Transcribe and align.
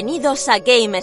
Bienvenidos 0.00 0.48
a 0.48 0.60
Game 0.60 0.96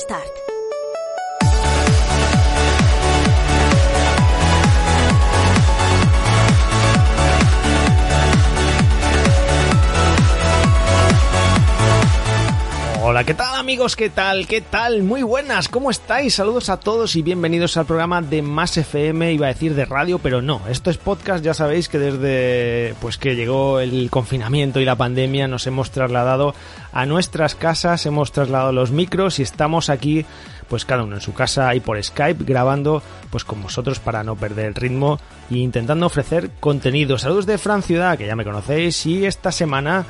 Hola, 13.15 13.23
¿qué 13.23 13.33
tal 13.33 13.55
amigos? 13.55 13.95
¿Qué 13.95 14.09
tal? 14.09 14.45
¿Qué 14.45 14.59
tal? 14.59 15.02
Muy 15.02 15.23
buenas, 15.23 15.70
¿cómo 15.70 15.89
estáis? 15.89 16.36
Saludos 16.36 16.67
a 16.67 16.81
todos 16.81 17.15
y 17.15 17.21
bienvenidos 17.21 17.77
al 17.77 17.86
programa 17.86 18.21
de 18.21 18.42
Más 18.42 18.76
FM, 18.76 19.31
iba 19.31 19.45
a 19.45 19.53
decir 19.53 19.73
de 19.73 19.86
radio, 19.86 20.20
pero 20.20 20.42
no, 20.42 20.61
esto 20.67 20.89
es 20.89 20.98
podcast, 20.98 21.42
ya 21.42 21.54
sabéis 21.54 21.87
que 21.87 21.98
desde 21.98 22.93
pues 22.99 23.17
que 23.17 23.37
llegó 23.37 23.80
el 23.80 24.09
confinamiento 24.09 24.81
y 24.81 24.86
la 24.86 24.98
pandemia 24.98 25.48
nos 25.48 25.65
hemos 25.65 25.92
trasladado 25.92 26.55
a 26.92 27.05
nuestras 27.05 27.55
casas, 27.55 28.05
hemos 28.05 28.33
trasladado 28.33 28.73
los 28.73 28.92
micros 28.92 29.39
y 29.39 29.43
estamos 29.43 29.89
aquí 29.89 30.25
pues 30.67 30.83
cada 30.83 31.04
uno 31.04 31.15
en 31.15 31.21
su 31.21 31.33
casa 31.33 31.73
y 31.73 31.80
por 31.80 32.04
Skype 32.04 32.43
grabando 32.43 33.02
pues 33.30 33.45
con 33.45 33.64
vosotros 33.64 33.99
para 33.99 34.25
no 34.25 34.36
perder 34.36 34.65
el 34.65 34.75
ritmo 34.75 35.21
e 35.49 35.59
intentando 35.59 36.05
ofrecer 36.05 36.52
contenido. 36.59 37.17
Saludos 37.17 37.45
de 37.45 37.58
Fran 37.59 37.81
Ciudad, 37.81 38.17
que 38.17 38.27
ya 38.27 38.36
me 38.36 38.43
conocéis, 38.43 39.05
y 39.05 39.25
esta 39.25 39.54
semana 39.54 40.05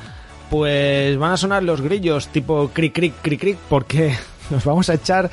pues 0.50 1.16
van 1.18 1.32
a 1.32 1.36
sonar 1.36 1.62
los 1.62 1.80
grillos 1.80 2.28
tipo 2.28 2.68
cric 2.72 2.94
cric 2.94 3.14
cric 3.22 3.40
cric 3.40 3.58
porque 3.68 4.16
nos 4.50 4.64
vamos 4.64 4.88
a 4.90 4.94
echar 4.94 5.30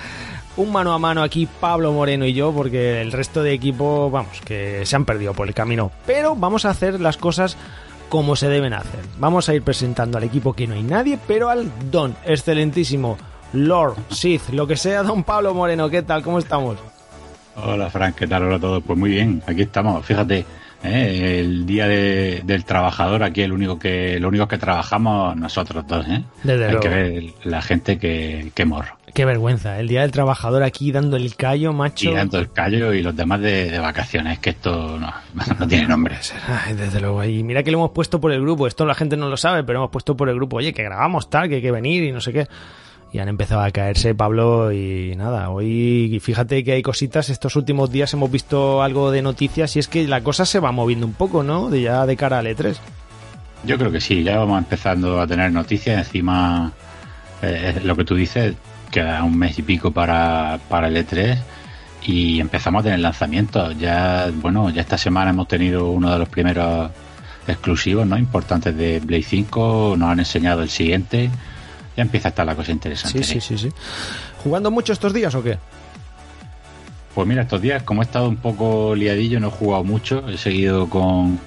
un 0.56 0.72
mano 0.72 0.94
a 0.94 1.00
mano 1.00 1.24
aquí 1.24 1.47
Pablo 1.59 1.91
Moreno 1.91 2.25
y 2.25 2.34
yo 2.34 2.51
porque 2.51 3.01
el 3.01 3.12
resto 3.12 3.41
de 3.41 3.53
equipo, 3.53 4.09
vamos, 4.12 4.41
que 4.46 4.85
se 4.85 4.96
han 4.96 5.06
perdido 5.06 5.34
por 5.34 5.47
el 5.47 5.53
camino. 5.53 5.91
Pero 6.06 6.35
vamos 6.35 6.66
a 6.66 6.69
hacer 6.69 7.01
las 7.01 7.18
cosas 7.18 7.57
como 8.09 8.35
se 8.35 8.50
deben 8.50 8.74
hacer. 8.74 9.00
Vamos 9.18 9.50
a 9.50 9.56
ir 9.56 9.63
presentando 9.63 10.18
al 10.18 10.24
equipo 10.24 10.53
que 10.53 10.68
no 10.68 10.75
hay 10.75 10.84
nadie, 10.84 11.18
pero 11.28 11.50
al 11.50 11.72
don 11.90 12.16
excelentísimo 12.25 13.18
Lord, 13.53 13.95
Sith, 14.09 14.50
lo 14.50 14.68
que 14.68 14.78
sea, 14.78 15.03
don 15.03 15.24
Pablo 15.24 15.53
Moreno. 15.53 15.90
¿Qué 15.90 16.03
tal? 16.03 16.22
¿Cómo 16.24 16.40
estamos? 16.40 16.78
Hola 17.56 17.90
Frank, 17.90 18.16
¿qué 18.16 18.28
tal? 18.28 18.44
Hola 18.44 18.56
a 18.56 18.59
todos. 18.59 18.84
Pues 18.84 18.97
muy 18.97 19.12
bien, 19.12 19.41
aquí 19.45 19.62
estamos. 19.63 20.06
Fíjate, 20.06 20.45
¿eh? 20.83 21.39
el 21.39 21.66
día 21.66 21.88
de- 21.88 22.41
del 22.45 22.66
trabajador 22.66 23.23
aquí 23.23 23.41
el 23.41 23.51
único 23.53 23.79
que 23.79 24.19
lo 24.19 24.27
único 24.27 24.47
que 24.47 24.57
trabajamos 24.57 25.35
nosotros 25.35 25.85
dos 25.88 26.05
¿eh? 26.07 26.23
Desde 26.44 26.66
hay 26.66 26.71
luego. 26.71 26.79
que 26.81 26.89
ver 26.89 27.23
la 27.44 27.61
gente 27.61 27.97
que, 27.97 28.51
que 28.53 28.66
morro 28.66 28.97
Qué 29.13 29.25
vergüenza, 29.25 29.79
el 29.79 29.88
día 29.88 30.01
del 30.01 30.09
trabajador 30.11 30.63
aquí 30.63 30.91
dando 30.91 31.17
el 31.17 31.35
callo, 31.35 31.71
macho. 31.71 32.09
y 32.09 32.13
dando 32.16 32.39
el 32.39 32.51
callo 32.51 32.94
y 32.94 33.03
los 33.03 33.16
demás 33.16 33.41
de, 33.41 33.69
de 33.69 33.77
vacaciones 33.77 34.39
que 34.39 34.49
esto 34.49 34.97
no, 34.99 35.13
no 35.59 35.67
tiene 35.67 35.88
nombre 35.88 36.16
Ay, 36.47 36.73
desde 36.73 37.00
luego. 37.00 37.23
Y 37.23 37.44
mira 37.44 37.61
que 37.61 37.69
lo 37.69 37.77
hemos 37.77 37.91
puesto 37.91 38.19
por 38.19 38.31
el 38.31 38.41
grupo. 38.41 38.65
Esto 38.65 38.88
la 38.88 38.95
gente 38.95 39.15
no 39.15 39.29
lo 39.29 39.38
sabe, 39.38 39.63
pero 39.63 39.77
hemos 39.79 39.91
puesto 39.91 40.17
por 40.17 40.29
el 40.29 40.35
grupo. 40.35 40.55
Oye, 40.57 40.73
que 40.73 40.81
grabamos 40.81 41.29
tal, 41.29 41.47
que 41.47 41.55
hay 41.55 41.61
que 41.61 41.71
venir 41.71 42.03
y 42.03 42.11
no 42.11 42.21
sé 42.21 42.33
qué. 42.33 42.47
Y 43.13 43.19
han 43.19 43.29
empezado 43.29 43.62
a 43.62 43.69
caerse 43.69 44.16
Pablo 44.16 44.72
y 44.72 45.16
nada. 45.16 45.51
Hoy 45.51 46.19
fíjate 46.22 46.63
que 46.63 46.72
hay 46.74 46.81
cositas. 46.81 47.29
Estos 47.29 47.56
últimos 47.56 47.91
días 47.91 48.12
hemos 48.13 48.31
visto 48.31 48.81
algo 48.81 49.12
de 49.12 49.22
noticias 49.22 49.75
y 49.75 49.79
es 49.79 49.88
que 49.88 50.07
la 50.07 50.22
cosa 50.22 50.46
se 50.46 50.59
va 50.59 50.72
moviendo 50.72 51.06
un 51.06 51.13
poco, 51.13 51.44
¿no? 51.44 51.69
De 51.69 51.84
ya 51.84 52.07
de 52.07 52.18
cara 52.18 52.40
al 52.40 52.47
E 52.47 52.57
E3. 52.57 52.75
yo 53.66 53.78
creo 53.78 53.91
que 53.91 54.01
sí 54.01 54.24
ya 54.24 54.40
vamos 54.40 54.57
empezando 54.57 55.22
a 55.22 55.28
tener 55.28 55.51
noticias 55.51 56.07
encima 56.07 56.74
eh, 57.41 57.79
lo 57.84 57.96
que 57.96 58.03
tú 58.03 58.16
dices 58.16 58.56
queda 58.91 59.24
un 59.24 59.38
mes 59.38 59.57
y 59.59 59.62
pico 59.62 59.91
para, 59.91 60.59
para 60.68 60.88
el 60.88 60.97
E3 60.97 61.38
y 62.06 62.40
empezamos 62.41 62.81
a 62.81 62.84
tener 62.84 63.00
lanzamientos 63.00 63.78
ya 63.80 64.30
bueno 64.41 64.69
ya 64.69 64.81
esta 64.81 64.97
semana 64.97 65.31
hemos 65.31 65.47
tenido 65.47 65.90
uno 65.91 66.12
de 66.12 66.19
los 66.19 66.30
primeros 66.30 66.91
exclusivos 67.47 68.06
no 68.06 68.18
importantes 68.18 68.75
de 68.75 69.00
Blade 69.00 69.24
5 69.24 69.95
nos 69.97 70.09
han 70.09 70.19
enseñado 70.19 70.62
el 70.63 70.69
siguiente 70.69 71.30
ya 71.96 72.02
empieza 72.02 72.28
a 72.28 72.31
estar 72.31 72.46
la 72.46 72.56
cosa 72.56 72.72
interesante 72.72 73.24
Sí, 73.24 73.40
sí, 73.40 73.42
sí, 73.42 73.58
sí. 73.58 73.70
¿Jugando 74.44 74.72
mucho 74.72 74.94
estos 74.94 75.14
días 75.14 75.34
o 75.36 75.44
qué? 75.44 75.58
Pues 77.14 77.28
mira, 77.28 77.44
estos 77.44 77.62
días, 77.62 77.84
como 77.84 78.02
he 78.02 78.06
estado 78.06 78.28
un 78.28 78.38
poco 78.38 78.96
liadillo, 78.96 79.40
no 79.40 79.48
he 79.48 79.52
jugado 79.52 79.84
mucho. 79.84 80.28
He 80.28 80.38
seguido 80.38 80.90
con. 80.90 81.40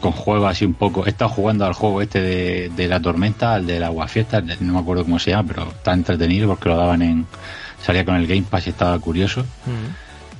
con 0.00 0.12
juegos 0.12 0.50
así 0.50 0.66
un 0.66 0.74
poco. 0.74 1.06
He 1.06 1.10
estado 1.10 1.30
jugando 1.30 1.64
al 1.64 1.72
juego 1.72 2.02
este 2.02 2.20
de, 2.20 2.70
de 2.76 2.88
la 2.88 3.00
tormenta, 3.00 3.54
al 3.54 3.66
de 3.66 3.80
la 3.80 3.86
aguafiestas, 3.86 4.44
no 4.60 4.74
me 4.74 4.78
acuerdo 4.78 5.04
cómo 5.04 5.18
se 5.18 5.30
llama, 5.30 5.48
pero 5.48 5.68
está 5.70 5.94
entretenido 5.94 6.46
porque 6.48 6.68
lo 6.68 6.76
daban 6.76 7.00
en. 7.00 7.26
salía 7.82 8.04
con 8.04 8.16
el 8.16 8.26
Game 8.26 8.42
Pass 8.42 8.66
y 8.66 8.70
estaba 8.70 8.98
curioso. 8.98 9.44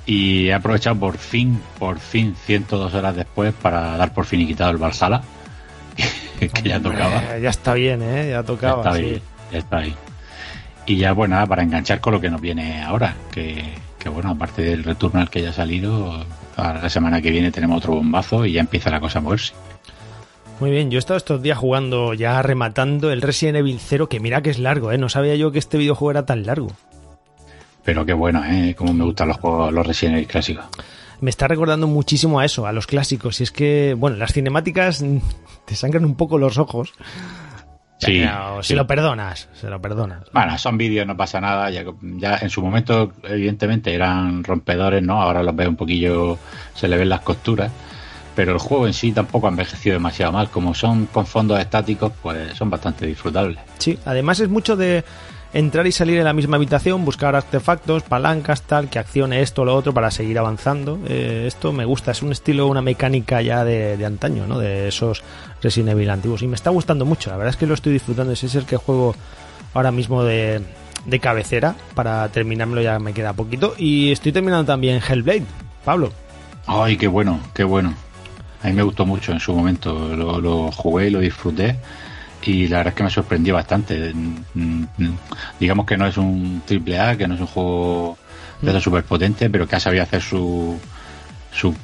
Y 0.04 0.48
he 0.48 0.54
aprovechado 0.54 0.96
por 1.00 1.16
fin, 1.16 1.60
por 1.78 1.98
fin, 1.98 2.36
102 2.44 2.94
horas 2.94 3.16
después, 3.16 3.54
para 3.54 3.96
dar 3.96 4.12
por 4.12 4.26
fin 4.26 4.42
y 4.42 4.46
quitado 4.46 4.70
el 4.70 4.76
Valhalla. 4.76 5.22
que 6.38 6.68
ya 6.68 6.80
tocaba. 6.80 7.38
Ya 7.38 7.50
está 7.50 7.74
bien, 7.74 8.02
¿eh? 8.02 8.30
Ya 8.30 8.42
tocaba. 8.42 8.82
Ya 8.82 8.90
está 8.90 8.98
sí. 8.98 9.04
ahí, 9.04 9.22
ya 9.52 9.58
está 9.58 9.76
ahí. 9.78 9.94
Y 10.86 10.96
ya, 10.96 11.14
nada, 11.14 11.46
para 11.46 11.62
enganchar 11.62 12.00
con 12.00 12.12
lo 12.12 12.20
que 12.20 12.30
nos 12.30 12.40
viene 12.40 12.82
ahora, 12.82 13.16
que, 13.32 13.64
que 13.98 14.08
bueno, 14.08 14.30
aparte 14.30 14.62
del 14.62 14.84
Returnal 14.84 15.28
que 15.28 15.42
ya 15.42 15.50
ha 15.50 15.52
salido, 15.52 16.24
ahora 16.56 16.82
la 16.82 16.90
semana 16.90 17.20
que 17.20 17.30
viene 17.30 17.50
tenemos 17.50 17.78
otro 17.78 17.94
bombazo 17.94 18.46
y 18.46 18.52
ya 18.52 18.60
empieza 18.60 18.90
la 18.90 19.00
cosa 19.00 19.18
a 19.18 19.22
moverse. 19.22 19.52
Muy 20.60 20.70
bien, 20.70 20.90
yo 20.90 20.96
he 20.96 21.00
estado 21.00 21.18
estos 21.18 21.42
días 21.42 21.58
jugando, 21.58 22.14
ya 22.14 22.40
rematando 22.40 23.10
el 23.10 23.20
Resident 23.20 23.58
Evil 23.58 23.78
0, 23.78 24.08
que 24.08 24.20
mira 24.20 24.40
que 24.42 24.50
es 24.50 24.58
largo, 24.58 24.90
¿eh? 24.90 24.96
No 24.96 25.08
sabía 25.08 25.34
yo 25.34 25.52
que 25.52 25.58
este 25.58 25.76
videojuego 25.76 26.12
era 26.12 26.24
tan 26.24 26.46
largo. 26.46 26.68
Pero 27.84 28.06
qué 28.06 28.14
bueno, 28.14 28.42
¿eh? 28.44 28.74
Como 28.76 28.94
me 28.94 29.04
gustan 29.04 29.28
los 29.28 29.36
juegos, 29.36 29.72
los 29.72 29.86
Resident 29.86 30.16
Evil 30.16 30.28
clásicos. 30.28 30.64
Me 31.20 31.30
está 31.30 31.48
recordando 31.48 31.86
muchísimo 31.86 32.40
a 32.40 32.44
eso, 32.44 32.66
a 32.66 32.72
los 32.72 32.86
clásicos. 32.86 33.40
Y 33.40 33.44
es 33.44 33.50
que, 33.50 33.94
bueno, 33.96 34.16
las 34.16 34.32
cinemáticas 34.32 35.04
te 35.64 35.74
sangran 35.74 36.04
un 36.04 36.16
poco 36.16 36.38
los 36.38 36.58
ojos. 36.58 36.92
Sí, 37.98 38.20
Venga, 38.20 38.52
o 38.52 38.62
sí. 38.62 38.68
Se 38.68 38.76
lo 38.76 38.86
perdonas, 38.86 39.48
se 39.54 39.70
lo 39.70 39.80
perdonas. 39.80 40.24
Bueno, 40.32 40.58
son 40.58 40.76
vídeos, 40.76 41.06
no 41.06 41.16
pasa 41.16 41.40
nada. 41.40 41.70
Ya, 41.70 41.82
ya 42.02 42.38
en 42.42 42.50
su 42.50 42.60
momento, 42.62 43.12
evidentemente, 43.22 43.94
eran 43.94 44.44
rompedores, 44.44 45.02
¿no? 45.02 45.22
Ahora 45.22 45.42
los 45.42 45.56
veo 45.56 45.70
un 45.70 45.76
poquillo, 45.76 46.38
se 46.74 46.88
le 46.88 46.98
ven 46.98 47.08
las 47.08 47.20
costuras. 47.22 47.72
Pero 48.34 48.52
el 48.52 48.58
juego 48.58 48.86
en 48.86 48.92
sí 48.92 49.12
tampoco 49.12 49.46
ha 49.46 49.50
envejecido 49.50 49.94
demasiado 49.94 50.30
mal. 50.30 50.50
Como 50.50 50.74
son 50.74 51.06
con 51.06 51.24
fondos 51.24 51.58
estáticos, 51.58 52.12
pues 52.22 52.54
son 52.54 52.68
bastante 52.68 53.06
disfrutables. 53.06 53.58
Sí, 53.78 53.98
además 54.04 54.40
es 54.40 54.50
mucho 54.50 54.76
de 54.76 55.02
entrar 55.52 55.86
y 55.86 55.92
salir 55.92 56.18
en 56.18 56.24
la 56.24 56.32
misma 56.32 56.56
habitación, 56.56 57.04
buscar 57.04 57.34
artefactos, 57.34 58.02
palancas, 58.02 58.62
tal, 58.62 58.90
que 58.90 58.98
accione 58.98 59.40
esto 59.40 59.62
o 59.62 59.64
lo 59.64 59.74
otro 59.74 59.94
para 59.94 60.10
seguir 60.10 60.38
avanzando. 60.38 60.98
Eh, 61.08 61.44
esto 61.46 61.72
me 61.72 61.84
gusta, 61.84 62.10
es 62.10 62.22
un 62.22 62.32
estilo, 62.32 62.66
una 62.66 62.82
mecánica 62.82 63.40
ya 63.42 63.64
de, 63.64 63.96
de 63.96 64.06
antaño, 64.06 64.46
¿no? 64.46 64.58
De 64.58 64.88
esos 64.88 65.22
Resident 65.62 65.92
Evil 65.92 66.10
antiguos. 66.10 66.42
Y 66.42 66.46
me 66.46 66.56
está 66.56 66.70
gustando 66.70 67.04
mucho, 67.04 67.30
la 67.30 67.36
verdad 67.36 67.50
es 67.50 67.56
que 67.56 67.66
lo 67.66 67.74
estoy 67.74 67.92
disfrutando. 67.92 68.32
Ese 68.32 68.46
es 68.46 68.54
el 68.54 68.66
que 68.66 68.76
juego 68.76 69.14
ahora 69.74 69.92
mismo 69.92 70.24
de, 70.24 70.60
de 71.06 71.20
cabecera. 71.20 71.74
Para 71.94 72.28
terminármelo 72.28 72.82
ya 72.82 72.98
me 72.98 73.12
queda 73.12 73.32
poquito. 73.32 73.74
Y 73.78 74.12
estoy 74.12 74.32
terminando 74.32 74.66
también 74.66 75.00
Hellblade, 75.06 75.44
Pablo. 75.84 76.12
Ay, 76.66 76.96
qué 76.96 77.06
bueno, 77.06 77.40
qué 77.54 77.64
bueno. 77.64 77.94
A 78.62 78.66
mí 78.66 78.72
me 78.72 78.82
gustó 78.82 79.06
mucho 79.06 79.32
en 79.32 79.40
su 79.40 79.54
momento. 79.54 80.14
Lo, 80.16 80.40
lo 80.40 80.72
jugué 80.72 81.06
y 81.06 81.10
lo 81.10 81.20
disfruté. 81.20 81.76
Y 82.46 82.68
la 82.68 82.78
verdad 82.78 82.92
es 82.92 82.96
que 82.96 83.02
me 83.04 83.10
sorprendió 83.10 83.54
bastante. 83.54 84.12
Mm, 84.14 84.84
mm, 84.98 85.16
Digamos 85.58 85.86
que 85.86 85.96
no 85.96 86.06
es 86.06 86.16
un 86.16 86.62
triple 86.64 86.98
A, 86.98 87.16
que 87.16 87.26
no 87.26 87.34
es 87.34 87.40
un 87.40 87.46
juego 87.46 88.16
de 88.62 88.70
esos 88.70 88.82
súper 88.84 89.04
potente, 89.04 89.50
pero 89.50 89.66
que 89.66 89.76
ha 89.76 89.80
sabido 89.80 90.02
hacer 90.02 90.22
su, 90.22 90.78
su, 91.52 91.74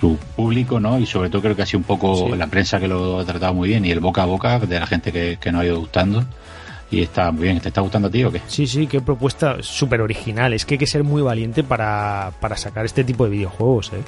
su 0.00 0.16
público, 0.36 0.80
¿no? 0.80 0.98
Y 0.98 1.06
sobre 1.06 1.28
todo 1.30 1.42
creo 1.42 1.54
que 1.56 1.62
ha 1.62 1.66
sido 1.66 1.78
un 1.80 1.84
poco 1.84 2.28
Sí. 2.30 2.36
la 2.36 2.46
prensa 2.46 2.80
que 2.80 2.88
lo 2.88 3.18
ha 3.20 3.24
tratado 3.24 3.54
muy 3.54 3.68
bien 3.68 3.84
y 3.84 3.90
el 3.90 4.00
boca 4.00 4.22
a 4.22 4.26
boca 4.26 4.58
de 4.58 4.80
la 4.80 4.86
gente 4.86 5.12
que, 5.12 5.38
que 5.40 5.52
nos 5.52 5.62
ha 5.62 5.66
ido 5.66 5.78
gustando. 5.80 6.24
Y 6.92 7.02
está 7.02 7.30
muy 7.30 7.44
bien. 7.44 7.60
¿Te 7.60 7.68
está 7.68 7.82
gustando 7.82 8.08
a 8.08 8.10
ti 8.10 8.24
o 8.24 8.32
qué? 8.32 8.40
Sí, 8.48 8.66
sí, 8.66 8.88
qué 8.88 9.00
propuesta 9.00 9.58
súper 9.60 10.00
original. 10.00 10.52
Es 10.54 10.64
que 10.66 10.74
hay 10.74 10.78
que 10.78 10.88
ser 10.88 11.04
muy 11.04 11.22
valiente 11.22 11.62
para, 11.62 12.32
para 12.40 12.56
sacar 12.56 12.84
este 12.84 13.04
tipo 13.04 13.24
de 13.24 13.30
videojuegos, 13.30 13.92
¿eh? 13.92 14.02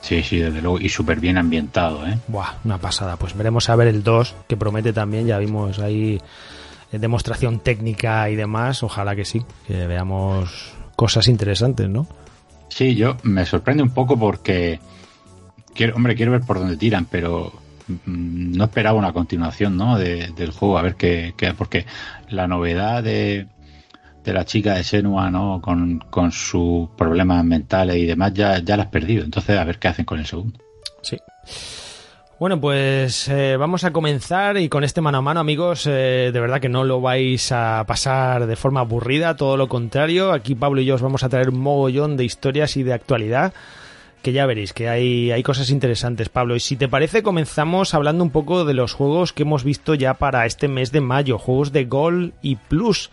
Sí, 0.00 0.22
sí, 0.22 0.38
desde 0.38 0.62
luego. 0.62 0.80
Y 0.80 0.88
súper 0.88 1.20
bien 1.20 1.36
ambientado, 1.38 2.06
¿eh? 2.06 2.18
Buah, 2.28 2.54
una 2.64 2.78
pasada. 2.78 3.16
Pues 3.16 3.36
veremos 3.36 3.68
a 3.68 3.76
ver 3.76 3.88
el 3.88 4.02
2, 4.02 4.34
que 4.48 4.56
promete 4.56 4.92
también. 4.92 5.26
Ya 5.26 5.38
vimos 5.38 5.78
ahí 5.80 6.20
eh, 6.92 6.98
demostración 6.98 7.58
técnica 7.60 8.30
y 8.30 8.36
demás. 8.36 8.82
Ojalá 8.82 9.16
que 9.16 9.24
sí, 9.24 9.42
que 9.66 9.86
veamos 9.86 10.72
cosas 10.96 11.28
interesantes, 11.28 11.88
¿no? 11.88 12.06
Sí, 12.68 12.94
yo 12.94 13.16
me 13.22 13.44
sorprende 13.44 13.82
un 13.82 13.90
poco 13.90 14.18
porque 14.18 14.78
quiero, 15.74 15.96
hombre, 15.96 16.14
quiero 16.14 16.32
ver 16.32 16.42
por 16.42 16.58
dónde 16.58 16.76
tiran, 16.76 17.06
pero 17.06 17.52
mm, 17.88 18.56
no 18.56 18.64
esperaba 18.64 18.98
una 18.98 19.12
continuación, 19.12 19.76
¿no? 19.76 19.98
De- 19.98 20.28
del 20.36 20.50
juego, 20.52 20.78
a 20.78 20.82
ver 20.82 20.94
qué, 20.94 21.34
qué- 21.36 21.54
porque 21.54 21.86
la 22.28 22.46
novedad 22.46 23.02
de, 23.02 23.46
de 24.28 24.34
la 24.34 24.44
chica 24.44 24.74
de 24.74 24.84
Senua, 24.84 25.30
¿no? 25.30 25.60
Con, 25.60 25.98
con 26.10 26.32
sus 26.32 26.88
problemas 26.90 27.44
mentales 27.44 27.96
y 27.96 28.06
demás, 28.06 28.32
ya, 28.34 28.58
ya 28.58 28.76
la 28.76 28.84
has 28.84 28.88
perdido. 28.90 29.24
Entonces, 29.24 29.58
a 29.58 29.64
ver 29.64 29.78
qué 29.78 29.88
hacen 29.88 30.04
con 30.04 30.18
el 30.18 30.26
segundo. 30.26 30.58
Sí. 31.02 31.18
Bueno, 32.38 32.60
pues 32.60 33.28
eh, 33.28 33.56
vamos 33.56 33.82
a 33.82 33.92
comenzar 33.92 34.58
y 34.58 34.68
con 34.68 34.84
este 34.84 35.00
mano 35.00 35.18
a 35.18 35.22
mano, 35.22 35.40
amigos, 35.40 35.86
eh, 35.88 36.30
de 36.32 36.40
verdad 36.40 36.60
que 36.60 36.68
no 36.68 36.84
lo 36.84 37.00
vais 37.00 37.50
a 37.50 37.82
pasar 37.88 38.46
de 38.46 38.54
forma 38.54 38.80
aburrida, 38.80 39.34
todo 39.34 39.56
lo 39.56 39.66
contrario. 39.68 40.32
Aquí 40.32 40.54
Pablo 40.54 40.80
y 40.80 40.84
yo 40.84 40.94
os 40.94 41.02
vamos 41.02 41.24
a 41.24 41.28
traer 41.28 41.48
un 41.48 41.58
mogollón 41.58 42.16
de 42.16 42.24
historias 42.24 42.76
y 42.76 42.84
de 42.84 42.92
actualidad 42.92 43.52
que 44.22 44.32
ya 44.32 44.46
veréis 44.46 44.72
que 44.72 44.88
hay, 44.88 45.30
hay 45.30 45.42
cosas 45.42 45.70
interesantes, 45.70 46.28
Pablo. 46.28 46.54
Y 46.54 46.60
si 46.60 46.76
te 46.76 46.88
parece, 46.88 47.22
comenzamos 47.22 47.94
hablando 47.94 48.22
un 48.22 48.30
poco 48.30 48.64
de 48.64 48.74
los 48.74 48.92
juegos 48.92 49.32
que 49.32 49.42
hemos 49.42 49.64
visto 49.64 49.94
ya 49.94 50.14
para 50.14 50.46
este 50.46 50.68
mes 50.68 50.92
de 50.92 51.00
mayo, 51.00 51.38
juegos 51.38 51.72
de 51.72 51.84
Gol 51.86 52.34
y 52.42 52.56
Plus. 52.56 53.10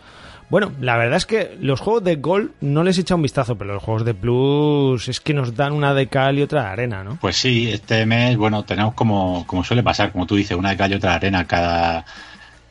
Bueno, 0.50 0.71
la 0.80 0.95
verdad 0.97 1.18
es 1.18 1.25
que 1.25 1.57
los 1.59 1.80
juegos 1.80 2.03
de 2.03 2.18
Gol 2.18 2.53
no 2.62 2.83
les 2.83 2.97
he 2.97 3.01
echado 3.01 3.18
un 3.18 3.24
vistazo, 3.24 3.57
pero 3.57 3.74
los 3.74 3.83
juegos 3.83 4.06
de 4.06 4.13
Plus 4.13 5.07
es 5.07 5.19
que 5.19 5.33
nos 5.33 5.56
dan 5.56 5.74
una 5.74 5.94
de 5.94 6.07
cal 6.07 6.38
y 6.38 6.44
otra 6.44 6.63
de 6.63 6.68
arena, 6.68 7.03
¿no? 7.03 7.18
Pues 7.19 7.36
sí, 7.36 7.69
este 7.71 8.06
mes, 8.06 8.38
bueno, 8.38 8.63
tenemos 8.63 8.94
como, 8.94 9.45
como 9.47 9.63
suele 9.63 9.81
pasar, 9.81 10.12
como 10.12 10.27
tú 10.27 10.36
dices, 10.36 10.56
una 10.56 10.69
de 10.69 10.77
calle, 10.77 10.95
otra 10.97 11.12
de 11.12 11.15
arena. 11.15 11.45
Cada, 11.45 12.06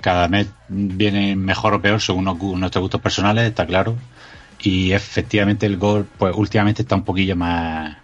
cada 0.00 0.28
mes 0.28 0.48
viene 0.68 1.34
mejor 1.34 1.74
o 1.74 1.82
peor 1.82 2.00
según 2.00 2.24
nuestros 2.24 2.80
gustos 2.80 3.00
personales, 3.00 3.44
está 3.44 3.66
claro. 3.66 3.96
Y 4.62 4.92
efectivamente 4.92 5.66
el 5.66 5.76
gol, 5.76 6.06
pues 6.16 6.34
últimamente 6.36 6.82
está 6.82 6.94
un 6.94 7.04
poquillo 7.04 7.34
más, 7.34 7.96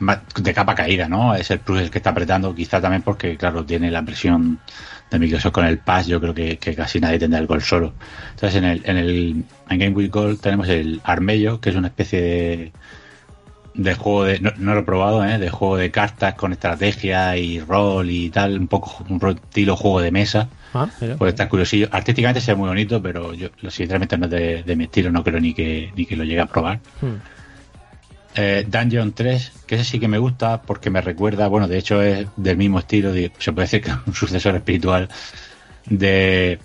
más 0.00 0.20
de 0.34 0.52
capa 0.52 0.74
caída, 0.74 1.08
¿no? 1.08 1.34
Es 1.34 1.50
el 1.50 1.60
plus 1.60 1.80
el 1.80 1.90
que 1.90 1.98
está 1.98 2.10
apretando, 2.10 2.54
quizá 2.54 2.80
también 2.80 3.02
porque, 3.02 3.36
claro, 3.36 3.64
tiene 3.64 3.90
la 3.90 4.02
presión 4.02 4.58
de 5.10 5.18
Microsoft 5.18 5.52
con 5.52 5.64
el 5.66 5.78
Pass, 5.78 6.06
yo 6.06 6.20
creo 6.20 6.34
que, 6.34 6.58
que 6.58 6.74
casi 6.74 7.00
nadie 7.00 7.18
tendrá 7.18 7.38
el 7.40 7.46
gol 7.46 7.62
solo. 7.62 7.94
Entonces 8.30 8.56
en 8.56 8.64
el, 8.64 8.82
en 8.84 8.96
el 8.96 9.44
en 9.70 9.78
Game 9.78 9.94
Week 9.94 10.12
Gold 10.12 10.40
tenemos 10.40 10.68
el 10.68 11.00
Armello, 11.04 11.60
que 11.60 11.70
es 11.70 11.76
una 11.76 11.88
especie 11.88 12.20
de, 12.20 12.72
de 13.74 13.94
juego 13.94 14.24
de, 14.24 14.40
no, 14.40 14.50
no 14.58 14.74
lo 14.74 14.80
he 14.80 14.84
probado, 14.84 15.24
¿eh? 15.24 15.38
de 15.38 15.50
juego 15.50 15.76
de 15.76 15.90
cartas 15.90 16.34
con 16.34 16.52
estrategia 16.52 17.36
y 17.36 17.60
rol 17.60 18.10
y 18.10 18.28
tal, 18.30 18.58
un 18.58 18.66
poco 18.68 19.04
un 19.08 19.20
estilo 19.30 19.76
juego 19.76 20.00
de 20.00 20.10
mesa. 20.10 20.48
Ah, 20.74 20.88
mira. 21.00 21.16
Puede 21.16 21.30
estar 21.30 21.48
curiosillo. 21.48 21.88
Artísticamente 21.92 22.40
se 22.40 22.52
ve 22.52 22.56
muy 22.58 22.68
bonito, 22.68 23.00
pero 23.00 23.32
yo 23.34 23.48
lo- 23.62 23.70
sinceramente 23.70 24.18
no 24.18 24.26
es 24.26 24.30
de, 24.32 24.62
de 24.64 24.76
mi 24.76 24.84
estilo, 24.84 25.10
no 25.10 25.24
creo 25.24 25.40
ni 25.40 25.54
que, 25.54 25.90
ni 25.96 26.04
que 26.06 26.16
lo 26.16 26.24
llegue 26.24 26.40
a 26.40 26.46
probar. 26.46 26.80
Hmm. 27.00 27.14
Eh, 28.34 28.66
Dungeon 28.68 29.12
3, 29.12 29.52
que 29.66 29.74
ese 29.76 29.84
sí 29.84 29.98
que 29.98 30.06
me 30.06 30.18
gusta 30.18 30.62
porque 30.62 30.90
me 30.90 31.00
recuerda, 31.00 31.48
bueno, 31.48 31.66
de 31.66 31.78
hecho 31.78 32.00
es 32.02 32.26
del 32.36 32.56
mismo 32.56 32.78
estilo, 32.78 33.12
de- 33.12 33.32
se 33.38 33.52
puede 33.52 33.64
decir 33.66 33.80
que 33.82 33.90
es 33.90 33.96
un 34.06 34.14
sucesor 34.14 34.54
espiritual 34.54 35.08
de, 35.86 36.58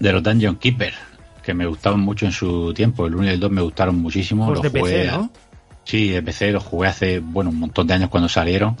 de 0.00 0.12
los 0.12 0.22
Dungeon 0.22 0.56
Keeper, 0.56 0.94
que 1.42 1.54
me 1.54 1.66
gustaban 1.66 2.00
mucho 2.00 2.26
en 2.26 2.32
su 2.32 2.72
tiempo. 2.74 3.06
El 3.06 3.14
1 3.14 3.26
y 3.26 3.28
el 3.30 3.40
2 3.40 3.50
me 3.50 3.60
gustaron 3.62 3.96
muchísimo. 3.96 4.44
Juegos 4.46 4.64
los 4.64 4.72
de 4.72 4.80
PC, 4.80 5.06
¿no? 5.18 5.30
Sí, 5.84 6.08
de 6.08 6.22
PC 6.22 6.52
los 6.52 6.64
jugué 6.64 6.88
hace, 6.88 7.18
bueno, 7.20 7.50
un 7.50 7.60
montón 7.60 7.86
de 7.86 7.94
años 7.94 8.10
cuando 8.10 8.28
salieron. 8.28 8.76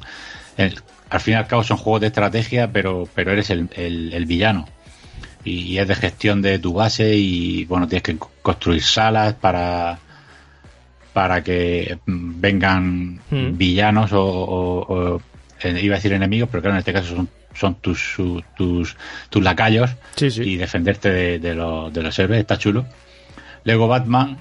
El- 0.56 0.78
al 1.10 1.20
fin 1.20 1.34
y 1.34 1.36
al 1.38 1.46
cabo 1.46 1.62
son 1.62 1.76
juegos 1.78 2.00
de 2.02 2.08
estrategia, 2.08 2.70
pero, 2.72 3.08
pero 3.14 3.32
eres 3.32 3.48
el, 3.50 3.68
el- 3.76 4.12
el 4.12 4.26
villano. 4.26 4.66
Y, 5.44 5.78
es 5.78 5.88
de 5.88 5.94
gestión 5.94 6.42
de 6.42 6.58
tu 6.58 6.74
base 6.74 7.14
y, 7.16 7.64
bueno, 7.64 7.86
tienes 7.88 8.02
que 8.02 8.18
co- 8.18 8.30
construir 8.42 8.82
salas 8.82 9.34
para 9.34 9.98
para 11.18 11.42
que 11.42 11.98
mm, 12.06 12.40
vengan 12.40 13.18
Mm. 13.28 13.58
villanos 13.58 14.12
o, 14.12 14.22
o- 14.22 15.14
o, 15.16 15.22
eh, 15.64 15.80
iba 15.82 15.96
a 15.96 15.98
decir 15.98 16.12
enemigos, 16.12 16.48
pero 16.48 16.62
claro, 16.62 16.76
en 16.76 16.78
este 16.78 16.92
caso 16.92 17.16
son, 17.16 17.28
son 17.54 17.74
tus, 17.80 17.98
su- 18.14 18.40
tus, 18.56 18.96
tus 19.28 19.42
lacayos 19.42 19.90
Sí, 20.14 20.30
sí. 20.30 20.42
y 20.42 20.56
defenderte 20.56 21.10
de, 21.10 21.38
de 21.40 21.54
los, 21.56 21.92
de 21.92 22.04
los 22.04 22.16
héroes, 22.20 22.38
está 22.38 22.56
chulo. 22.56 22.86
Lego 23.64 23.88
Batman, 23.88 24.38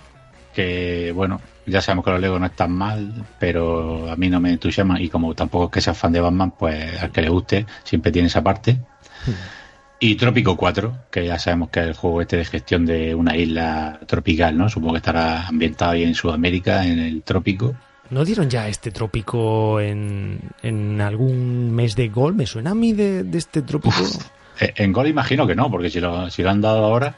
que 0.54 1.12
bueno, 1.16 1.42
ya 1.66 1.82
sabemos 1.82 2.06
que 2.06 2.12
los 2.12 2.22
Lego 2.22 2.38
no 2.38 2.46
están 2.46 2.72
mal, 2.74 3.26
pero 3.40 4.12
a 4.12 4.16
mí 4.16 4.30
no 4.30 4.40
me 4.40 4.52
entusiasman 4.52 5.02
y 5.02 5.10
como 5.10 5.34
tampoco 5.34 5.66
es 5.66 5.72
que 5.72 5.82
sea 5.82 5.96
fan 5.96 6.12
de 6.12 6.22
Batman, 6.22 6.52
pues 6.60 7.02
al 7.02 7.12
que 7.12 7.24
le 7.24 7.30
guste 7.30 7.66
siempre 7.86 8.12
tiene 8.12 8.28
esa 8.28 8.44
parte. 8.44 8.78
Y 10.00 10.16
Trópico 10.16 10.56
4, 10.56 10.96
que 11.10 11.26
ya 11.26 11.40
sabemos 11.40 11.70
que 11.70 11.80
es 11.80 11.88
el 11.88 11.94
juego 11.94 12.22
este 12.22 12.38
de 12.38 12.46
gestión 12.46 12.86
de 12.86 13.16
una 13.16 13.36
isla 13.36 14.00
tropical, 14.06 14.56
¿no? 14.56 14.70
Supongo 14.70 14.94
que 14.94 14.98
estará 14.98 15.48
ambientado 15.48 15.92
ahí 15.92 16.04
en 16.04 16.14
Sudamérica, 16.14 16.86
en 16.86 17.00
el 17.00 17.24
trópico. 17.24 17.76
¿No 18.12 18.24
dieron 18.24 18.50
ya 18.50 18.68
este 18.70 18.92
trópico 18.92 19.82
en, 19.82 20.40
en 20.62 21.02
algún 21.02 21.72
mes 21.74 21.96
de 21.96 22.10
gol? 22.10 22.36
¿Me 22.36 22.46
suena 22.46 22.72
a 22.72 22.76
mí 22.76 22.94
de, 22.94 23.24
de 23.24 23.38
este 23.38 23.64
trópico? 23.64 23.96
Eh, 24.60 24.74
En 24.78 24.94
Gol 24.94 25.08
imagino 25.08 25.46
que 25.46 25.56
no, 25.56 25.70
porque 25.70 25.90
si 25.90 26.00
lo, 26.00 26.30
si 26.30 26.42
lo 26.42 26.52
han 26.52 26.62
dado 26.62 26.86
ahora, 26.86 27.16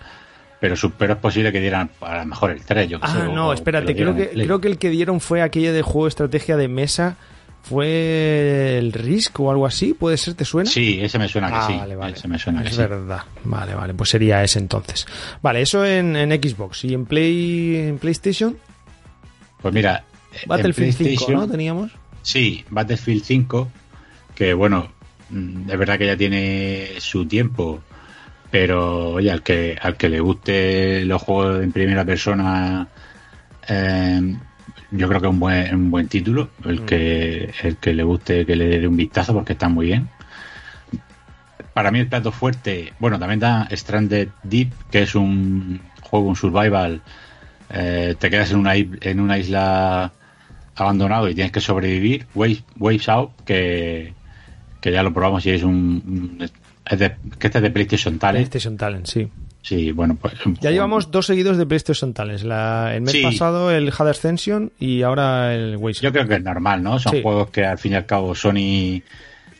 pero, 0.59 0.75
pero 0.97 1.13
es 1.13 1.19
posible 1.19 1.51
que 1.51 1.59
dieran 1.59 1.89
a 2.01 2.17
lo 2.19 2.25
mejor 2.25 2.51
el 2.51 2.61
3, 2.63 2.89
yo 2.89 2.99
que 2.99 3.07
sé. 3.07 3.13
Ah, 3.17 3.29
no, 3.31 3.49
o 3.49 3.53
espérate, 3.53 3.95
creo 3.95 4.15
que, 4.15 4.29
creo 4.29 4.59
que 4.61 4.67
el 4.67 4.77
que 4.77 4.89
dieron 4.89 5.19
fue 5.19 5.41
aquello 5.41 5.73
de 5.73 5.81
juego 5.81 6.05
de 6.05 6.09
estrategia 6.09 6.57
de 6.57 6.67
mesa. 6.67 7.17
¿Fue 7.61 8.77
el 8.79 8.91
Risk 8.93 9.39
o 9.41 9.51
algo 9.51 9.65
así? 9.65 9.93
¿Puede 9.93 10.17
ser? 10.17 10.33
¿Te 10.33 10.45
suena? 10.45 10.69
Sí, 10.69 10.99
ese 11.01 11.19
me 11.19 11.27
suena 11.27 11.49
que 11.49 11.55
Ah, 11.55 11.67
sí. 11.67 11.73
vale, 11.77 11.95
vale. 11.95 12.13
Ese 12.17 12.27
me 12.27 12.39
suena 12.39 12.61
que 12.63 12.69
es 12.69 12.75
sí. 12.75 12.81
verdad. 12.81 13.21
Vale, 13.43 13.75
vale. 13.75 13.93
Pues 13.93 14.09
sería 14.09 14.43
ese 14.43 14.59
entonces. 14.59 15.05
Vale, 15.41 15.61
eso 15.61 15.85
en, 15.85 16.15
en 16.15 16.31
Xbox. 16.31 16.83
¿Y 16.85 16.93
en 16.93 17.05
Play 17.05 17.75
en 17.75 17.97
PlayStation? 17.99 18.57
Pues 19.61 19.73
mira, 19.73 20.03
Battlefield 20.47 20.93
5, 20.93 21.09
PlayStation- 21.25 21.33
¿no? 21.33 21.47
Teníamos. 21.47 21.91
Sí, 22.21 22.65
Battlefield 22.69 23.23
5, 23.23 23.69
que 24.33 24.53
bueno, 24.53 24.91
mm, 25.29 25.69
es 25.69 25.77
verdad 25.77 25.97
que 25.97 26.05
ya 26.07 26.17
tiene 26.17 26.93
su 26.99 27.25
tiempo, 27.27 27.81
pero 28.49 29.09
oye, 29.11 29.29
al 29.31 29.43
que, 29.43 29.77
al 29.79 29.95
que 29.95 30.09
le 30.09 30.19
guste 30.19 31.05
los 31.05 31.21
juegos 31.21 31.61
en 31.63 31.71
primera 31.71 32.03
persona, 32.03 32.87
eh, 33.67 34.35
yo 34.91 35.07
creo 35.07 35.21
que 35.21 35.27
es 35.27 35.33
un 35.33 35.39
buen, 35.39 35.75
un 35.75 35.91
buen 35.91 36.07
título, 36.07 36.49
el 36.65 36.81
que, 36.85 37.53
el 37.63 37.77
que 37.77 37.93
le 37.93 38.03
guste 38.03 38.45
que 38.45 38.55
le 38.55 38.79
dé 38.79 38.87
un 38.87 38.97
vistazo 38.97 39.33
porque 39.33 39.53
está 39.53 39.69
muy 39.69 39.85
bien. 39.87 40.07
Para 41.73 41.91
mí 41.91 41.99
el 41.99 42.07
plato 42.07 42.31
fuerte, 42.31 42.93
bueno, 42.99 43.19
también 43.19 43.39
da 43.39 43.67
Stranded 43.71 44.29
Deep, 44.43 44.71
que 44.91 45.03
es 45.03 45.15
un 45.15 45.79
juego, 46.01 46.27
un 46.27 46.35
survival, 46.35 47.01
eh, 47.69 48.15
te 48.19 48.29
quedas 48.29 48.51
en 48.51 48.57
una, 48.59 48.73
en 48.75 49.19
una 49.19 49.37
isla 49.37 50.11
abandonado 50.75 51.29
y 51.29 51.35
tienes 51.35 51.51
que 51.51 51.61
sobrevivir. 51.61 52.25
Waves, 52.33 52.63
Waves 52.79 53.07
Out, 53.09 53.31
que, 53.45 54.13
que 54.81 54.91
ya 54.91 55.03
lo 55.03 55.13
probamos 55.13 55.45
y 55.45 55.51
es 55.51 55.63
un, 55.63 56.37
un- 56.39 56.49
Es 56.85 56.99
de, 56.99 57.15
que 57.37 57.47
este 57.47 57.59
es 57.59 57.61
de 57.61 57.69
PlayStation 57.71 58.17
Talent. 58.17 58.47
PlayStation 58.49 58.75
Talent, 58.77 59.05
sí. 59.05 59.29
Sí, 59.61 59.91
bueno, 59.91 60.15
pues. 60.19 60.33
Ya 60.61 60.71
llevamos 60.71 61.11
dos 61.11 61.25
seguidos 61.25 61.57
de 61.57 61.65
PlayStation 61.65 62.13
Talents. 62.13 62.43
La, 62.43 62.95
el 62.95 63.01
mes 63.01 63.11
Sí. 63.11 63.21
pasado 63.21 63.71
el 63.71 63.91
Had 63.95 64.07
Ascension 64.07 64.71
y 64.79 65.01
ahora 65.03 65.53
el 65.53 65.75
Wasteland. 65.77 66.13
Yo 66.15 66.17
creo 66.17 66.27
que 66.27 66.35
es 66.35 66.43
normal, 66.43 66.81
¿no? 66.81 66.97
Son 66.97 67.11
Sí. 67.13 67.21
juegos 67.21 67.49
que 67.49 67.65
al 67.65 67.77
fin 67.77 67.91
y 67.91 67.95
al 67.95 68.05
cabo 68.05 68.33
Sony 68.35 69.01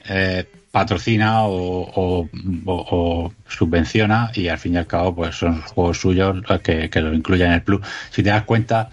eh, 0.07 0.45
patrocina 0.71 1.43
o, 1.43 1.51
o- 1.83 2.29
o- 2.65 2.87
o 2.91 3.33
subvenciona 3.47 4.31
y 4.33 4.47
al 4.47 4.57
fin 4.57 4.73
y 4.75 4.77
al 4.77 4.87
cabo 4.87 5.15
pues 5.15 5.35
son 5.35 5.61
juegos 5.61 5.99
suyos 5.99 6.37
que, 6.63 6.89
que 6.89 7.01
lo 7.01 7.13
incluyen 7.13 7.47
en 7.47 7.53
el 7.53 7.61
Plus. 7.63 7.81
Si 8.09 8.23
te 8.23 8.29
das 8.29 8.43
cuenta, 8.43 8.89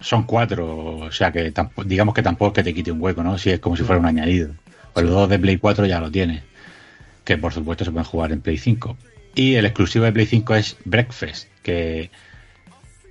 son 0.00 0.24
cuatro, 0.24 0.96
o 0.98 1.10
sea 1.12 1.32
que 1.32 1.52
tampo- 1.54 1.84
digamos 1.84 2.14
que 2.14 2.22
tampoco 2.22 2.48
es 2.50 2.54
que 2.56 2.62
te 2.64 2.74
quite 2.74 2.92
un 2.92 3.00
hueco, 3.00 3.22
¿no? 3.22 3.38
Si 3.38 3.50
es 3.50 3.60
como 3.60 3.76
si 3.76 3.82
fuera 3.84 3.98
un 4.00 4.06
añadido. 4.06 4.50
Pues 4.92 5.06
los 5.06 5.14
dos 5.14 5.28
de 5.28 5.38
Play 5.38 5.56
4 5.56 5.86
ya 5.86 6.00
lo 6.00 6.10
tienes, 6.10 6.42
que 7.24 7.38
por 7.38 7.52
supuesto 7.52 7.84
se 7.84 7.90
pueden 7.92 8.04
jugar 8.04 8.32
en 8.32 8.40
Play 8.40 8.58
5. 8.58 8.96
Y 9.34 9.54
el 9.54 9.64
exclusivo 9.64 10.04
de 10.04 10.12
Play 10.12 10.26
5 10.26 10.54
es 10.54 10.76
Breakfast, 10.84 11.48
que 11.62 12.10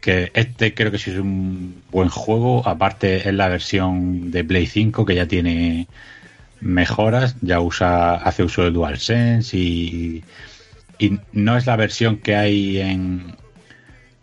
que 0.01 0.31
este 0.33 0.73
creo 0.73 0.91
que 0.91 0.97
sí 0.97 1.11
es 1.11 1.17
un 1.17 1.81
buen 1.91 2.09
juego. 2.09 2.67
Aparte 2.67 3.29
es 3.29 3.33
la 3.33 3.47
versión 3.47 4.31
de 4.31 4.43
Play 4.43 4.65
5 4.65 5.05
que 5.05 5.15
ya 5.15 5.27
tiene 5.27 5.87
mejoras, 6.59 7.35
ya 7.41 7.61
usa, 7.61 8.15
hace 8.15 8.43
uso 8.43 8.63
del 8.63 8.73
DualSense 8.73 9.55
y, 9.57 10.23
y 10.99 11.19
no 11.31 11.55
es 11.55 11.65
la 11.67 11.75
versión 11.75 12.17
que 12.17 12.35
hay 12.35 12.79
en, 12.79 13.35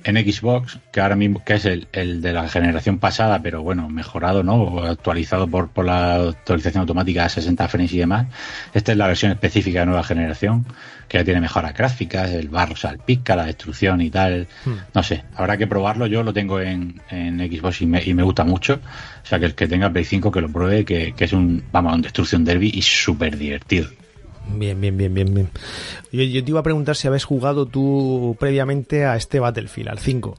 en 0.09 0.17
Xbox, 0.17 0.79
que 0.91 1.03
ahora 1.03 1.17
mismo 1.17 1.45
que 1.45 1.55
es 1.55 1.67
el, 1.67 1.87
el 1.93 2.23
de 2.23 2.33
la 2.33 2.49
generación 2.49 2.99
pasada, 2.99 3.43
pero 3.43 3.63
bueno, 3.63 3.91
mejorado, 3.91 4.43
¿no? 4.43 4.83
Actualizado 4.83 5.47
por, 5.47 5.69
por 5.69 5.85
la 5.85 6.31
actualización 6.31 6.81
automática 6.81 7.27
a 7.27 7.29
60 7.29 7.69
frames 7.69 7.93
y 7.93 7.99
demás. 7.99 8.27
Esta 8.73 8.93
es 8.93 8.99
la 8.99 9.07
versión 9.07 9.33
específica 9.33 9.81
de 9.81 9.87
nueva 9.87 10.03
generación, 10.03 10.65
que 11.09 11.19
ya 11.19 11.25
tiene 11.25 11.43
mejoras 11.43 11.75
gráficas, 11.75 12.31
el 12.31 12.49
barro 12.49 12.75
salpica, 12.75 13.37
la 13.37 13.45
destrucción 13.45 14.01
y 14.01 14.09
tal. 14.09 14.49
No 14.95 15.03
sé, 15.03 15.25
habrá 15.35 15.59
que 15.59 15.67
probarlo. 15.67 16.07
Yo 16.07 16.23
lo 16.23 16.33
tengo 16.33 16.59
en, 16.59 17.03
en 17.11 17.39
Xbox 17.39 17.83
y 17.83 17.87
me, 17.87 18.03
y 18.03 18.15
me 18.15 18.23
gusta 18.23 18.45
mucho. 18.45 18.81
O 19.23 19.27
sea, 19.27 19.39
que 19.39 19.45
el 19.45 19.55
que 19.55 19.69
tenga 19.69 19.91
Play 19.91 20.05
5 20.05 20.33
que 20.33 20.41
lo 20.41 20.49
pruebe, 20.49 20.87
que, 20.87 21.13
que 21.15 21.25
es 21.27 21.35
un, 21.35 21.65
vamos, 21.71 21.95
un 21.95 22.01
destrucción 22.01 22.47
derby 22.47 22.71
y 22.73 22.81
súper 22.81 23.37
divertido. 23.37 23.91
Bien, 24.55 24.81
bien, 24.81 24.97
bien, 24.97 25.13
bien, 25.15 25.35
bien. 25.35 25.49
Yo, 26.13 26.23
yo 26.23 26.43
te 26.45 26.51
iba 26.51 26.61
a 26.61 26.65
preguntar 26.65 26.97
si 26.97 27.07
habéis 27.07 27.25
jugado 27.25 27.67
tú 27.67 28.37
previamente 28.41 29.05
a 29.05 29.17
este 29.17 29.41
Battlefield, 29.41 29.89
al 29.91 29.99
5. 29.99 30.37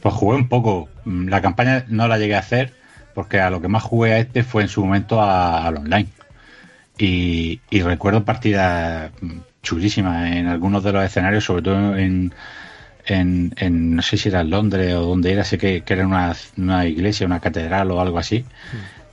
Pues 0.00 0.14
jugué 0.14 0.36
un 0.36 0.48
poco. 0.48 0.88
Mm, 1.04 1.28
La 1.28 1.40
campaña 1.40 1.84
no 1.88 2.08
la 2.08 2.18
llegué 2.18 2.34
a 2.34 2.40
hacer 2.40 2.72
porque 3.14 3.40
a 3.40 3.50
lo 3.50 3.60
que 3.60 3.68
más 3.68 3.82
jugué 3.82 4.14
a 4.14 4.18
este 4.18 4.42
fue 4.42 4.62
en 4.62 4.68
su 4.68 4.84
momento 4.84 5.20
a- 5.20 5.66
al 5.66 5.76
online. 5.78 6.08
Y, 6.98 7.60
y 7.70 7.82
recuerdo 7.82 8.24
partidas 8.24 9.10
mm, 9.20 9.38
chulísimas 9.62 10.32
en 10.32 10.46
algunos 10.46 10.82
de 10.82 10.92
los 10.92 11.04
escenarios, 11.04 11.44
sobre 11.44 11.62
todo 11.62 11.96
en, 11.96 12.32
en, 13.06 13.52
en- 13.56 13.96
no 13.96 14.02
sé 14.02 14.16
si 14.16 14.28
era 14.28 14.40
en 14.40 14.50
Londres 14.50 14.94
o 14.94 15.02
donde 15.02 15.32
era, 15.32 15.44
sé 15.44 15.58
que, 15.58 15.82
que 15.82 15.92
era 15.94 16.06
una, 16.06 16.34
una 16.56 16.86
iglesia, 16.86 17.26
una 17.26 17.40
catedral 17.40 17.90
o 17.90 18.00
algo 18.00 18.18
así. 18.18 18.44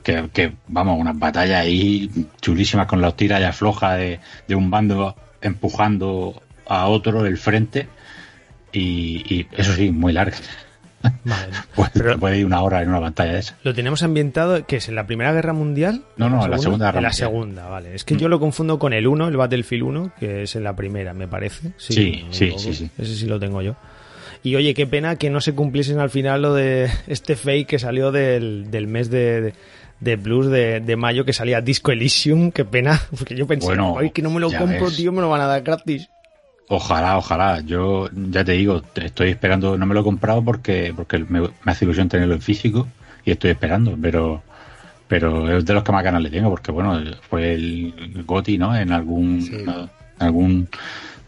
Que, 0.09 0.29
que, 0.31 0.51
vamos, 0.67 0.99
unas 0.99 1.17
batallas 1.17 1.61
ahí 1.61 2.09
chulísimas 2.41 2.87
con 2.87 3.01
los 3.01 3.15
tiras 3.15 3.39
y 3.39 3.97
de, 3.97 4.19
de 4.47 4.55
un 4.55 4.69
bando 4.71 5.15
empujando 5.41 6.41
a 6.67 6.87
otro 6.87 7.25
el 7.25 7.37
frente. 7.37 7.87
Y, 8.71 9.23
y 9.33 9.47
eso 9.57 9.73
sí, 9.73 9.91
muy 9.91 10.13
larga. 10.13 10.37
Vale. 11.23 11.53
Pues 11.75 11.91
Pero- 11.93 12.19
puede 12.19 12.39
ir 12.39 12.45
una 12.45 12.61
hora 12.61 12.81
en 12.81 12.89
una 12.89 12.99
pantalla 12.99 13.33
de 13.33 13.39
esa. 13.39 13.57
Lo 13.63 13.73
tenemos 13.73 14.03
ambientado, 14.03 14.65
que 14.65 14.77
es 14.77 14.89
en 14.89 14.95
la 14.95 15.07
Primera 15.07 15.31
Guerra 15.31 15.53
Mundial. 15.53 16.03
No, 16.17 16.29
no, 16.29 16.43
en 16.43 16.51
la 16.51 16.57
Segunda 16.57 16.87
Guerra 16.87 16.97
En 16.99 17.03
la 17.03 17.13
segunda, 17.13 17.67
vale. 17.67 17.95
Es 17.95 18.03
que 18.03 18.17
yo 18.17 18.27
lo 18.27 18.39
confundo 18.39 18.79
con 18.79 18.93
el 18.93 19.07
1, 19.07 19.27
el 19.29 19.37
Battlefield 19.37 19.83
1, 19.83 20.11
que 20.19 20.43
es 20.43 20.55
en 20.55 20.63
la 20.63 20.75
primera, 20.75 21.13
me 21.13 21.27
parece. 21.27 21.71
Sí, 21.77 22.25
sí, 22.31 22.53
sí, 22.57 22.73
sí. 22.73 22.89
Ese 22.97 23.15
sí 23.15 23.25
lo 23.27 23.39
tengo 23.39 23.61
yo. 23.61 23.75
Y 24.43 24.55
oye, 24.55 24.73
qué 24.73 24.87
pena 24.87 25.15
que 25.17 25.29
no 25.29 25.41
se 25.41 25.53
cumpliesen 25.53 25.99
al 25.99 26.09
final 26.09 26.41
lo 26.41 26.53
de 26.53 26.89
este 27.07 27.35
fake 27.35 27.67
que 27.67 27.79
salió 27.79 28.11
del, 28.11 28.69
del 28.71 28.87
mes 28.87 29.09
de, 29.09 29.41
de, 29.41 29.53
de 29.99 30.17
Plus 30.17 30.47
de, 30.47 30.79
de 30.79 30.95
mayo, 30.95 31.25
que 31.25 31.33
salía 31.33 31.61
Disco 31.61 31.91
Elysium. 31.91 32.51
Qué 32.51 32.65
pena, 32.65 32.99
porque 33.17 33.35
yo 33.35 33.45
pensé, 33.47 33.67
Bueno, 33.67 33.95
ay, 33.99 34.11
que 34.11 34.21
no 34.21 34.29
me 34.29 34.39
lo 34.39 34.51
compro, 34.51 34.85
ves. 34.87 34.95
tío, 34.97 35.11
me 35.11 35.21
lo 35.21 35.29
van 35.29 35.41
a 35.41 35.45
dar 35.47 35.61
gratis. 35.61 36.09
Ojalá, 36.67 37.17
ojalá. 37.17 37.61
Yo 37.61 38.09
ya 38.13 38.43
te 38.43 38.51
digo, 38.53 38.81
estoy 38.95 39.29
esperando. 39.31 39.77
No 39.77 39.85
me 39.85 39.93
lo 39.95 40.01
he 40.01 40.03
comprado 40.03 40.43
porque 40.43 40.93
porque 40.95 41.17
me, 41.17 41.41
me 41.41 41.49
hace 41.71 41.85
ilusión 41.85 42.07
tenerlo 42.09 42.35
en 42.35 42.41
físico 42.41 42.87
y 43.25 43.31
estoy 43.31 43.51
esperando, 43.51 43.97
pero 44.01 44.43
pero 45.07 45.57
es 45.57 45.65
de 45.65 45.73
los 45.73 45.83
que 45.83 45.91
más 45.91 46.03
ganas 46.03 46.21
le 46.21 46.29
tengo 46.29 46.51
porque 46.51 46.71
bueno 46.71 47.01
fue 47.27 47.53
el 47.53 48.23
Goti, 48.25 48.59
¿no? 48.59 48.75
En 48.77 48.91
algún 48.91 49.41
Sí. 49.41 49.57
algún 50.19 50.69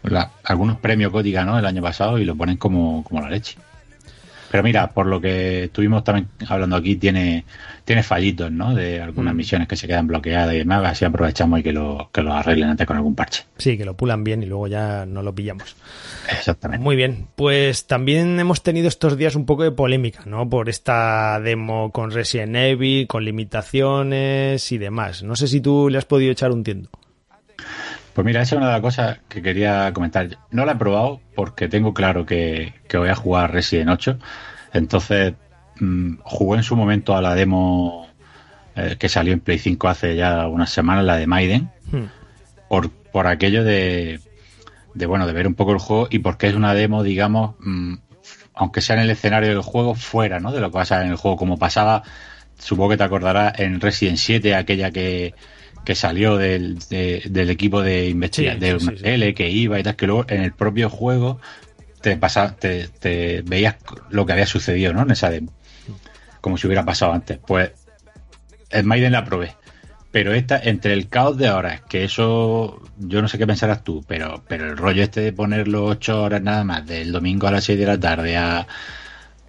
la- 0.04 0.30
algunos 0.44 0.78
premios 0.78 1.10
Goti 1.10 1.32
ganó 1.32 1.58
el 1.58 1.66
año 1.66 1.82
pasado 1.82 2.18
y 2.18 2.24
lo 2.24 2.36
ponen 2.36 2.56
como 2.56 3.02
como 3.02 3.20
la 3.20 3.28
leche. 3.28 3.56
Pero 4.52 4.62
mira, 4.62 4.90
por 4.90 5.06
lo 5.06 5.18
que 5.20 5.64
estuvimos 5.64 6.04
también 6.04 6.28
hablando 6.46 6.76
aquí, 6.76 6.94
tiene, 6.96 7.44
tiene 7.86 8.02
fallitos, 8.02 8.52
¿no? 8.52 8.74
De 8.74 9.00
algunas 9.00 9.32
Mm. 9.32 9.36
misiones 9.38 9.66
que 9.68 9.76
se 9.76 9.86
quedan 9.88 10.06
bloqueadas 10.06 10.54
y 10.54 10.58
demás. 10.58 10.82
Así 10.84 11.04
aprovechamos 11.06 11.58
y 11.58 11.62
que 11.62 11.72
lo, 11.72 12.10
que 12.12 12.22
lo 12.22 12.34
arreglen 12.34 12.68
antes 12.68 12.86
con 12.86 12.96
algún 12.98 13.14
parche. 13.14 13.44
Sí, 13.56 13.78
que 13.78 13.84
lo 13.86 13.96
pulan 13.96 14.22
bien 14.24 14.42
y 14.42 14.46
luego 14.46 14.66
ya 14.68 15.06
no 15.06 15.22
lo 15.22 15.34
pillamos. 15.34 15.74
Exactamente. 16.30 16.84
Muy 16.84 16.94
bien, 16.96 17.28
pues 17.34 17.86
también 17.86 18.38
hemos 18.38 18.62
tenido 18.62 18.88
estos 18.88 19.16
días 19.16 19.34
un 19.36 19.46
poco 19.46 19.62
de 19.64 19.72
polémica, 19.72 20.22
¿no? 20.26 20.48
Por 20.48 20.68
esta 20.68 21.40
demo 21.40 21.90
con 21.90 22.10
Resident 22.10 22.54
Evil, 22.54 23.06
con 23.06 23.24
limitaciones 23.24 24.70
y 24.70 24.78
demás. 24.78 25.22
No 25.22 25.34
sé 25.34 25.48
si 25.48 25.60
tú 25.62 25.88
le 25.90 25.98
has 25.98 26.04
podido 26.04 26.30
echar 26.30 26.52
un 26.52 26.62
tiento. 26.62 26.90
Pues 28.14 28.24
mira, 28.24 28.42
esa 28.42 28.54
es 28.54 28.58
una 28.58 28.66
de 28.66 28.72
las 28.72 28.82
cosas 28.82 29.20
que 29.28 29.42
quería 29.42 29.92
comentar. 29.92 30.28
No 30.50 30.64
la 30.64 30.72
he 30.72 30.76
probado 30.76 31.20
porque 31.34 31.68
tengo 31.68 31.94
claro 31.94 32.26
que, 32.26 32.74
que 32.88 32.98
voy 32.98 33.08
a 33.08 33.14
jugar 33.14 33.52
Resident 33.52 33.90
8. 33.90 34.18
Entonces, 34.74 35.34
mm, 35.80 36.16
jugué 36.22 36.58
en 36.58 36.64
su 36.64 36.76
momento 36.76 37.16
a 37.16 37.22
la 37.22 37.34
demo 37.34 38.08
eh, 38.76 38.96
que 38.98 39.08
salió 39.08 39.32
en 39.32 39.40
Play 39.40 39.58
5 39.58 39.88
hace 39.88 40.16
ya 40.16 40.46
unas 40.46 40.70
semanas, 40.70 41.04
la 41.04 41.16
de 41.16 41.26
Maiden, 41.26 41.70
Hmm. 41.92 42.06
por, 42.68 42.90
por 42.90 43.26
aquello 43.26 43.64
de, 43.64 44.20
de, 44.94 45.06
bueno, 45.06 45.26
de 45.26 45.34
ver 45.34 45.46
un 45.46 45.54
poco 45.54 45.72
el 45.72 45.78
juego 45.78 46.08
y 46.10 46.20
porque 46.20 46.48
es 46.48 46.54
una 46.54 46.72
demo, 46.72 47.02
digamos, 47.02 47.54
mm, 47.60 47.94
aunque 48.54 48.80
sea 48.80 48.96
en 48.96 49.02
el 49.02 49.10
escenario 49.10 49.50
del 49.50 49.60
juego, 49.60 49.94
fuera, 49.94 50.40
¿no? 50.40 50.52
De 50.52 50.60
lo 50.60 50.70
que 50.70 50.78
pasa 50.78 51.02
en 51.04 51.10
el 51.10 51.16
juego, 51.16 51.36
como 51.36 51.58
pasaba, 51.58 52.02
supongo 52.58 52.90
que 52.90 52.96
te 52.96 53.04
acordarás, 53.04 53.58
en 53.58 53.80
Resident 53.80 54.16
7, 54.16 54.54
aquella 54.54 54.90
que, 54.90 55.34
que 55.84 55.94
salió 55.94 56.36
del, 56.36 56.78
de- 56.88 57.22
del 57.28 57.50
equipo 57.50 57.82
de 57.82 58.08
investigación 58.08 58.80
Sí, 58.80 58.86
de 58.88 58.96
sí, 58.98 59.02
L 59.04 59.34
que 59.34 59.50
iba 59.50 59.78
y 59.78 59.82
tal, 59.82 59.96
que 59.96 60.06
luego 60.06 60.24
en 60.28 60.42
el 60.42 60.52
propio 60.52 60.88
juego 60.90 61.40
te 62.00 62.16
pasa, 62.16 62.56
te, 62.56 62.88
te 62.88 63.42
veías 63.42 63.76
lo 64.10 64.26
que 64.26 64.32
había 64.32 64.46
sucedido, 64.46 64.92
¿no? 64.92 65.02
En 65.02 65.10
esa 65.12 65.30
demo. 65.30 65.52
Como 66.40 66.56
si 66.58 66.66
hubiera 66.66 66.84
pasado 66.84 67.12
antes. 67.12 67.38
Pues 67.46 67.70
el 68.70 68.84
Maiden 68.84 69.12
la 69.12 69.24
probé. 69.24 69.54
Pero 70.10 70.34
esta, 70.34 70.58
entre 70.62 70.92
el 70.92 71.08
caos 71.08 71.38
de 71.38 71.50
horas, 71.50 71.80
que 71.88 72.04
eso, 72.04 72.82
yo 72.98 73.22
no 73.22 73.28
sé 73.28 73.38
qué 73.38 73.46
pensarás 73.46 73.82
tú, 73.82 74.04
pero, 74.06 74.42
pero 74.46 74.66
el 74.68 74.76
rollo 74.76 75.02
este 75.02 75.20
de 75.22 75.32
ponerlo 75.32 75.86
ocho 75.86 76.22
horas 76.22 76.42
nada 76.42 76.64
más, 76.64 76.86
del 76.86 77.12
domingo 77.12 77.46
a 77.46 77.50
las 77.50 77.64
seis 77.64 77.78
de 77.78 77.86
la 77.86 77.98
tarde 77.98 78.36
a, 78.36 78.58
a, 78.58 78.66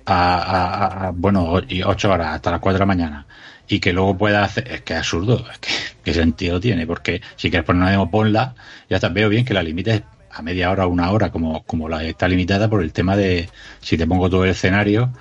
a- 0.05 1.07
a- 1.07 1.11
bueno, 1.11 1.43
o- 1.43 1.61
y 1.67 1.81
ocho 1.83 2.11
horas 2.11 2.35
hasta 2.35 2.51
las 2.51 2.59
cuatro 2.59 2.77
de 2.77 2.79
la 2.79 2.85
mañana, 2.85 3.25
y 3.73 3.79
que 3.79 3.91
luego 3.91 4.15
pueda 4.15 4.43
hacer, 4.43 4.67
es 4.71 4.81
que 4.81 4.93
es 4.93 4.99
absurdo, 4.99 5.43
es 5.51 5.57
que, 5.57 5.69
¿qué 6.03 6.13
sentido 6.13 6.59
tiene? 6.59 6.85
Porque 6.85 7.21
si 7.35 7.49
quieres 7.49 7.65
poner 7.65 7.81
una 7.81 7.91
demo, 7.91 8.11
ponla, 8.11 8.53
ya 8.87 8.97
está, 8.97 9.09
veo 9.09 9.29
bien 9.29 9.45
que 9.45 9.55
la 9.55 9.63
limites 9.63 10.03
a 10.31 10.41
media 10.43 10.69
hora 10.69 10.85
o 10.85 10.89
una 10.89 11.09
hora, 11.11 11.31
como, 11.31 11.63
como 11.63 11.89
la 11.89 12.03
está 12.03 12.27
limitada 12.27 12.69
por 12.69 12.83
el 12.83 12.93
tema 12.93 13.17
de 13.17 13.49
si 13.79 13.97
te 13.97 14.05
pongo 14.05 14.29
todo 14.29 14.43
el 14.43 14.51
escenario, 14.51 15.11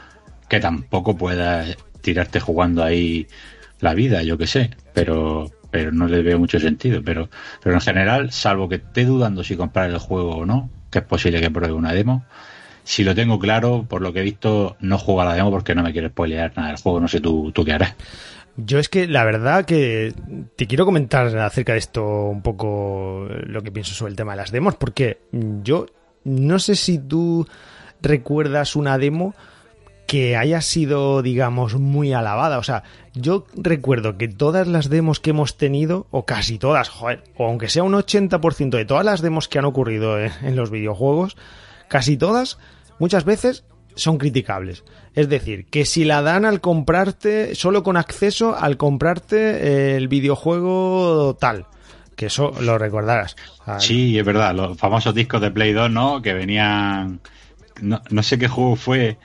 que 0.51 0.61
tampoco 0.61 1.17
puedas 1.17 1.77
tirarte 2.03 2.41
jugando 2.41 2.85
ahí 2.85 3.27
la 3.81 3.95
vida, 3.95 4.23
yo 4.23 4.37
que 4.37 4.47
sé, 4.47 4.71
pero 4.93 5.51
pero 5.71 5.91
no 5.91 6.07
le 6.07 6.21
veo 6.21 6.39
mucho 6.39 6.61
sentido, 6.61 7.03
pero 7.03 7.31
pero 7.63 7.75
en 7.77 7.81
general, 7.81 8.33
salvo 8.33 8.69
que 8.69 8.75
esté 8.77 9.07
dudando 9.07 9.43
si 9.45 9.57
comprar 9.57 9.89
el 9.89 9.97
juego 9.97 10.37
o 10.37 10.47
no, 10.47 10.69
que 10.91 10.99
es 10.99 11.05
posible 11.05 11.41
que 11.41 11.51
pruebe 11.51 11.73
una 11.73 11.95
demo, 11.95 12.27
si 12.85 13.05
lo 13.05 13.15
tengo 13.15 13.39
claro, 13.39 13.87
por 13.89 14.03
lo 14.03 14.13
que 14.13 14.21
he 14.21 14.23
visto, 14.23 14.77
no 14.81 14.99
juego 14.99 15.23
a 15.23 15.25
la 15.25 15.35
demo 15.35 15.51
porque 15.51 15.75
no 15.75 15.83
me 15.83 15.93
quiero 15.93 16.09
spoilear 16.09 16.53
nada 16.57 16.69
del 16.69 16.79
juego, 16.79 17.01
no 17.01 17.09
sé 17.09 17.21
tú, 17.21 17.53
tú 17.53 17.65
qué 17.65 17.73
harás. 17.73 17.95
Yo 18.57 18.79
es 18.79 18.89
que 18.89 19.07
la 19.07 19.25
verdad 19.25 19.65
que 19.65 20.13
te 20.57 20.67
quiero 20.67 20.85
comentar 20.85 21.27
acerca 21.39 21.73
de 21.73 21.79
esto 21.79 22.05
un 22.27 22.43
poco 22.43 23.27
lo 23.29 23.63
que 23.63 23.73
pienso 23.73 23.95
sobre 23.95 24.11
el 24.11 24.17
tema 24.17 24.33
de 24.33 24.39
las 24.39 24.53
demos, 24.53 24.77
porque 24.77 25.21
yo 25.33 25.87
no 26.25 26.59
sé 26.59 26.77
si 26.77 26.99
tú 26.99 27.47
recuerdas 28.03 28.77
una 28.77 28.99
demo 28.99 29.35
que 30.07 30.37
haya 30.37 30.61
sido, 30.61 31.23
digamos, 31.23 31.77
muy 31.77 32.13
alabada. 32.13 32.59
O 32.59 32.63
sea, 32.63 32.83
yo 33.15 33.47
recuerdo 33.55 34.19
que 34.19 34.29
todas 34.29 34.69
las 34.69 34.91
demos 34.91 35.21
que 35.21 35.31
hemos 35.31 35.57
tenido, 35.57 36.07
o 36.11 36.27
casi 36.27 36.59
todas, 36.59 36.91
joder, 36.91 37.25
o 37.39 37.47
aunque 37.47 37.71
sea 37.71 37.85
un 37.85 37.95
80% 37.95 38.71
de 38.71 38.85
todas 38.85 39.07
las 39.07 39.23
demos 39.23 39.49
que 39.49 39.59
han 39.59 39.65
ocurrido 39.65 40.21
en, 40.21 40.31
en 40.43 40.57
los 40.57 40.71
videojuegos, 40.71 41.39
casi 41.89 42.19
todas, 42.19 42.59
muchas 42.99 43.25
veces 43.25 43.65
son 43.95 44.19
criticables. 44.19 44.85
Es 45.15 45.29
decir, 45.29 45.67
que 45.67 45.85
si 45.85 46.05
la 46.05 46.23
dan 46.23 46.45
al 46.45 46.61
comprarte, 46.61 47.55
solo 47.55 47.83
con 47.83 47.97
acceso 47.97 48.57
al 48.57 48.77
comprarte 48.77 49.97
el 49.97 50.09
videojuego 50.09 51.37
tal. 51.39 51.67
que 52.17 52.27
eso 52.27 52.53
lo 52.61 52.79
recordarás. 52.79 53.37
Ah, 53.67 53.81
sí, 53.81 54.19
es 54.19 54.25
verdad, 54.25 54.55
los 54.55 54.79
famosos 54.79 55.15
discos 55.15 55.41
de 55.41 55.51
Play 55.51 55.73
2, 55.73 55.91
¿no? 55.91 56.23
Que 56.23 56.33
venían... 56.33 57.21
No, 57.81 58.01
no 58.11 58.23
sé 58.23 58.39
qué 58.39 58.49
juego 58.49 58.77
fue 58.77 59.19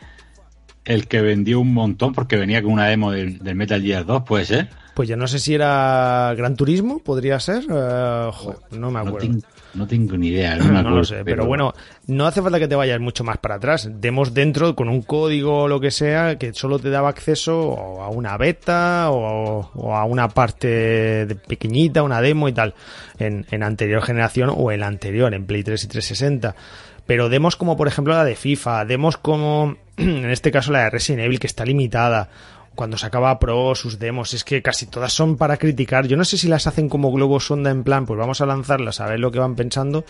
el 0.87 1.07
que 1.07 1.21
vendió 1.21 1.59
un 1.59 1.73
montón 1.73 2.13
porque 2.13 2.37
venía 2.37 2.63
con 2.63 2.71
una 2.71 2.87
demo 2.87 3.11
del, 3.11 3.39
Metal 3.55 3.81
Gear 3.81 4.05
2, 4.05 4.23
¿puede 4.23 4.45
ser? 4.45 4.69
Pues 4.95 5.09
yo 5.09 5.17
no 5.17 5.27
sé 5.27 5.37
si 5.37 5.53
era 5.53 6.33
Gran 6.35 6.55
Turismo, 6.55 6.99
podría 6.99 7.39
ser. 7.39 7.63
Eh, 7.69 8.31
no 8.71 8.89
me 8.89 8.99
acuerdo. 8.99 9.27
No, 9.27 9.39
tengo 9.85 10.17
ni 10.17 10.29
idea. 10.29 10.55
No, 10.55 10.89
lo 10.89 11.03
sé, 11.03 11.23
pero... 11.25 11.45
bueno, 11.45 11.73
no 12.07 12.25
hace 12.25 12.41
falta 12.41 12.57
que 12.57 12.67
te 12.67 12.75
vayas 12.75 12.99
mucho 13.01 13.23
más 13.23 13.37
para 13.37 13.55
atrás. 13.55 13.89
Demos 13.99 14.33
dentro 14.33 14.75
con 14.75 14.87
un 14.87 15.01
código 15.01 15.63
o 15.63 15.67
lo 15.67 15.81
que 15.81 15.91
sea 15.91 16.37
que 16.37 16.53
solo 16.53 16.79
te 16.79 16.89
daba 16.89 17.09
acceso 17.09 18.01
a 18.01 18.09
una 18.09 18.37
beta 18.37 19.11
o, 19.11 19.93
a 19.93 20.05
una 20.05 20.29
parte 20.29 21.27
pequeñita, 21.47 22.01
una 22.01 22.21
demo 22.21 22.47
y 22.47 22.53
tal, 22.53 22.73
en, 23.19 23.45
en 23.51 23.63
anterior 23.63 24.01
generación 24.01 24.51
o 24.55 24.71
en 24.71 24.79
la 24.79 24.87
anterior, 24.87 25.33
en 25.33 25.45
Play 25.45 25.63
3 25.63 25.83
y 25.83 25.87
360 25.87 26.55
pero 27.07 27.29
demos 27.29 27.55
como 27.55 27.77
por 27.77 27.87
ejemplo 27.87 28.13
la 28.13 28.25
de 28.25 28.35
FIFA, 28.35 28.85
demos 28.85 29.17
como 29.17 29.77
en 29.97 30.29
este 30.29 30.51
caso 30.51 30.71
la 30.71 30.83
de 30.83 30.89
Resident 30.91 31.25
Evil 31.25 31.39
que 31.39 31.47
está 31.47 31.65
limitada, 31.65 32.29
cuando 32.77 32.97
sacaba 32.97 33.37
Pro 33.39 33.75
sus 33.75 33.99
demos, 33.99 34.33
es 34.33 34.45
que 34.45 34.61
casi 34.61 34.85
todas 34.85 35.11
son 35.11 35.35
para 35.35 35.57
criticar, 35.57 36.07
yo 36.07 36.15
no 36.15 36.23
sé 36.23 36.37
si 36.37 36.47
las 36.47 36.67
hacen 36.67 36.87
como 36.87 37.11
globo 37.11 37.41
sonda 37.41 37.71
en 37.71 37.83
plan, 37.83 38.05
pues 38.05 38.17
vamos 38.17 38.39
a 38.39 38.45
lanzarlas 38.45 39.01
a 39.01 39.07
ver 39.07 39.19
lo 39.19 39.31
que 39.31 39.39
van 39.39 39.57
pensando, 39.57 40.05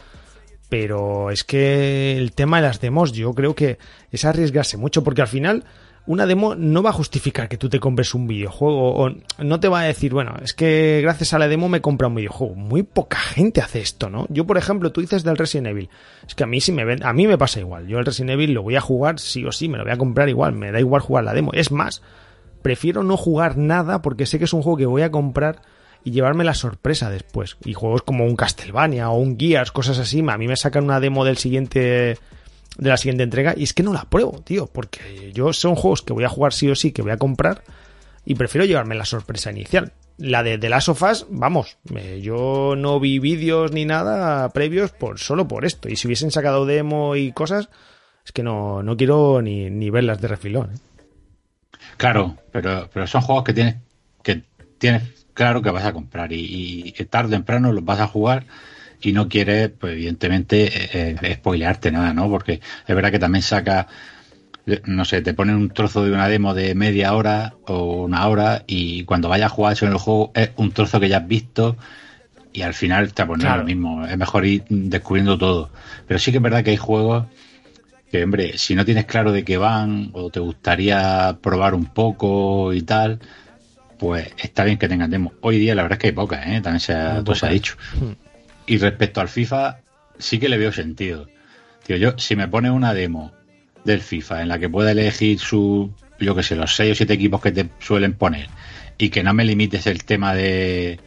pero 0.69 1.31
es 1.31 1.43
que 1.43 2.15
el 2.17 2.33
tema 2.33 2.57
de 2.57 2.67
las 2.67 2.79
demos 2.79 3.13
yo 3.13 3.33
creo 3.33 3.55
que 3.55 3.79
es 4.11 4.25
arriesgarse 4.25 4.77
mucho 4.77 5.03
porque 5.03 5.23
al 5.23 5.27
final 5.27 5.63
una 6.07 6.25
demo 6.25 6.55
no 6.55 6.81
va 6.81 6.91
a 6.91 6.93
justificar 6.93 7.49
que 7.49 7.57
tú 7.57 7.69
te 7.69 7.79
compres 7.81 8.13
un 8.13 8.27
videojuego 8.27 8.95
o 8.95 9.11
no 9.39 9.59
te 9.59 9.67
va 9.67 9.81
a 9.81 9.83
decir, 9.83 10.13
bueno, 10.13 10.35
es 10.41 10.53
que 10.53 11.01
gracias 11.01 11.33
a 11.33 11.39
la 11.39 11.49
demo 11.49 11.67
me 11.67 11.81
compra 11.81 12.07
un 12.07 12.15
videojuego. 12.15 12.55
Muy 12.55 12.83
poca 12.83 13.17
gente 13.17 13.59
hace 13.59 13.81
esto, 13.81 14.09
¿no? 14.09 14.25
Yo, 14.29 14.47
por 14.47 14.57
ejemplo, 14.57 14.93
tú 14.93 15.01
dices 15.01 15.23
del 15.23 15.35
Resident 15.35 15.67
Evil. 15.67 15.89
Es 16.25 16.33
que 16.33 16.45
a 16.45 16.47
mí 16.47 16.61
sí 16.61 16.71
me 16.71 16.85
ven, 16.85 17.05
a 17.05 17.11
mí 17.11 17.27
me 17.27 17.37
pasa 17.37 17.59
igual. 17.59 17.87
Yo 17.87 17.99
el 17.99 18.05
Resident 18.05 18.31
Evil 18.31 18.53
lo 18.53 18.63
voy 18.63 18.77
a 18.77 18.81
jugar 18.81 19.19
sí 19.19 19.43
o 19.45 19.51
sí, 19.51 19.67
me 19.67 19.77
lo 19.77 19.83
voy 19.83 19.91
a 19.91 19.97
comprar 19.97 20.29
igual, 20.29 20.53
me 20.53 20.71
da 20.71 20.79
igual 20.79 21.01
jugar 21.01 21.25
la 21.25 21.33
demo. 21.33 21.51
Es 21.53 21.71
más, 21.71 22.01
prefiero 22.67 23.01
no 23.01 23.15
jugar 23.15 23.55
nada 23.55 24.01
porque 24.01 24.25
sé 24.25 24.39
que 24.39 24.43
es 24.43 24.51
un 24.51 24.61
juego 24.61 24.75
que 24.75 24.85
voy 24.85 25.01
a 25.01 25.09
comprar 25.09 25.61
y 26.03 26.11
llevarme 26.11 26.43
la 26.43 26.53
sorpresa 26.53 27.09
después. 27.09 27.55
Y 27.63 27.73
juegos 27.73 28.01
como 28.01 28.25
un 28.25 28.35
Castlevania 28.35 29.09
o 29.09 29.15
un 29.15 29.39
Gears, 29.39 29.71
cosas 29.71 29.99
así, 29.99 30.21
a 30.27 30.37
mí 30.37 30.49
me 30.49 30.57
sacan 30.57 30.83
una 30.83 30.99
demo 30.99 31.23
del 31.23 31.37
siguiente 31.37 32.17
de 32.77 32.89
la 32.89 32.97
siguiente 32.97 33.23
entrega 33.23 33.53
y 33.55 33.63
es 33.63 33.73
que 33.73 33.83
no 33.83 33.93
la 33.93 34.03
pruebo, 34.03 34.41
tío, 34.43 34.67
porque 34.67 35.31
yo 35.33 35.53
son 35.53 35.75
juegos 35.75 36.01
que 36.01 36.11
voy 36.11 36.25
a 36.25 36.29
jugar 36.29 36.51
sí 36.51 36.69
o 36.69 36.75
sí, 36.75 36.91
que 36.91 37.01
voy 37.01 37.11
a 37.11 37.17
comprar 37.17 37.63
y 38.25 38.35
prefiero 38.35 38.65
llevarme 38.65 38.95
la 38.95 39.05
sorpresa 39.05 39.49
inicial. 39.49 39.93
La 40.17 40.43
de 40.43 40.57
The 40.57 40.67
Last 40.67 40.89
of 40.89 41.01
Us, 41.03 41.25
vamos, 41.29 41.77
yo 42.21 42.75
no 42.75 42.99
vi 42.99 43.19
vídeos 43.19 43.71
ni 43.71 43.85
nada 43.85 44.49
previos 44.49 44.91
por 44.91 45.19
solo 45.19 45.47
por 45.47 45.63
esto. 45.63 45.87
Y 45.87 45.95
si 45.95 46.05
hubiesen 46.05 46.31
sacado 46.31 46.65
demo 46.65 47.15
y 47.15 47.31
cosas, 47.31 47.69
es 48.25 48.33
que 48.33 48.43
no, 48.43 48.83
no 48.83 48.97
quiero 48.97 49.41
ni, 49.41 49.69
ni 49.69 49.89
verlas 49.89 50.19
de 50.19 50.27
refilón. 50.27 50.71
¿eh? 50.73 50.86
Claro, 51.97 52.37
pero, 52.51 52.89
pero 52.93 53.07
son 53.07 53.21
juegos 53.21 53.43
que 53.43 53.53
tienes, 53.53 53.75
que 54.23 54.43
tienes 54.77 55.03
claro 55.33 55.61
que 55.61 55.71
vas 55.71 55.85
a 55.85 55.93
comprar 55.93 56.31
y, 56.33 56.93
y 56.97 57.05
tarde 57.05 57.29
o 57.29 57.37
temprano 57.37 57.71
los 57.71 57.85
vas 57.85 57.99
a 57.99 58.07
jugar 58.07 58.45
y 59.01 59.11
no 59.13 59.29
quiere, 59.29 59.69
pues 59.69 59.93
evidentemente, 59.93 60.65
eh, 60.65 61.15
eh, 61.21 61.35
spoilearte 61.35 61.91
nada, 61.91 62.13
¿no? 62.13 62.29
Porque 62.29 62.61
es 62.87 62.95
verdad 62.95 63.11
que 63.11 63.19
también 63.19 63.43
saca, 63.43 63.87
no 64.85 65.05
sé, 65.05 65.21
te 65.21 65.33
ponen 65.33 65.55
un 65.55 65.69
trozo 65.69 66.03
de 66.03 66.11
una 66.11 66.27
demo 66.27 66.53
de 66.53 66.73
media 66.75 67.13
hora 67.13 67.53
o 67.67 68.03
una 68.03 68.27
hora 68.27 68.63
y 68.67 69.03
cuando 69.03 69.29
vayas 69.29 69.51
a 69.51 69.55
jugar 69.55 69.73
eso 69.73 69.85
en 69.85 69.91
el 69.91 69.97
juego 69.97 70.31
es 70.35 70.51
un 70.55 70.71
trozo 70.71 70.99
que 70.99 71.09
ya 71.09 71.17
has 71.17 71.27
visto 71.27 71.77
y 72.53 72.63
al 72.63 72.73
final 72.73 73.13
te 73.13 73.25
pones 73.25 73.45
lo 73.45 73.63
mismo. 73.63 74.05
Es 74.05 74.17
mejor 74.17 74.45
ir 74.45 74.63
descubriendo 74.69 75.37
todo. 75.37 75.69
Pero 76.07 76.19
sí 76.19 76.31
que 76.31 76.37
es 76.37 76.43
verdad 76.43 76.63
que 76.63 76.71
hay 76.71 76.77
juegos 76.77 77.25
que, 78.11 78.23
hombre, 78.23 78.57
si 78.57 78.75
no 78.75 78.85
tienes 78.85 79.05
claro 79.05 79.31
de 79.31 79.43
qué 79.43 79.57
van 79.57 80.11
o 80.13 80.29
te 80.29 80.39
gustaría 80.39 81.37
probar 81.41 81.73
un 81.73 81.85
poco 81.85 82.73
y 82.73 82.81
tal, 82.81 83.19
pues 83.97 84.29
está 84.37 84.63
bien 84.63 84.77
que 84.77 84.87
tengan 84.87 85.11
demo. 85.11 85.33
Hoy 85.41 85.57
día 85.59 85.75
la 85.75 85.83
verdad 85.83 85.97
es 85.97 86.01
que 86.01 86.07
hay 86.07 86.13
pocas, 86.13 86.45
¿eh? 86.47 86.61
También 86.61 86.79
se 86.79 86.93
ha, 86.93 87.23
se 87.33 87.45
ha 87.45 87.49
dicho. 87.49 87.75
Y 88.65 88.77
respecto 88.77 89.21
al 89.21 89.29
FIFA, 89.29 89.79
sí 90.17 90.39
que 90.39 90.49
le 90.49 90.57
veo 90.57 90.71
sentido. 90.71 91.27
Tío, 91.85 91.97
yo, 91.97 92.17
si 92.17 92.35
me 92.35 92.47
pone 92.47 92.69
una 92.69 92.93
demo 92.93 93.31
del 93.83 94.01
FIFA 94.01 94.41
en 94.41 94.49
la 94.49 94.59
que 94.59 94.69
pueda 94.69 94.91
elegir 94.91 95.39
su, 95.39 95.91
yo 96.19 96.35
que 96.35 96.43
sé, 96.43 96.55
los 96.55 96.75
seis 96.75 96.91
o 96.91 96.95
siete 96.95 97.13
equipos 97.13 97.41
que 97.41 97.51
te 97.51 97.69
suelen 97.79 98.13
poner 98.13 98.47
y 98.97 99.09
que 99.09 99.23
no 99.23 99.33
me 99.33 99.45
limites 99.45 99.87
el 99.87 100.03
tema 100.03 100.33
de, 100.33 100.99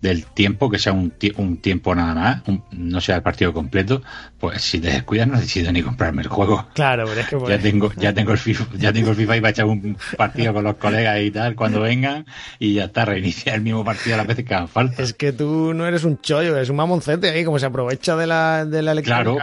del 0.00 0.26
tiempo, 0.26 0.70
que 0.70 0.78
sea 0.78 0.92
un, 0.92 1.12
un 1.36 1.56
tiempo 1.56 1.94
nada 1.94 2.14
más, 2.14 2.42
no 2.70 3.00
sea 3.00 3.16
el 3.16 3.22
partido 3.22 3.52
completo, 3.52 4.02
pues 4.38 4.62
si 4.62 4.78
te 4.78 4.88
descuidas 4.88 5.26
no 5.26 5.40
decido 5.40 5.72
ni 5.72 5.82
comprarme 5.82 6.22
el 6.22 6.28
juego. 6.28 6.68
Claro, 6.74 7.04
pero 7.06 7.20
es 7.20 7.26
que 7.26 7.38
ya 7.48 7.58
tengo, 7.58 7.92
ya 7.96 8.14
tengo 8.14 8.32
el 8.32 8.38
FIFA, 8.38 8.66
ya 8.76 8.92
tengo 8.92 9.10
el 9.10 9.16
FIFA 9.16 9.36
y 9.36 9.40
va 9.40 9.48
a 9.48 9.50
echar 9.50 9.66
un 9.66 9.96
partido 10.16 10.54
con 10.54 10.64
los 10.64 10.76
colegas 10.76 11.20
y 11.20 11.30
tal 11.30 11.56
cuando 11.56 11.80
vengan 11.80 12.26
y 12.58 12.74
ya 12.74 12.84
está, 12.84 13.04
reiniciar 13.04 13.56
el 13.56 13.62
mismo 13.62 13.84
partido 13.84 14.14
a 14.14 14.18
las 14.18 14.26
veces 14.26 14.44
que 14.44 14.54
hagan 14.54 14.68
falta. 14.68 15.02
Es 15.02 15.14
que 15.14 15.32
tú 15.32 15.74
no 15.74 15.86
eres 15.86 16.04
un 16.04 16.20
chollo, 16.20 16.56
eres 16.56 16.70
un 16.70 16.76
mamoncete 16.76 17.30
ahí, 17.30 17.44
como 17.44 17.58
se 17.58 17.66
aprovecha 17.66 18.16
de 18.16 18.26
la, 18.26 18.64
de 18.64 18.82
la 18.82 19.00
claro, 19.02 19.36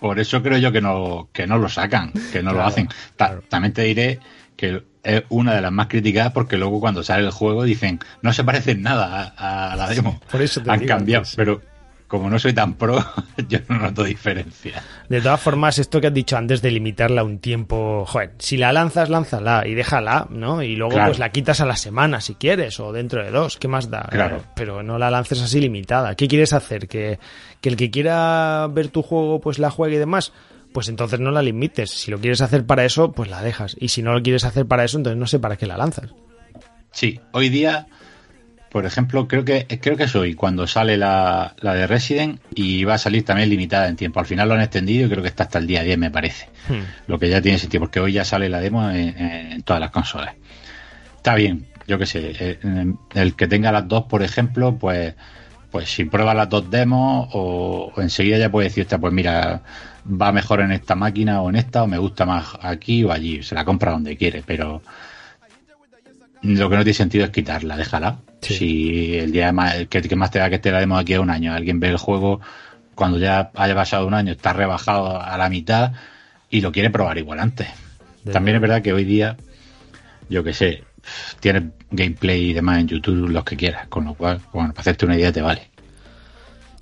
Por 0.00 0.18
eso 0.18 0.42
creo 0.42 0.58
yo 0.58 0.72
que 0.72 0.80
no, 0.80 1.28
que 1.32 1.46
no 1.46 1.58
lo 1.58 1.68
sacan, 1.68 2.12
que 2.32 2.42
no 2.42 2.52
lo 2.52 2.64
hacen. 2.64 2.88
También 3.48 3.72
te 3.72 3.82
diré 3.82 4.18
que 4.56 4.82
es 5.02 5.22
una 5.28 5.54
de 5.54 5.60
las 5.60 5.72
más 5.72 5.86
criticadas 5.88 6.32
porque 6.32 6.56
luego 6.56 6.80
cuando 6.80 7.02
sale 7.02 7.24
el 7.24 7.30
juego 7.30 7.64
dicen 7.64 8.00
no 8.22 8.32
se 8.32 8.44
parece 8.44 8.72
en 8.72 8.82
nada 8.82 9.34
a, 9.36 9.76
la 9.76 9.88
demo. 9.88 10.20
Por 10.30 10.42
eso 10.42 10.62
Han 10.66 10.86
cambiado, 10.86 11.24
pero 11.36 11.60
como 12.10 12.28
no 12.28 12.40
soy 12.40 12.52
tan 12.52 12.74
pro, 12.74 12.98
yo 13.48 13.60
no 13.68 13.78
noto 13.78 14.02
diferencia. 14.02 14.82
De 15.08 15.20
todas 15.20 15.40
formas, 15.40 15.78
esto 15.78 16.00
que 16.00 16.08
has 16.08 16.12
dicho 16.12 16.36
antes 16.36 16.60
de 16.60 16.72
limitarla 16.72 17.22
un 17.22 17.38
tiempo, 17.38 18.04
joder, 18.04 18.32
si 18.38 18.56
la 18.56 18.72
lanzas, 18.72 19.08
lánzala 19.08 19.64
y 19.64 19.74
déjala, 19.74 20.26
¿no? 20.28 20.60
Y 20.60 20.74
luego 20.74 20.98
pues 21.06 21.20
la 21.20 21.30
quitas 21.30 21.60
a 21.60 21.66
la 21.66 21.76
semana 21.76 22.20
si 22.20 22.34
quieres 22.34 22.80
o 22.80 22.92
dentro 22.92 23.22
de 23.22 23.30
dos, 23.30 23.58
¿qué 23.58 23.68
más 23.68 23.90
da? 23.90 24.08
Claro. 24.10 24.42
Pero 24.56 24.82
no 24.82 24.98
la 24.98 25.08
lances 25.08 25.40
así 25.40 25.60
limitada. 25.60 26.16
¿Qué 26.16 26.26
quieres 26.26 26.52
hacer? 26.52 26.88
¿Que, 26.88 27.20
que 27.60 27.68
el 27.68 27.76
que 27.76 27.92
quiera 27.92 28.66
ver 28.68 28.88
tu 28.88 29.02
juego 29.02 29.40
pues 29.40 29.60
la 29.60 29.70
juegue 29.70 29.94
y 29.94 30.00
demás? 30.00 30.32
Pues 30.72 30.88
entonces 30.88 31.20
no 31.20 31.30
la 31.30 31.42
limites. 31.42 31.90
Si 31.90 32.10
lo 32.10 32.20
quieres 32.20 32.40
hacer 32.40 32.64
para 32.64 32.84
eso, 32.84 33.12
pues 33.12 33.30
la 33.30 33.42
dejas. 33.42 33.76
Y 33.78 33.88
si 33.88 34.02
no 34.02 34.12
lo 34.12 34.22
quieres 34.22 34.44
hacer 34.44 34.66
para 34.66 34.84
eso, 34.84 34.98
entonces 34.98 35.18
no 35.18 35.26
sé 35.26 35.38
para 35.38 35.56
qué 35.56 35.66
la 35.66 35.76
lanzas. 35.76 36.10
Sí, 36.92 37.20
hoy 37.32 37.48
día, 37.48 37.86
por 38.70 38.86
ejemplo, 38.86 39.28
creo 39.28 39.44
que 39.44 39.66
creo 39.80 39.96
que 39.96 40.04
es 40.04 40.14
hoy 40.16 40.34
cuando 40.34 40.66
sale 40.66 40.96
la, 40.96 41.54
la 41.60 41.74
de 41.74 41.86
Resident 41.86 42.40
y 42.54 42.84
va 42.84 42.94
a 42.94 42.98
salir 42.98 43.24
también 43.24 43.48
limitada 43.48 43.88
en 43.88 43.96
tiempo. 43.96 44.20
Al 44.20 44.26
final 44.26 44.48
lo 44.48 44.54
han 44.54 44.60
extendido 44.60 45.06
y 45.06 45.10
creo 45.10 45.22
que 45.22 45.28
está 45.28 45.44
hasta 45.44 45.58
el 45.58 45.66
día 45.66 45.82
10, 45.82 45.98
me 45.98 46.10
parece. 46.10 46.48
Hmm. 46.68 46.82
Lo 47.06 47.18
que 47.18 47.28
ya 47.28 47.40
tiene 47.40 47.58
sentido, 47.58 47.80
porque 47.80 48.00
hoy 48.00 48.12
ya 48.12 48.24
sale 48.24 48.48
la 48.48 48.60
demo 48.60 48.88
en, 48.90 49.62
todas 49.62 49.80
las 49.80 49.90
consolas. 49.90 50.34
Está 51.16 51.34
bien, 51.34 51.66
yo 51.86 51.98
qué 51.98 52.06
sé. 52.06 52.32
Eh, 52.38 52.58
el 53.14 53.34
que 53.34 53.46
tenga 53.46 53.72
las 53.72 53.86
dos, 53.86 54.04
por 54.04 54.22
ejemplo, 54.22 54.76
pues 54.76 55.14
pues 55.70 55.88
si 55.88 56.04
prueba 56.04 56.34
las 56.34 56.48
dos 56.48 56.70
demos 56.70 57.28
o, 57.32 57.92
enseguida 57.96 58.38
ya 58.38 58.50
puede 58.50 58.68
decir, 58.68 58.86
pues 58.86 59.12
mira, 59.12 59.62
va 60.06 60.32
mejor 60.32 60.60
en 60.60 60.72
esta 60.72 60.94
máquina 60.94 61.40
o 61.42 61.50
en 61.50 61.56
esta, 61.56 61.82
o 61.82 61.86
me 61.86 61.98
gusta 61.98 62.26
más 62.26 62.58
aquí 62.60 63.04
o 63.04 63.12
allí. 63.12 63.42
Se 63.42 63.54
la 63.54 63.64
compra 63.64 63.92
donde 63.92 64.16
quiere, 64.16 64.42
pero 64.44 64.82
lo 66.42 66.70
que 66.70 66.76
no 66.76 66.82
tiene 66.82 66.94
sentido 66.94 67.24
es 67.24 67.30
quitarla, 67.30 67.76
déjala. 67.76 68.18
Si 68.40 69.16
el 69.18 69.32
día 69.32 69.52
más, 69.52 69.74
que, 69.88 70.16
más 70.16 70.30
te 70.30 70.38
da 70.38 70.50
que 70.50 70.58
te 70.58 70.70
la 70.72 70.80
demos 70.80 71.00
aquí 71.00 71.14
a 71.14 71.20
un 71.20 71.30
año, 71.30 71.52
alguien 71.52 71.78
ve 71.78 71.88
el 71.88 71.98
juego 71.98 72.40
cuando 72.94 73.18
ya 73.18 73.50
haya 73.54 73.74
pasado 73.74 74.06
un 74.06 74.14
año, 74.14 74.32
está 74.32 74.52
rebajado 74.52 75.20
a 75.20 75.36
la 75.36 75.48
mitad 75.48 75.92
y 76.50 76.60
lo 76.60 76.72
quiere 76.72 76.90
probar 76.90 77.18
igual 77.18 77.40
antes. 77.40 77.68
También 78.30 78.56
es 78.56 78.60
verdad 78.60 78.82
que 78.82 78.92
hoy 78.92 79.04
día, 79.04 79.36
yo 80.28 80.44
que 80.44 80.52
sé, 80.52 80.84
tienes 81.40 81.64
gameplay 81.90 82.50
y 82.50 82.52
demás 82.52 82.80
en 82.80 82.88
YouTube, 82.88 83.28
los 83.28 83.44
que 83.44 83.56
quieras, 83.56 83.88
con 83.88 84.04
lo 84.04 84.14
cual, 84.14 84.40
bueno, 84.52 84.70
para 84.70 84.80
hacerte 84.80 85.06
una 85.06 85.16
idea 85.16 85.32
te 85.32 85.42
vale. 85.42 85.70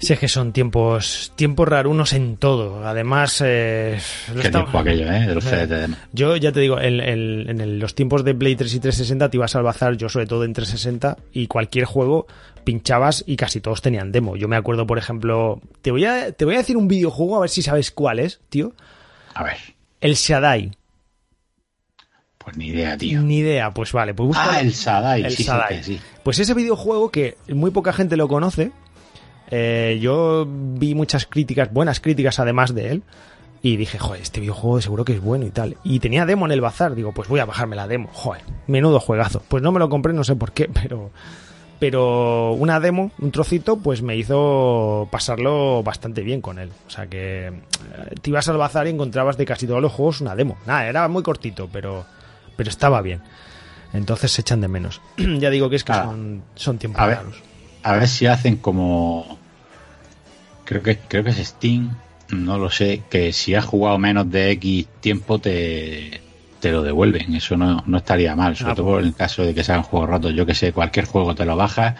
Sí, 0.00 0.12
es 0.12 0.18
que 0.20 0.28
son 0.28 0.52
tiempos 0.52 1.32
tiempos 1.34 1.66
rarunos 1.66 2.12
en 2.12 2.36
todo. 2.36 2.86
Además, 2.86 3.42
eh, 3.44 3.98
¿Qué 4.40 4.48
tiempo 4.48 4.78
aquello, 4.78 5.10
eh? 5.10 5.26
De 5.26 5.34
los 5.34 5.44
eh, 5.46 5.88
Yo 6.12 6.36
ya 6.36 6.52
te 6.52 6.60
digo, 6.60 6.80
en, 6.80 7.80
los 7.80 7.96
tiempos 7.96 8.22
de 8.24 8.34
Play 8.34 8.54
3 8.54 8.74
y 8.74 8.80
360 8.80 9.28
te 9.28 9.36
ibas 9.36 9.56
a 9.56 9.62
bazar, 9.62 9.96
yo 9.96 10.08
sobre 10.08 10.26
todo 10.26 10.44
en 10.44 10.52
360, 10.52 11.16
y 11.32 11.48
cualquier 11.48 11.84
juego 11.84 12.28
pinchabas 12.62 13.24
y 13.26 13.36
casi 13.36 13.60
todos 13.60 13.82
tenían 13.82 14.12
demo. 14.12 14.36
Yo 14.36 14.46
me 14.46 14.56
acuerdo, 14.56 14.86
por 14.86 14.98
ejemplo, 14.98 15.60
te 15.82 15.90
voy 15.90 16.04
a, 16.04 16.30
te 16.30 16.44
voy 16.44 16.54
a 16.54 16.58
decir 16.58 16.76
un 16.76 16.86
videojuego 16.86 17.36
a 17.36 17.40
ver 17.40 17.50
si 17.50 17.62
sabes 17.62 17.90
cuál 17.90 18.20
es, 18.20 18.40
tío. 18.50 18.74
A 19.34 19.42
ver. 19.42 19.56
El 20.00 20.14
Shaddai. 20.14 20.77
Pues 22.48 22.56
ni 22.56 22.68
idea, 22.68 22.96
tío. 22.96 23.20
Ni 23.20 23.38
idea, 23.38 23.74
pues 23.74 23.92
vale. 23.92 24.14
Pues 24.14 24.34
ah, 24.34 24.58
el 24.62 24.70
Shaddai. 24.70 25.22
El 25.22 25.32
sí, 25.32 25.46
Sí, 25.82 26.00
Pues 26.22 26.38
ese 26.38 26.54
videojuego 26.54 27.10
que 27.10 27.36
muy 27.48 27.70
poca 27.70 27.92
gente 27.92 28.16
lo 28.16 28.26
conoce, 28.26 28.72
eh, 29.50 29.98
yo 30.00 30.46
vi 30.48 30.94
muchas 30.94 31.26
críticas, 31.26 31.70
buenas 31.70 32.00
críticas 32.00 32.38
además 32.38 32.74
de 32.74 32.92
él. 32.92 33.02
Y 33.60 33.76
dije, 33.76 33.98
joder, 33.98 34.22
este 34.22 34.40
videojuego 34.40 34.80
seguro 34.80 35.04
que 35.04 35.12
es 35.12 35.20
bueno 35.20 35.44
y 35.44 35.50
tal. 35.50 35.76
Y 35.84 36.00
tenía 36.00 36.24
demo 36.24 36.46
en 36.46 36.52
el 36.52 36.62
bazar. 36.62 36.94
Digo, 36.94 37.12
pues 37.12 37.28
voy 37.28 37.40
a 37.40 37.44
bajarme 37.44 37.76
la 37.76 37.86
demo. 37.86 38.08
Joder, 38.14 38.40
menudo 38.66 38.98
juegazo. 38.98 39.42
Pues 39.46 39.62
no 39.62 39.70
me 39.70 39.78
lo 39.78 39.90
compré, 39.90 40.14
no 40.14 40.24
sé 40.24 40.34
por 40.34 40.52
qué, 40.52 40.70
pero, 40.72 41.10
pero 41.78 42.52
una 42.52 42.80
demo, 42.80 43.10
un 43.18 43.30
trocito, 43.30 43.76
pues 43.76 44.00
me 44.00 44.16
hizo 44.16 45.06
pasarlo 45.10 45.82
bastante 45.82 46.22
bien 46.22 46.40
con 46.40 46.58
él. 46.58 46.70
O 46.86 46.90
sea 46.90 47.08
que 47.08 47.48
eh, 47.48 47.52
te 48.22 48.30
ibas 48.30 48.48
al 48.48 48.56
bazar 48.56 48.86
y 48.86 48.90
encontrabas 48.90 49.36
de 49.36 49.44
casi 49.44 49.66
todos 49.66 49.82
los 49.82 49.92
juegos 49.92 50.22
una 50.22 50.34
demo. 50.34 50.56
Nada, 50.64 50.86
era 50.86 51.08
muy 51.08 51.22
cortito, 51.22 51.68
pero, 51.70 52.06
pero 52.58 52.68
estaba 52.68 53.00
bien. 53.00 53.20
Entonces 53.94 54.32
se 54.32 54.42
echan 54.42 54.60
de 54.60 54.68
menos. 54.68 55.00
ya 55.16 55.48
digo 55.48 55.70
que 55.70 55.76
es 55.76 55.84
que 55.84 55.92
Ah. 55.92 56.02
son, 56.04 56.42
son 56.56 56.76
tiempos 56.76 57.00
A 57.00 57.06
ver, 57.06 57.16
raros. 57.18 57.36
a 57.84 57.92
ver 57.94 58.06
si 58.08 58.26
hacen 58.26 58.56
como. 58.56 59.38
Creo 60.66 60.82
que, 60.82 60.98
creo 60.98 61.24
que 61.24 61.30
es 61.30 61.38
Steam, 61.38 61.96
no 62.30 62.58
lo 62.58 62.68
sé, 62.70 63.02
que 63.08 63.32
si 63.32 63.54
has 63.54 63.64
jugado 63.64 63.96
menos 63.98 64.30
de 64.30 64.50
X 64.50 64.86
tiempo 65.00 65.38
te, 65.38 66.20
te 66.60 66.70
lo 66.70 66.82
devuelven. 66.82 67.34
Eso 67.34 67.56
no, 67.56 67.82
no 67.86 67.96
estaría 67.96 68.36
mal, 68.36 68.54
sobre 68.56 68.72
Ah, 68.72 68.74
todo 68.74 69.00
en 69.00 69.06
el 69.06 69.14
caso 69.14 69.42
de 69.42 69.54
que 69.54 69.64
sean 69.64 69.82
juegos 69.82 70.10
rotos. 70.10 70.34
Yo 70.34 70.44
que 70.44 70.54
sé, 70.54 70.72
cualquier 70.72 71.06
juego 71.06 71.34
te 71.34 71.46
lo 71.46 71.56
bajas, 71.56 71.94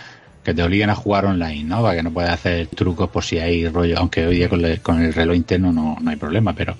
que 0.44 0.52
te 0.52 0.62
obliguen 0.62 0.90
a 0.90 0.94
jugar 0.94 1.24
online, 1.24 1.64
¿no? 1.64 1.80
Para 1.80 1.96
que 1.96 2.02
no 2.02 2.10
puedas 2.12 2.34
hacer 2.34 2.66
trucos 2.66 3.08
por 3.08 3.24
si 3.24 3.38
hay 3.38 3.66
rollo, 3.68 3.96
aunque 3.98 4.26
hoy 4.26 4.36
día 4.36 4.50
con, 4.50 4.62
el- 4.62 4.82
con 4.82 5.02
el 5.02 5.14
reloj 5.14 5.36
interno 5.36 5.72
no, 5.72 5.96
no 5.98 6.10
hay 6.10 6.16
problema, 6.16 6.52
pero. 6.52 6.76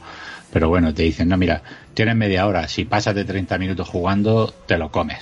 Pero 0.53 0.69
bueno, 0.69 0.95
te 0.95 1.03
dicen, 1.03 1.29
no, 1.29 1.37
mira, 1.37 1.63
tienes 1.95 2.17
media 2.17 2.47
hora, 2.47 2.69
si 2.69 2.85
pasas 2.85 3.15
de 3.15 3.25
30 3.25 3.59
minutos 3.59 3.89
jugando, 3.89 4.53
te 4.67 4.79
lo 4.79 4.91
comes. 4.91 5.19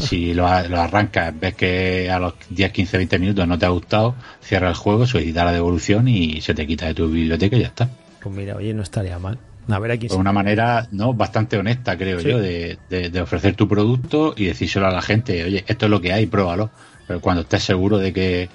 Si 0.00 0.34
lo, 0.34 0.48
arrancas, 0.48 1.32
ves 1.38 1.54
que 1.54 2.10
a 2.10 2.18
los 2.18 2.34
10, 2.50 2.72
15, 2.72 2.96
20 2.96 3.18
minutos 3.20 3.46
no 3.46 3.56
te 3.58 3.66
ha 3.66 3.68
gustado, 3.68 4.16
cierra 4.42 4.68
el 4.70 4.74
juego, 4.74 5.06
solicita 5.06 5.44
la 5.44 5.52
devolución 5.52 6.08
y 6.08 6.40
se 6.40 6.52
te 6.54 6.66
quita 6.66 6.86
de 6.86 6.94
tu 6.94 7.08
biblioteca 7.08 7.56
y 7.56 7.60
ya 7.60 7.68
está. 7.68 7.88
Pues 8.20 8.34
mira, 8.34 8.56
oye, 8.56 8.74
no 8.74 8.82
estaría 8.82 9.18
mal. 9.20 9.38
A 9.68 9.78
ver 9.78 9.92
aquí. 9.92 10.06
Es 10.06 10.12
una 10.12 10.32
manera 10.32 10.88
no 10.90 11.14
bastante 11.14 11.56
honesta, 11.56 11.96
creo 11.96 12.18
Sí. 12.20 12.28
yo, 12.28 12.38
de, 12.38 12.76
de- 12.90 13.08
de 13.10 13.20
ofrecer 13.20 13.54
tu 13.54 13.68
producto 13.68 14.34
y 14.36 14.46
decírselo 14.46 14.86
a 14.86 14.90
la 14.90 15.00
gente, 15.00 15.44
oye, 15.44 15.64
esto 15.68 15.86
es 15.86 15.90
lo 15.90 16.00
que 16.00 16.12
hay, 16.12 16.26
pruébalo. 16.26 16.70
Pero 17.06 17.20
cuando 17.20 17.42
estés 17.42 17.62
seguro 17.62 17.98
de 17.98 18.12
que, 18.12 18.48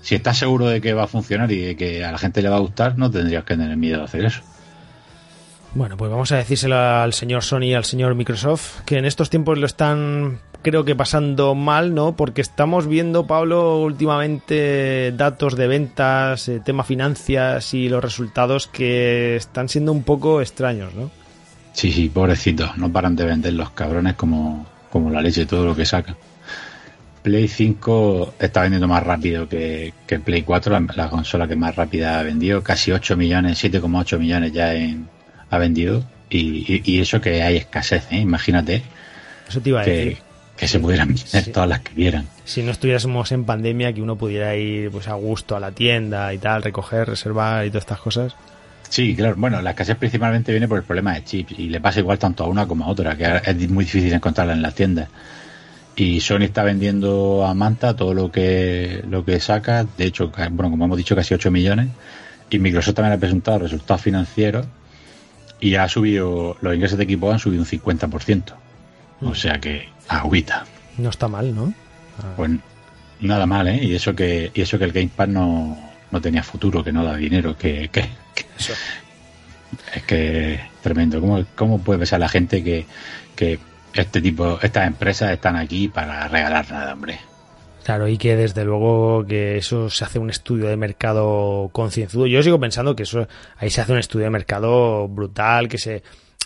si 0.00 0.14
estás 0.14 0.38
seguro 0.38 0.66
de 0.68 0.80
que 0.80 0.92
va 0.92 1.04
a 1.04 1.08
funcionar 1.08 1.50
y 1.50 1.58
de 1.58 1.76
que 1.76 2.04
a 2.04 2.12
la 2.12 2.18
gente 2.18 2.40
le 2.40 2.48
va 2.50 2.56
a 2.56 2.60
gustar, 2.60 2.96
no 2.96 3.10
tendrías 3.10 3.42
que 3.44 3.56
tener 3.56 3.76
miedo 3.76 3.98
de 3.98 4.04
hacer 4.04 4.24
eso. 4.24 4.42
Bueno, 5.74 5.96
pues 5.96 6.10
vamos 6.10 6.32
a 6.32 6.36
decírselo 6.36 6.76
al 6.76 7.12
señor 7.12 7.42
Sony 7.44 7.64
y 7.64 7.74
al 7.74 7.84
señor 7.84 8.14
Microsoft, 8.14 8.80
que 8.84 8.96
en 8.96 9.04
estos 9.04 9.28
tiempos 9.28 9.58
lo 9.58 9.66
están, 9.66 10.40
creo 10.62 10.84
que 10.84 10.96
pasando 10.96 11.54
mal, 11.54 11.94
¿no? 11.94 12.16
Porque 12.16 12.40
estamos 12.40 12.86
viendo, 12.86 13.26
Pablo, 13.26 13.80
últimamente 13.82 15.12
datos 15.12 15.56
de 15.56 15.68
ventas, 15.68 16.48
eh, 16.48 16.60
tema 16.64 16.84
finanzas 16.84 17.74
y 17.74 17.88
los 17.88 18.02
resultados 18.02 18.66
que 18.66 19.36
están 19.36 19.68
siendo 19.68 19.92
un 19.92 20.04
poco 20.04 20.40
extraños, 20.40 20.94
¿no? 20.94 21.10
Sí, 21.72 21.92
sí, 21.92 22.08
pobrecitos, 22.08 22.76
no 22.78 22.90
paran 22.90 23.14
de 23.14 23.26
vender 23.26 23.52
los 23.52 23.70
cabrones 23.70 24.14
como, 24.14 24.66
como 24.90 25.10
la 25.10 25.20
leche, 25.20 25.46
todo 25.46 25.66
lo 25.66 25.76
que 25.76 25.84
sacan. 25.84 26.16
Play 27.22 27.46
5 27.46 28.34
está 28.38 28.62
vendiendo 28.62 28.88
más 28.88 29.02
rápido 29.02 29.48
que, 29.48 29.92
que 30.06 30.18
Play 30.18 30.42
4, 30.42 30.72
la, 30.72 30.86
la 30.96 31.10
consola 31.10 31.46
que 31.46 31.56
más 31.56 31.76
rápida 31.76 32.18
ha 32.18 32.22
vendido, 32.22 32.62
casi 32.62 32.90
8 32.90 33.16
millones, 33.18 33.62
7,8 33.62 34.18
millones 34.18 34.52
ya 34.52 34.74
en, 34.74 35.06
ha 35.50 35.58
vendido. 35.58 36.04
Y, 36.30 36.38
y- 36.72 36.82
y 36.84 37.00
eso 37.00 37.20
que 37.20 37.42
hay 37.42 37.56
escasez, 37.56 38.04
¿eh? 38.10 38.18
imagínate 38.18 38.82
Eso 39.48 39.60
te 39.62 39.70
iba 39.70 39.80
a 39.80 39.84
decir. 39.84 40.16
que, 40.16 40.22
que 40.58 40.68
se 40.68 40.78
pudieran 40.78 41.08
vender 41.08 41.44
Sí. 41.44 41.50
todas 41.52 41.68
las 41.68 41.80
que 41.80 41.94
vieran. 41.94 42.26
Si 42.44 42.62
no 42.62 42.70
estuviésemos 42.70 43.32
en 43.32 43.44
pandemia, 43.44 43.92
que 43.94 44.02
uno 44.02 44.16
pudiera 44.16 44.54
ir 44.54 44.90
pues 44.90 45.08
a 45.08 45.14
gusto 45.14 45.56
a 45.56 45.60
la 45.60 45.70
tienda 45.72 46.32
y 46.34 46.38
tal, 46.38 46.62
recoger, 46.62 47.08
reservar 47.08 47.64
y 47.64 47.70
todas 47.70 47.82
estas 47.84 48.00
cosas. 48.00 48.34
Sí, 48.90 49.14
claro. 49.16 49.34
Bueno, 49.38 49.60
la 49.62 49.70
escasez 49.70 49.96
principalmente 49.96 50.50
viene 50.52 50.68
por 50.68 50.78
el 50.78 50.84
problema 50.84 51.14
de 51.14 51.24
chips 51.24 51.58
y 51.58 51.68
le 51.68 51.80
pasa 51.80 52.00
igual 52.00 52.18
tanto 52.18 52.44
a 52.44 52.46
una 52.46 52.66
como 52.66 52.84
a 52.84 52.88
otra, 52.88 53.16
que 53.16 53.40
es 53.50 53.70
muy 53.70 53.84
difícil 53.84 54.12
encontrarla 54.12 54.52
en 54.54 54.62
las 54.62 54.74
tiendas. 54.74 55.08
Y 55.96 56.20
Sony 56.20 56.42
está 56.44 56.62
vendiendo 56.62 57.44
a 57.46 57.54
Manta 57.54 57.96
todo 57.96 58.14
lo 58.14 58.30
que 58.30 59.02
lo 59.08 59.24
que 59.24 59.40
saca, 59.40 59.84
de 59.96 60.04
hecho, 60.04 60.30
bueno, 60.50 60.70
como 60.70 60.84
hemos 60.84 60.96
dicho, 60.98 61.16
casi 61.16 61.34
8 61.34 61.50
millones. 61.50 61.88
Y 62.50 62.58
Microsoft 62.58 62.94
también 62.94 63.14
ha 63.14 63.18
presentado 63.20 63.58
resultados 63.58 64.00
financieros 64.02 64.66
y 65.60 65.74
ha 65.74 65.88
subido, 65.88 66.56
los 66.60 66.74
ingresos 66.74 66.98
de 66.98 67.04
equipo 67.04 67.30
han 67.32 67.38
subido 67.38 67.62
un 67.62 67.68
50%. 67.68 68.42
O 69.22 69.34
sea 69.34 69.58
que, 69.60 69.88
agüita. 70.08 70.64
No 70.96 71.10
está 71.10 71.26
mal, 71.28 71.54
¿no? 71.54 71.72
Ah, 72.18 72.32
Pues 72.36 72.50
nada 73.20 73.46
mal, 73.46 73.66
¿eh? 73.68 73.82
Y 73.82 73.94
eso 73.94 74.14
que, 74.14 74.50
y 74.54 74.60
eso 74.60 74.78
que 74.78 74.84
el 74.84 74.92
Game 74.92 75.10
Pass 75.14 75.28
no, 75.28 75.76
no 76.10 76.20
tenía 76.20 76.42
futuro, 76.42 76.84
que 76.84 76.92
no 76.92 77.04
da 77.04 77.16
dinero, 77.16 77.56
que, 77.56 77.88
que, 77.90 78.02
que- 78.34 78.46
Eso. 78.58 78.72
es 79.94 80.02
que 80.04 80.60
tremendo. 80.82 81.20
¿Cómo, 81.20 81.44
cómo 81.56 81.78
puede 81.80 81.98
pensar 82.00 82.20
la 82.20 82.28
gente 82.28 82.62
que, 82.62 82.86
que 83.34 83.58
este 83.94 84.20
tipo, 84.20 84.58
estas 84.62 84.86
empresas 84.86 85.32
están 85.32 85.56
aquí 85.56 85.88
para 85.88 86.28
regalar 86.28 86.70
nada, 86.70 86.92
hombre? 86.92 87.18
Claro, 87.88 88.06
y 88.06 88.18
que 88.18 88.36
desde 88.36 88.66
luego 88.66 89.24
que 89.24 89.56
eso 89.56 89.88
se 89.88 90.04
hace 90.04 90.18
un 90.18 90.28
estudio 90.28 90.68
de 90.68 90.76
mercado 90.76 91.70
concienzudo. 91.72 92.26
Yo 92.26 92.42
sigo 92.42 92.60
pensando 92.60 92.94
que 92.94 93.04
eso 93.04 93.26
ahí 93.56 93.70
se 93.70 93.80
hace 93.80 93.92
un 93.92 93.98
estudio 93.98 94.24
de 94.24 94.30
mercado 94.30 95.08
brutal, 95.08 95.68
que 95.68 95.78
se, 95.78 96.02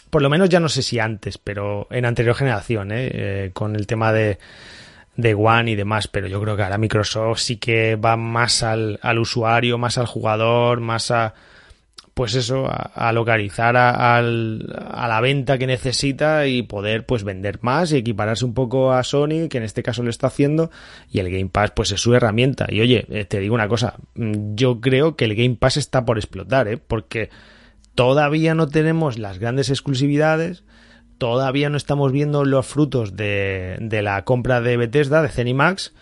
por 0.08 0.22
lo 0.22 0.30
menos 0.30 0.48
ya 0.48 0.60
no 0.60 0.68
sé 0.68 0.82
si 0.82 1.00
antes, 1.00 1.38
pero 1.38 1.88
en 1.90 2.04
anterior 2.04 2.36
generación, 2.36 2.92
¿eh? 2.92 3.10
Eh, 3.12 3.50
con 3.52 3.74
el 3.74 3.88
tema 3.88 4.12
de, 4.12 4.38
de 5.16 5.34
One 5.34 5.72
y 5.72 5.74
demás, 5.74 6.06
pero 6.06 6.28
yo 6.28 6.40
creo 6.40 6.54
que 6.56 6.62
ahora 6.62 6.78
Microsoft 6.78 7.40
sí 7.40 7.56
que 7.56 7.96
va 7.96 8.16
más 8.16 8.62
al, 8.62 9.00
al 9.02 9.18
usuario, 9.18 9.78
más 9.78 9.98
al 9.98 10.06
jugador, 10.06 10.78
más 10.78 11.10
a, 11.10 11.34
pues 12.14 12.34
eso, 12.34 12.66
a, 12.66 12.90
a 12.94 13.12
localizar 13.12 13.76
a, 13.76 14.18
a 14.18 14.22
la 14.22 15.20
venta 15.20 15.58
que 15.58 15.66
necesita 15.66 16.46
y 16.46 16.62
poder 16.62 17.06
pues 17.06 17.24
vender 17.24 17.58
más 17.62 17.92
y 17.92 17.96
equipararse 17.96 18.44
un 18.44 18.54
poco 18.54 18.92
a 18.92 19.02
Sony, 19.02 19.48
que 19.48 19.58
en 19.58 19.64
este 19.64 19.82
caso 19.82 20.02
lo 20.02 20.10
está 20.10 20.26
haciendo, 20.26 20.70
y 21.10 21.20
el 21.20 21.30
Game 21.30 21.48
Pass 21.48 21.72
pues 21.74 21.90
es 21.92 22.00
su 22.00 22.14
herramienta. 22.14 22.66
Y 22.68 22.80
oye, 22.80 23.06
eh, 23.10 23.24
te 23.24 23.40
digo 23.40 23.54
una 23.54 23.68
cosa, 23.68 23.96
mm, 24.14 24.54
yo 24.54 24.80
creo 24.80 25.16
que 25.16 25.24
el 25.24 25.34
Game 25.34 25.56
Pass 25.56 25.76
está 25.76 26.04
por 26.04 26.18
explotar, 26.18 26.68
¿eh? 26.68 26.76
porque 26.76 27.30
todavía 27.94 28.54
no 28.54 28.68
tenemos 28.68 29.18
las 29.18 29.38
grandes 29.38 29.70
exclusividades, 29.70 30.64
todavía 31.18 31.70
no 31.70 31.76
estamos 31.76 32.12
viendo 32.12 32.44
los 32.44 32.66
frutos 32.66 33.16
de, 33.16 33.78
la 34.02 34.24
compra 34.24 34.60
de 34.60 34.76
Bethesda, 34.76 35.22
de 35.22 35.28
Zenimax, 35.28 35.94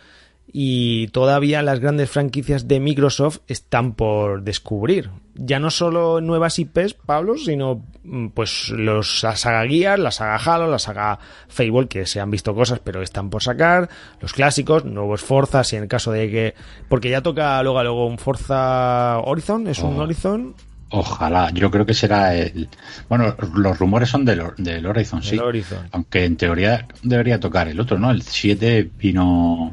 y 0.52 1.08
todavía 1.08 1.62
las 1.62 1.80
grandes 1.80 2.10
franquicias 2.10 2.66
de 2.68 2.80
Microsoft 2.80 3.38
están 3.46 3.92
por 3.92 4.42
descubrir. 4.42 5.10
Ya 5.34 5.58
no 5.58 5.70
solo 5.70 6.20
nuevas 6.20 6.58
IPs, 6.58 6.94
Pablo, 6.94 7.36
sino 7.36 7.84
mm, 8.04 8.28
pues 8.28 8.70
los, 8.70 9.22
la 9.22 9.36
saga 9.36 9.66
Gear, 9.66 9.98
la 9.98 10.10
saga 10.10 10.36
Halo, 10.36 10.66
la 10.68 10.78
saga 10.78 11.18
Fable, 11.48 11.88
que 11.88 12.04
se 12.06 12.20
han 12.20 12.30
visto 12.30 12.54
cosas 12.54 12.80
pero 12.80 13.02
están 13.02 13.30
por 13.30 13.42
sacar, 13.42 13.88
los 14.20 14.32
clásicos, 14.32 14.84
nuevos 14.84 15.22
Forzas 15.22 15.72
y 15.72 15.76
en 15.76 15.82
el 15.84 15.88
caso 15.88 16.12
de 16.12 16.30
que... 16.30 16.54
Porque 16.88 17.10
ya 17.10 17.22
toca 17.22 17.62
luego, 17.62 17.82
luego 17.82 18.06
un 18.06 18.18
Forza 18.18 19.18
Horizon, 19.20 19.66
¿es 19.68 19.78
un 19.78 19.98
Oh. 19.98 20.02
Horizon? 20.02 20.54
Ojalá, 20.92 21.50
yo 21.52 21.70
creo 21.70 21.86
que 21.86 21.94
será 21.94 22.34
el. 22.34 22.68
Bueno, 23.08 23.36
los 23.54 23.78
rumores 23.78 24.08
son 24.08 24.24
del, 24.24 24.42
del 24.58 24.84
Horizon, 24.84 25.22
sí. 25.22 25.38
Horizon. 25.38 25.88
Aunque 25.92 26.24
en 26.24 26.36
teoría 26.36 26.84
debería 27.04 27.38
tocar 27.38 27.68
el 27.68 27.78
otro, 27.78 27.96
¿no? 27.96 28.10
El 28.10 28.22
7 28.22 28.90
vino. 28.98 29.72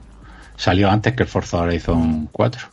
Salió 0.58 0.90
antes 0.92 1.14
que 1.14 1.24
el 1.24 1.30
Forza 1.30 1.60
Horizon 1.60 2.28
4. 2.32 2.68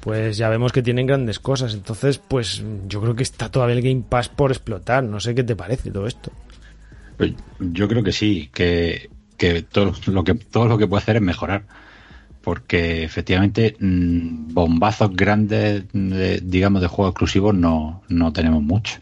Pues 0.00 0.38
ya 0.38 0.48
vemos 0.48 0.72
que 0.72 0.82
tienen 0.82 1.06
grandes 1.06 1.38
cosas, 1.38 1.74
entonces 1.74 2.16
pues 2.18 2.62
yo 2.88 3.02
creo 3.02 3.14
que 3.14 3.22
está 3.22 3.50
todavía 3.50 3.76
el 3.76 3.82
Game 3.82 4.02
Pass 4.08 4.30
por 4.30 4.50
explotar, 4.50 5.04
no 5.04 5.20
sé 5.20 5.34
qué 5.34 5.42
te 5.44 5.54
parece 5.54 5.90
todo 5.90 6.06
esto. 6.06 6.32
Pues 7.18 7.32
yo 7.58 7.86
creo 7.86 8.02
que 8.02 8.12
sí, 8.12 8.48
que, 8.54 9.10
que 9.36 9.60
todo 9.62 9.92
lo 10.06 10.24
que 10.24 10.34
todo 10.34 10.66
lo 10.68 10.78
que 10.78 10.86
puede 10.86 11.02
hacer 11.02 11.16
es 11.16 11.22
mejorar. 11.22 11.64
Porque 12.40 13.04
efectivamente 13.04 13.76
mm, 13.78 14.54
bombazos 14.54 15.14
grandes, 15.14 15.84
de- 15.92 16.40
digamos, 16.42 16.80
de 16.80 16.88
juegos 16.88 17.12
exclusivos 17.12 17.54
no, 17.54 18.02
no 18.08 18.32
tenemos 18.32 18.62
mucho 18.62 19.00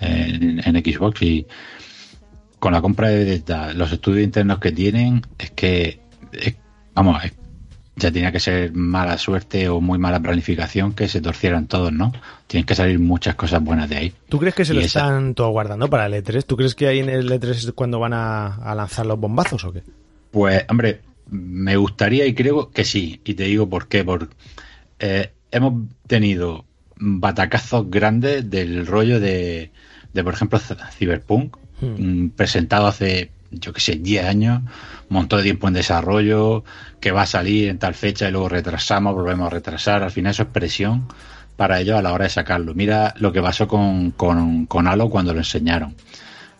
en, 0.00 0.60
en 0.64 0.84
Xbox. 0.84 1.20
Y 1.22 1.44
con 2.60 2.72
la 2.72 2.80
compra 2.80 3.08
de 3.08 3.42
los 3.74 3.90
estudios 3.90 4.22
internos 4.22 4.60
que 4.60 4.70
tienen, 4.70 5.22
es 5.36 5.50
que, 5.50 6.00
es- 6.30 6.54
vamos, 6.94 7.24
es- 7.24 7.32
ya 7.96 8.12
tenía 8.12 8.30
que 8.30 8.40
ser 8.40 8.72
mala 8.72 9.16
suerte 9.18 9.68
o 9.70 9.80
muy 9.80 9.98
mala 9.98 10.20
planificación 10.20 10.92
que 10.92 11.08
se 11.08 11.20
torcieran 11.22 11.66
todos, 11.66 11.92
¿no? 11.92 12.12
Tienen 12.46 12.66
que 12.66 12.74
salir 12.74 12.98
muchas 12.98 13.34
cosas 13.36 13.62
buenas 13.64 13.88
de 13.88 13.96
ahí. 13.96 14.12
¿Tú 14.28 14.38
crees 14.38 14.54
que 14.54 14.64
se 14.66 14.72
Y 14.74 14.76
lo 14.76 14.82
esa- 14.82 15.00
están 15.00 15.34
todo 15.34 15.48
guardando 15.50 15.88
para 15.88 16.06
el 16.06 16.12
E3? 16.14 16.44
¿Tú 16.44 16.56
crees 16.56 16.74
que 16.74 16.86
ahí 16.88 16.98
en 16.98 17.08
el 17.08 17.30
E3 17.30 17.50
es 17.50 17.72
cuando 17.72 17.98
van 17.98 18.12
a, 18.12 18.54
a 18.56 18.74
lanzar 18.74 19.06
los 19.06 19.18
bombazos 19.18 19.64
o 19.64 19.72
qué? 19.72 19.82
Pues, 20.30 20.64
hombre, 20.68 21.00
me 21.30 21.76
gustaría 21.76 22.26
y 22.26 22.34
creo 22.34 22.70
que 22.70 22.84
sí. 22.84 23.20
Y 23.24 23.34
te 23.34 23.44
digo 23.44 23.68
por 23.68 23.88
qué. 23.88 24.04
Porque 24.04 24.34
eh, 24.98 25.30
hemos 25.50 25.84
tenido 26.06 26.64
batacazos 26.98 27.90
grandes 27.90 28.48
del 28.50 28.86
rollo 28.86 29.20
de, 29.20 29.70
de 30.12 30.24
por 30.24 30.34
ejemplo, 30.34 30.58
Cyberpunk, 30.58 31.56
mm, 31.80 32.28
presentado 32.28 32.86
hace, 32.86 33.30
yo 33.50 33.72
que 33.72 33.80
sé, 33.80 33.96
10 33.96 34.26
años, 34.26 34.62
un 35.08 35.16
montón 35.16 35.38
de 35.38 35.44
tiempo 35.44 35.68
en 35.68 35.74
desarrollo, 35.74 36.64
que 37.00 37.12
va 37.12 37.22
a 37.22 37.26
salir 37.26 37.68
en 37.68 37.78
tal 37.78 37.94
fecha 37.94 38.28
y 38.28 38.32
luego 38.32 38.48
retrasamos, 38.48 39.14
volvemos 39.14 39.46
a 39.46 39.50
retrasar. 39.50 40.02
Al 40.02 40.10
final 40.10 40.32
eso 40.32 40.42
es 40.44 40.48
presión 40.48 41.06
para 41.56 41.80
ellos 41.80 41.98
a 41.98 42.02
la 42.02 42.12
hora 42.12 42.24
de 42.24 42.30
sacarlo. 42.30 42.74
Mira 42.74 43.14
lo 43.18 43.32
que 43.32 43.42
pasó 43.42 43.66
con, 43.68 44.10
con, 44.12 44.66
con 44.66 44.86
Halo 44.86 45.10
cuando 45.10 45.32
lo 45.32 45.40
enseñaron. 45.40 45.94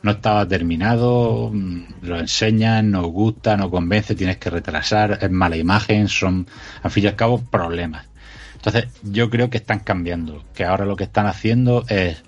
no 0.02 0.12
estaba 0.12 0.46
terminado, 0.46 1.50
mm, 1.52 1.84
lo 2.02 2.18
enseñan, 2.20 2.90
no 2.92 3.06
gusta, 3.08 3.56
no 3.56 3.70
convence, 3.70 4.14
tienes 4.14 4.36
que 4.38 4.50
retrasar, 4.50 5.18
es 5.20 5.30
mala 5.30 5.56
imagen, 5.56 6.08
son, 6.08 6.46
al 6.82 6.90
fin 6.90 7.04
y 7.04 7.06
al 7.08 7.16
cabo, 7.16 7.40
problemas. 7.42 8.06
Entonces, 8.54 8.86
yo 9.02 9.30
creo 9.30 9.50
que 9.50 9.58
están 9.58 9.80
cambiando, 9.80 10.44
que 10.54 10.64
ahora 10.64 10.84
lo 10.86 10.96
que 10.96 11.04
están 11.04 11.26
haciendo 11.26 11.84
es 11.88 12.22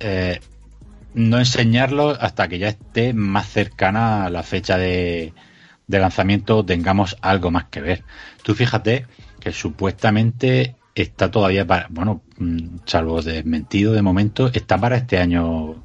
eh, 0.00 0.40
no 1.14 1.38
enseñarlo 1.38 2.10
hasta 2.20 2.48
que 2.48 2.58
ya 2.58 2.68
esté 2.68 3.14
más 3.14 3.48
cercana 3.48 4.26
a 4.26 4.30
la 4.30 4.42
fecha 4.42 4.76
de, 4.76 5.32
de 5.86 5.98
lanzamiento, 5.98 6.64
tengamos 6.64 7.16
algo 7.22 7.50
más 7.50 7.64
que 7.66 7.80
ver. 7.80 8.04
Tú 8.42 8.54
fíjate 8.54 9.06
que 9.40 9.52
supuestamente 9.52 10.76
está 10.94 11.30
todavía 11.30 11.66
para, 11.66 11.86
bueno, 11.90 12.22
mm, 12.38 12.78
salvo 12.84 13.22
desmentido 13.22 13.92
de 13.92 14.02
momento, 14.02 14.50
está 14.52 14.78
para 14.78 14.96
este 14.96 15.18
año 15.18 15.82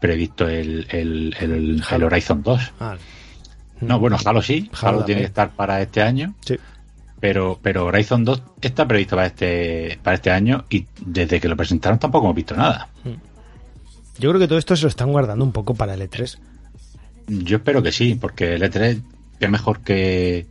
previsto 0.00 0.48
el, 0.48 0.86
el, 0.90 1.36
el, 1.40 2.04
Horizon 2.04 2.42
2. 2.42 2.72
Ah. 2.80 2.96
No, 3.80 3.98
bueno, 4.00 4.16
Halo 4.24 4.42
sí, 4.42 4.70
Halo, 4.80 5.04
tiene 5.04 5.22
que 5.22 5.26
estar 5.28 5.50
para 5.50 5.80
este 5.80 6.02
año. 6.02 6.34
Sí. 6.44 6.56
Pero, 7.20 7.58
pero 7.60 7.86
Horizon 7.86 8.24
2 8.24 8.42
está 8.60 8.86
previsto 8.86 9.16
para 9.16 9.26
este, 9.26 9.98
para 10.02 10.14
este 10.14 10.30
año 10.30 10.64
y 10.70 10.86
desde 11.00 11.40
que 11.40 11.48
lo 11.48 11.56
presentaron 11.56 11.98
tampoco 11.98 12.26
hemos 12.26 12.36
visto 12.36 12.56
nada. 12.56 12.88
Hmm. 13.02 13.27
Yo 14.18 14.30
creo 14.30 14.40
que 14.40 14.48
todo 14.48 14.58
esto 14.58 14.76
se 14.76 14.82
lo 14.82 14.88
están 14.88 15.12
guardando 15.12 15.44
un 15.44 15.52
poco 15.52 15.74
para 15.74 15.94
el 15.94 16.00
E3. 16.00 16.38
Yo 17.28 17.58
espero 17.58 17.82
que 17.82 17.92
sí, 17.92 18.16
porque 18.20 18.54
el 18.54 18.62
E3 18.62 19.00
es 19.38 19.50
mejor 19.50 19.80
que, 19.80 20.46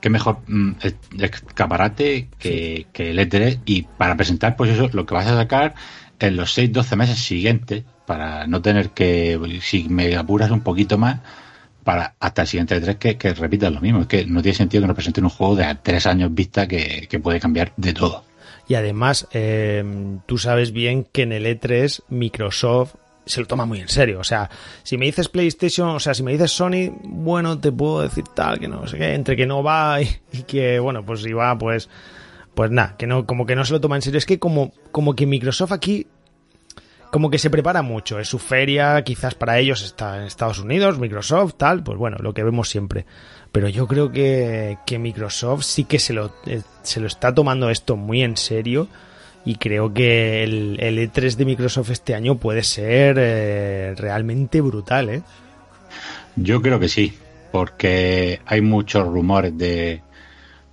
que 0.00 0.10
mejor 0.10 0.38
mm, 0.46 0.72
el 0.82 1.24
escaparate 1.24 2.28
que, 2.38 2.86
que, 2.92 3.10
el 3.10 3.18
E3 3.18 3.60
y 3.64 3.82
para 3.82 4.16
presentar 4.16 4.56
pues 4.56 4.72
eso 4.72 4.90
lo 4.92 5.06
que 5.06 5.14
vas 5.14 5.26
a 5.26 5.36
sacar 5.36 5.74
en 6.18 6.36
los 6.36 6.56
6-12 6.58 6.96
meses 6.96 7.18
siguientes 7.18 7.84
para 8.06 8.46
no 8.46 8.60
tener 8.60 8.90
que 8.90 9.38
si 9.62 9.88
me 9.88 10.16
apuras 10.16 10.50
un 10.50 10.60
poquito 10.60 10.98
más 10.98 11.20
para 11.84 12.14
hasta 12.20 12.42
el 12.42 12.48
siguiente 12.48 12.82
E3 12.82 12.96
que, 12.96 13.16
que 13.16 13.32
repitas 13.32 13.72
lo 13.72 13.80
mismo. 13.80 14.02
Es 14.02 14.06
que 14.06 14.26
no 14.26 14.42
tiene 14.42 14.56
sentido 14.56 14.82
que 14.82 14.88
nos 14.88 14.96
presenten 14.96 15.24
un 15.24 15.30
juego 15.30 15.56
de 15.56 15.64
a 15.64 15.80
tres 15.80 16.06
años 16.06 16.34
vista 16.34 16.68
que, 16.68 17.06
que 17.08 17.20
puede 17.20 17.40
cambiar 17.40 17.72
de 17.76 17.94
todo 17.94 18.27
y 18.68 18.74
además 18.74 19.26
eh, 19.32 19.82
tú 20.26 20.38
sabes 20.38 20.72
bien 20.72 21.04
que 21.04 21.22
en 21.22 21.32
el 21.32 21.46
E3 21.46 22.02
Microsoft 22.10 22.94
se 23.24 23.40
lo 23.40 23.46
toma 23.46 23.64
muy 23.64 23.80
en 23.80 23.88
serio. 23.88 24.20
O 24.20 24.24
sea, 24.24 24.50
si 24.82 24.96
me 24.98 25.06
dices 25.06 25.28
PlayStation, 25.28 25.88
o 25.88 26.00
sea, 26.00 26.14
si 26.14 26.22
me 26.22 26.32
dices 26.32 26.52
Sony, 26.52 26.90
bueno, 27.02 27.58
te 27.58 27.72
puedo 27.72 28.02
decir 28.02 28.24
tal, 28.34 28.58
que 28.58 28.68
no 28.68 28.86
sé 28.86 28.98
qué, 28.98 29.14
entre 29.14 29.36
que 29.36 29.46
no 29.46 29.62
va 29.62 30.00
y, 30.02 30.42
que, 30.46 30.78
bueno, 30.78 31.04
pues 31.04 31.22
si 31.22 31.32
va, 31.32 31.56
pues, 31.56 31.88
pues 32.54 32.70
nada, 32.70 32.96
que 32.96 33.06
no, 33.06 33.26
como 33.26 33.46
que 33.46 33.56
no 33.56 33.64
se 33.64 33.72
lo 33.72 33.80
toma 33.80 33.96
en 33.96 34.02
serio. 34.02 34.18
Es 34.18 34.26
que 34.26 34.38
como, 34.38 34.72
como 34.92 35.14
que 35.14 35.26
Microsoft 35.26 35.72
aquí, 35.72 36.06
como 37.10 37.30
que 37.30 37.38
se 37.38 37.50
prepara 37.50 37.82
mucho. 37.82 38.18
Es 38.18 38.28
su 38.28 38.38
feria, 38.38 39.02
quizás 39.02 39.34
para 39.34 39.58
ellos 39.58 39.82
está 39.82 40.18
en 40.18 40.24
Estados 40.24 40.58
Unidos, 40.58 40.98
Microsoft, 40.98 41.54
tal, 41.56 41.82
pues 41.82 41.98
bueno, 41.98 42.18
lo 42.20 42.34
que 42.34 42.44
vemos 42.44 42.68
siempre. 42.68 43.06
Pero 43.58 43.70
yo 43.70 43.88
creo 43.88 44.12
que, 44.12 44.78
que 44.86 45.00
Microsoft 45.00 45.64
sí 45.64 45.82
que 45.82 45.98
se 45.98 46.12
lo, 46.12 46.32
eh, 46.46 46.62
se 46.84 47.00
lo 47.00 47.08
está 47.08 47.34
tomando 47.34 47.70
esto 47.70 47.96
muy 47.96 48.22
en 48.22 48.36
serio 48.36 48.86
y 49.44 49.56
creo 49.56 49.92
que 49.92 50.44
el, 50.44 50.78
E3 50.78 51.34
de 51.34 51.44
Microsoft 51.44 51.90
este 51.90 52.14
año 52.14 52.36
puede 52.36 52.62
ser 52.62 53.16
eh, 53.18 53.96
realmente 53.96 54.60
brutal, 54.60 55.08
¿eh? 55.08 55.22
Yo 56.36 56.62
creo 56.62 56.78
que 56.78 56.88
sí, 56.88 57.14
porque 57.50 58.40
hay 58.46 58.60
muchos 58.60 59.04
rumores 59.04 59.58
de, 59.58 60.02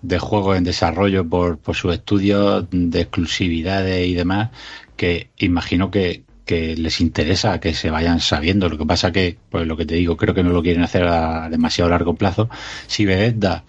de 0.04 0.20
juegos 0.20 0.56
en 0.56 0.64
desarrollo 0.64 1.28
por, 1.28 1.58
por 1.58 1.76
sus 1.76 1.92
estudios 1.92 2.68
de 2.70 3.02
exclusividades 3.02 4.06
y 4.06 4.14
demás, 4.14 4.52
que 4.96 5.32
imagino 5.38 5.90
que, 5.90 6.25
que 6.46 6.76
les 6.76 7.02
interesa 7.02 7.60
que 7.60 7.74
se 7.74 7.90
vayan 7.90 8.20
sabiendo. 8.20 8.70
Lo 8.70 8.78
que 8.78 8.86
pasa 8.86 9.12
que, 9.12 9.38
pues 9.50 9.68
lo 9.68 9.76
que 9.76 9.86
te 9.86 9.96
digo, 9.96 10.16
creo 10.18 10.34
que 10.34 10.44
no 10.44 10.52
lo 10.52 10.62
quieren 10.62 10.84
hacer 10.84 11.06
a 11.08 11.50
demasiado 11.50 11.90
largo 11.90 12.16
plazo. 12.16 12.50
Si 12.88 13.06
Bethesda 13.06 13.64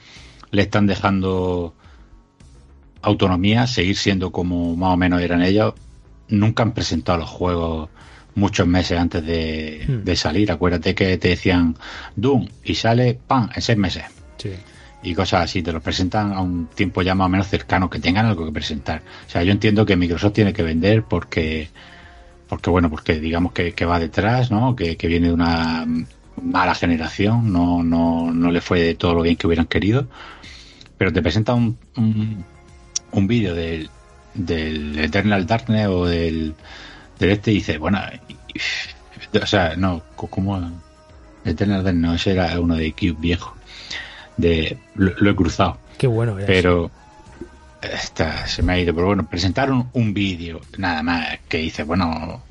le 0.50 0.62
están 0.62 0.86
dejando 0.86 1.74
autonomía, 3.02 3.66
seguir 3.66 3.96
siendo 3.96 4.32
como 4.32 4.76
más 4.76 4.94
o 4.94 4.96
menos 4.96 5.22
eran 5.22 5.42
ellos. 5.42 5.74
Nunca 6.28 6.62
han 6.62 6.72
presentado 6.72 7.18
los 7.18 7.28
juegos 7.28 7.88
muchos 8.34 8.66
meses 8.66 8.98
antes 8.98 9.24
de, 9.24 10.02
hmm. 10.04 10.16
salir. 10.16 10.52
Acuérdate 10.52 10.94
que 10.94 11.16
te 11.18 11.28
decían 11.28 11.76
Doom 12.16 12.48
y 12.64 12.74
sale 12.74 13.18
¡pam! 13.26 13.48
en 13.54 13.62
seis 13.62 13.78
meses. 13.78 14.04
Y 15.02 15.14
cosas 15.14 15.44
así, 15.44 15.62
te 15.62 15.72
los 15.72 15.82
presentan 15.82 16.32
a 16.32 16.40
un 16.40 16.66
tiempo 16.66 17.00
ya 17.02 17.14
más 17.14 17.26
o 17.26 17.28
menos 17.28 17.46
cercano, 17.46 17.88
que 17.88 18.00
tengan 18.00 18.26
algo 18.26 18.44
que 18.44 18.52
presentar. 18.52 19.02
O 19.26 19.30
sea, 19.30 19.42
yo 19.44 19.52
entiendo 19.52 19.86
que 19.86 19.96
Microsoft 19.96 20.32
tiene 20.32 20.52
que 20.52 20.62
vender 20.62 21.04
porque, 21.04 21.68
porque 22.48 22.70
bueno, 22.70 22.90
porque 22.90 23.18
digamos 23.20 23.52
que, 23.52 23.72
va 23.84 23.98
detrás, 23.98 24.50
¿no? 24.50 24.76
Que, 24.76 24.96
viene 25.02 25.28
de 25.28 25.34
una 25.34 25.86
mala 26.42 26.74
generación, 26.74 27.52
no, 27.52 27.82
no, 27.82 28.32
no 28.32 28.50
le 28.50 28.60
fue 28.60 28.80
de 28.80 28.94
todo 28.94 29.14
lo 29.14 29.22
bien 29.22 29.36
que 29.36 29.46
hubieran 29.46 29.66
querido. 29.66 30.06
Pero 30.98 31.12
te 31.12 31.22
presenta 31.22 31.54
un 31.54 31.76
un 33.16 33.26
vídeo 33.26 33.54
del, 33.54 33.90
del 34.34 34.98
Eternal 34.98 35.46
Darkness 35.46 35.88
o 35.88 36.06
del, 36.06 36.54
del 37.18 37.30
este 37.30 37.50
y 37.50 37.54
dice, 37.54 37.78
bueno, 37.78 38.00
o 39.40 39.46
sea, 39.46 39.74
no, 39.76 40.02
como 40.14 40.58
Eternal 41.44 41.82
Darkness, 41.82 42.02
no, 42.02 42.14
ese 42.14 42.32
era 42.32 42.60
uno 42.60 42.76
de 42.76 42.92
Cube 42.92 43.16
viejo. 43.18 43.56
De, 44.36 44.78
lo, 44.94 45.30
he 45.30 45.34
cruzado. 45.34 45.78
Qué 45.96 46.06
bueno. 46.06 46.36
Pero 46.46 46.90
esta, 47.82 48.46
se 48.46 48.62
me 48.62 48.74
ha 48.74 48.78
ido. 48.78 48.94
Pero 48.94 49.06
bueno, 49.06 49.26
presentaron 49.28 49.88
un 49.92 50.14
vídeo, 50.14 50.60
nada 50.78 51.02
más, 51.02 51.38
que 51.48 51.58
dice, 51.58 51.82
bueno, 51.82 52.42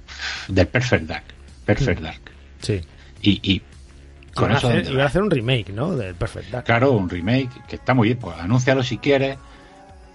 del 0.47 0.67
Perfect 0.67 1.05
Dark. 1.05 1.25
Perfect 1.65 2.01
Dark. 2.01 2.21
Sí. 2.61 2.81
Y, 3.21 3.39
y 3.53 3.61
con 4.33 4.51
eso. 4.51 4.67
Hacer, 4.69 5.01
a 5.01 5.05
hacer 5.05 5.21
un 5.21 5.31
remake, 5.31 5.69
¿no? 5.69 5.95
Del 5.95 6.15
Perfect 6.15 6.51
Dark. 6.51 6.65
Claro, 6.65 6.91
un 6.91 7.09
remake 7.09 7.49
que 7.67 7.75
está 7.77 7.93
muy 7.93 8.09
bien. 8.09 8.19
Pues 8.19 8.37
anúncialo 8.37 8.83
si 8.83 8.97
quieres 8.97 9.37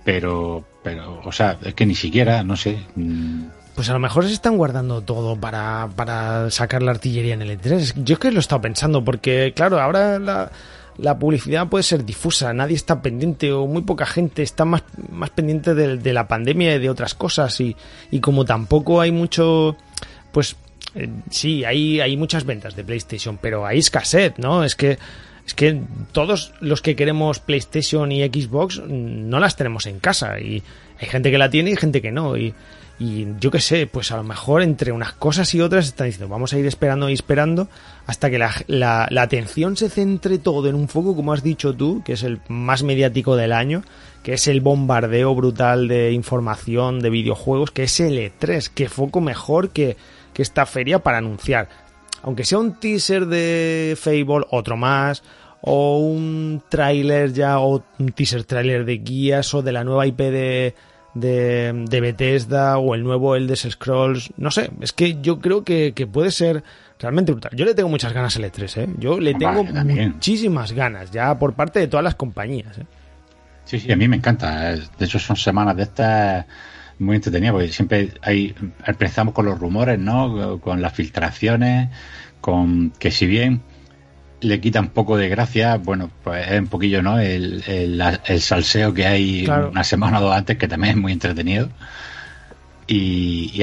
pero, 0.05 0.65
pero, 0.83 1.21
o 1.25 1.33
sea, 1.33 1.59
es 1.63 1.75
que 1.75 1.87
ni 1.87 1.95
siquiera, 1.95 2.43
no 2.43 2.57
sé. 2.57 2.79
Mm. 2.97 3.45
Pues 3.75 3.89
a 3.89 3.93
lo 3.93 3.99
mejor 3.99 4.27
se 4.27 4.33
están 4.33 4.57
guardando 4.57 5.03
todo 5.03 5.37
para, 5.37 5.89
para 5.97 6.51
sacar 6.51 6.83
la 6.83 6.91
artillería 6.91 7.35
en 7.35 7.43
el 7.43 7.59
E3. 7.59 8.03
Yo 8.03 8.15
es 8.15 8.19
que 8.19 8.31
lo 8.31 8.39
he 8.39 8.41
estado 8.41 8.61
pensando, 8.61 9.05
porque 9.05 9.53
claro, 9.55 9.81
ahora 9.81 10.19
la, 10.19 10.51
la 11.03 11.19
publicidad 11.19 11.69
puede 11.69 11.83
ser 11.83 12.05
difusa, 12.05 12.53
nadie 12.53 12.77
está 12.77 13.03
pendiente 13.03 13.53
o 13.53 13.67
muy 13.67 13.83
poca 13.83 14.07
gente 14.07 14.43
está 14.43 14.65
más, 14.65 14.83
más 15.11 15.31
pendiente 15.31 15.75
de, 15.75 16.13
la 16.13 16.29
pandemia 16.29 16.75
y 16.75 16.79
de 16.79 16.91
otras 16.91 17.15
cosas 17.15 17.61
y, 17.61 17.77
y 18.11 18.21
como 18.21 18.45
tampoco 18.45 19.01
hay 19.01 19.13
mucho, 19.13 19.77
pues 20.33 20.57
eh, 20.95 21.09
sí, 21.31 21.65
hay, 21.65 22.01
hay 22.01 22.17
muchas 22.17 22.45
ventas 22.45 22.77
de 22.77 22.85
PlayStation, 22.85 23.39
pero 23.41 23.67
hay 23.67 23.79
escasez, 23.79 24.35
¿no? 24.39 24.65
Es 24.65 24.75
que 24.75 24.99
es 25.47 25.55
que 25.55 25.81
todos 26.13 26.53
los 26.61 26.83
que 26.83 26.95
queremos 26.95 27.41
PlayStation 27.41 28.13
y 28.13 28.25
Xbox 28.25 28.83
no 28.87 29.41
las 29.41 29.57
tenemos 29.57 29.87
en 29.87 29.99
casa 29.99 30.39
y 30.39 30.63
hay 31.01 31.09
gente 31.09 31.31
que 31.31 31.39
la 31.39 31.51
tiene 31.51 31.71
y 31.71 31.77
gente 31.77 32.03
que 32.03 32.13
no 32.13 32.37
y, 32.37 32.55
yo 33.01 33.51
qué 33.51 33.61
sé, 33.61 33.87
pues 33.87 34.13
a 34.13 34.19
lo 34.19 34.25
mejor 34.25 34.61
entre 34.61 34.93
unas 34.93 35.15
cosas 35.15 35.55
y 35.55 35.63
otras 35.63 35.87
están 35.87 36.07
diciendo 36.07 36.29
vamos 36.29 36.53
a 36.53 36.59
ir 36.59 36.67
esperando 36.67 37.09
y 37.09 37.15
esperando 37.15 37.69
hasta 38.07 38.29
que 38.29 38.39
la, 38.39 38.53
la, 38.67 39.07
la 39.11 39.23
atención 39.23 39.75
se 39.79 39.89
centre 39.89 40.37
todo 40.37 40.69
en 40.69 40.75
un 40.75 40.87
foco 40.87 41.17
como 41.17 41.33
has 41.33 41.43
dicho 41.43 41.75
tú, 41.75 42.03
que 42.05 42.13
es 42.13 42.23
el 42.25 42.41
más 42.49 42.83
mediático 42.83 43.37
del 43.37 43.53
año, 43.53 43.83
que 44.23 44.35
es 44.35 44.49
el 44.49 44.61
bombardeo 44.61 45.35
brutal 45.35 45.89
de 45.89 46.13
información 46.13 47.01
de 47.01 47.09
videojuegos, 47.09 47.71
que 47.71 47.85
es 47.85 48.01
el 48.01 48.19
E3, 48.19 48.69
que 48.69 48.91
foco 48.91 49.23
mejor 49.23 49.71
que, 49.71 49.97
que 50.35 50.43
esta 50.43 50.67
feria 50.67 50.99
para 50.99 51.19
anunciar. 51.19 51.69
Aunque 52.23 52.45
sea 52.45 52.59
un 52.59 52.75
teaser 52.75 53.27
de 53.27 53.97
Fable, 53.99 54.45
otro 54.51 54.77
más, 54.77 55.23
o 55.63 55.99
un 55.99 56.63
tráiler 56.69 57.33
ya, 57.33 57.61
o 57.61 57.83
un 57.99 58.13
teaser 58.13 58.45
tráiler 58.45 58.85
de 58.85 58.99
guías, 58.99 59.55
o 59.55 59.63
de 59.63 59.73
la 59.73 59.85
nueva 59.85 60.07
IP 60.07 60.19
de, 60.19 60.75
de, 61.15 62.01
Bethesda, 62.01 62.79
o 62.79 62.95
el 62.95 63.03
nuevo 63.03 63.37
Elder 63.37 63.57
Scrolls, 63.57 64.33
no 64.37 64.51
sé, 64.51 64.71
es 64.81 64.93
que 64.93 65.21
yo 65.21 65.41
creo 65.41 65.65
que, 65.65 65.93
puede 66.13 66.31
ser 66.31 66.63
realmente 66.99 67.33
brutal. 67.33 67.53
Yo 67.55 67.65
le 67.65 67.75
tengo 67.75 67.89
muchas 67.89 68.13
ganas 68.13 68.37
al 68.37 68.45
E3, 68.45 68.83
¿eh? 68.83 68.89
Yo 68.99 69.19
le 69.19 69.35
tengo 69.35 69.65
muchísimas 69.65 70.73
ganas, 70.73 71.11
ya 71.11 71.39
por 71.39 71.55
parte 71.55 71.81
de 71.81 71.89
todas 71.89 72.05
las 72.05 72.15
compañías, 72.15 72.79
¿eh? 72.79 72.87
Sí, 73.65 73.79
sí, 73.79 73.93
a 73.93 73.97
mí 73.97 74.09
me 74.09 74.17
encanta. 74.17 74.75
De 74.75 75.05
hecho, 75.05 75.19
son 75.19 75.37
semanas 75.37 75.77
de 75.77 75.85
estas 75.85 76.47
muy 76.99 77.17
entretenidas, 77.17 77.53
porque 77.53 77.69
siempre 77.69 78.13
hay, 78.23 78.55
empezamos 78.85 79.33
con 79.33 79.47
los 79.47 79.59
rumores, 79.59 79.99
¿no? 79.99 80.61
Con 80.61 80.83
las 80.83 80.93
filtraciones, 80.93 81.89
con 82.41 82.91
que 82.99 83.11
si 83.11 83.27
bien 83.27 83.63
le 84.41 84.61
quita 84.61 84.81
un 84.81 84.89
poco 84.89 85.17
de 85.17 85.29
gracia, 85.29 85.77
bueno, 85.77 86.11
pues 86.25 86.51
es 86.51 86.59
un 86.59 86.69
poquillo, 86.69 87.03
¿no? 87.03 87.19
El, 87.19 87.63
el, 87.67 88.41
salseo 88.41 88.95
que 88.95 89.07
hay 89.07 89.47
una 89.47 89.85
semana 89.85 90.19
o 90.19 90.23
dos 90.23 90.35
antes, 90.35 90.57
que 90.57 90.69
también 90.69 90.97
es 90.97 91.01
muy 91.01 91.13
entretenido. 91.13 91.69
Y, 92.87 93.51
y, 93.55 93.63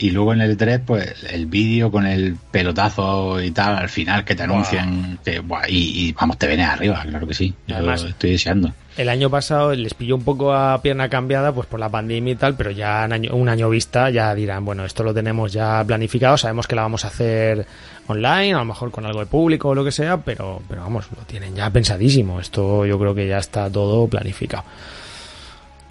y 0.00 0.10
luego 0.10 0.32
en 0.32 0.40
el 0.40 0.56
3 0.56 0.80
pues 0.86 1.24
el 1.30 1.46
vídeo 1.46 1.90
con 1.92 2.06
el 2.06 2.36
pelotazo 2.50 3.40
y 3.42 3.50
tal 3.50 3.76
al 3.76 3.88
final 3.88 4.24
que 4.24 4.34
te 4.34 4.42
anuncian 4.42 5.18
que, 5.24 5.42
y, 5.68 6.08
y, 6.08 6.12
vamos 6.12 6.38
te 6.38 6.46
vienes 6.46 6.68
arriba 6.68 7.02
claro 7.08 7.26
que 7.26 7.34
sí 7.34 7.54
yo 7.66 7.76
Además- 7.76 8.02
estoy 8.04 8.30
deseando 8.32 8.72
El 8.96 9.08
año 9.08 9.30
pasado 9.30 9.72
les 9.74 9.94
pilló 9.94 10.16
un 10.16 10.24
poco 10.24 10.52
a 10.52 10.82
pierna 10.82 11.08
cambiada 11.08 11.52
pues 11.52 11.66
por 11.68 11.78
la 11.80 11.88
pandemia 11.88 12.32
y 12.32 12.36
tal, 12.36 12.54
pero 12.56 12.70
ya 12.70 13.04
en 13.04 13.12
año- 13.12 13.34
un 13.34 13.48
año 13.48 13.70
vista 13.70 14.10
ya 14.10 14.34
dirán, 14.34 14.64
bueno, 14.64 14.84
esto 14.84 15.04
lo 15.04 15.14
tenemos 15.14 15.52
ya 15.52 15.82
planificado, 15.86 16.36
sabemos 16.36 16.66
que 16.66 16.74
la 16.76 16.82
vamos 16.82 17.04
a 17.04 17.08
hacer 17.08 17.66
online, 18.08 18.52
a 18.54 18.58
lo 18.58 18.64
mejor 18.64 18.90
con 18.90 19.06
algo 19.06 19.20
de 19.20 19.26
público 19.26 19.68
o 19.68 19.74
lo 19.74 19.84
que 19.84 19.92
sea, 19.92 20.18
pero, 20.18 20.60
pero 20.68 20.82
vamos, 20.82 21.06
lo 21.16 21.22
tienen 21.24 21.54
ya 21.54 21.70
pensadísimo. 21.70 22.40
Esto 22.40 22.84
yo 22.84 22.98
creo 22.98 23.14
que 23.14 23.28
ya 23.28 23.38
está 23.38 23.70
todo 23.70 24.06
planificado. 24.08 24.64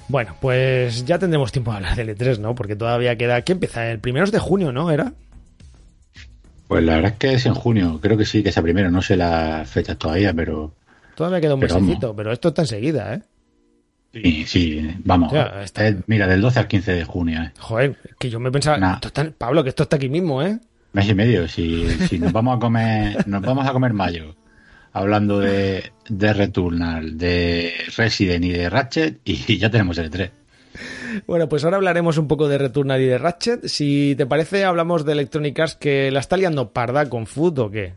Bueno, 0.10 0.36
pues 0.42 1.06
ya 1.06 1.18
tendremos 1.20 1.52
tiempo 1.52 1.72
de 1.72 1.78
hablar 1.78 1.96
del 1.96 2.10
E3, 2.18 2.40
¿no? 2.40 2.56
Porque 2.56 2.76
todavía 2.76 3.16
queda... 3.16 3.42
¿Qué 3.44 3.54
empieza? 3.54 3.90
El 3.92 4.00
primero 4.00 4.26
es 4.26 4.32
de 4.32 4.40
junio, 4.40 4.72
¿no? 4.74 4.92
¿Era? 4.92 5.14
pues 6.68 6.84
la 6.84 6.96
verdad 6.98 7.14
es 7.14 7.18
que 7.18 7.34
es 7.34 7.46
en 7.48 7.56
junio 7.56 7.98
creo 8.00 8.16
que 8.16 8.26
sí 8.26 8.44
que 8.44 8.50
es 8.50 8.58
a 8.60 8.62
primero 8.62 8.92
no 8.92 9.02
sé 9.02 9.18
las 9.18 9.68
fechas 9.68 9.98
todavía 9.98 10.36
pero 10.36 10.72
Todavía 11.16 11.42
queda 11.42 11.56
un 11.56 11.62
Pero 11.62 11.80
mesecito, 11.80 12.08
vamos. 12.10 12.18
pero 12.18 12.32
esto 12.32 12.50
está 12.50 12.62
enseguida, 12.62 13.16
¿eh? 13.16 13.22
sí 14.14 14.46
sí 14.46 14.96
vamos 15.04 15.34
está. 15.64 15.88
Es- 15.88 15.96
mira 16.06 16.28
del 16.28 16.42
12 16.42 16.60
al 16.60 16.68
15 16.68 16.92
de 16.94 17.04
junio 17.06 17.42
¿eh? 17.42 17.52
Joder, 17.58 17.98
que 18.20 18.30
yo 18.30 18.40
me 18.40 18.52
pensaba... 18.52 18.78
Nah. 18.78 18.94
esto 18.96 19.08
está- 19.08 19.32
Pablo, 19.36 19.64
que 19.64 19.70
esto 19.70 19.82
está 19.82 19.96
aquí 19.96 20.10
mismo, 20.10 20.44
¿eh? 20.44 20.60
mes 20.94 21.10
y 21.10 21.16
medio 21.16 21.48
si, 21.48 21.90
si 22.08 22.20
nos 22.20 22.32
vamos 22.32 22.58
a 22.58 22.60
comer 22.60 23.28
nos 23.28 23.42
vamos 23.42 23.68
a 23.68 23.72
comer 23.74 23.94
mayo 23.94 24.36
hablando 24.94 25.40
de, 25.40 25.92
de 26.10 26.34
Returnal 26.34 27.18
de 27.18 27.74
Resident 27.98 28.44
y 28.46 28.50
de 28.50 28.70
Ratchet 28.70 29.20
y 29.26 29.58
ya 29.58 29.70
tenemos 29.70 29.98
el 29.98 30.06
E 30.06 30.10
E3 30.12 30.32
Bueno, 31.28 31.50
pues 31.50 31.64
ahora 31.64 31.78
hablaremos 31.78 32.18
un 32.18 32.28
poco 32.28 32.48
de 32.48 32.58
Returnal 32.58 33.02
y 33.02 33.06
de 33.06 33.18
Ratchet. 33.18 33.66
Si 33.68 34.16
te 34.18 34.26
parece, 34.26 34.64
hablamos 34.66 35.06
de 35.06 35.12
Electronic 35.14 35.60
Arts 35.60 35.76
que 35.76 36.12
la 36.12 36.20
está 36.20 36.38
liando 36.38 36.72
parda 36.72 37.10
con 37.10 37.26
Food 37.28 37.60
o 37.60 37.72
qué. 37.72 37.94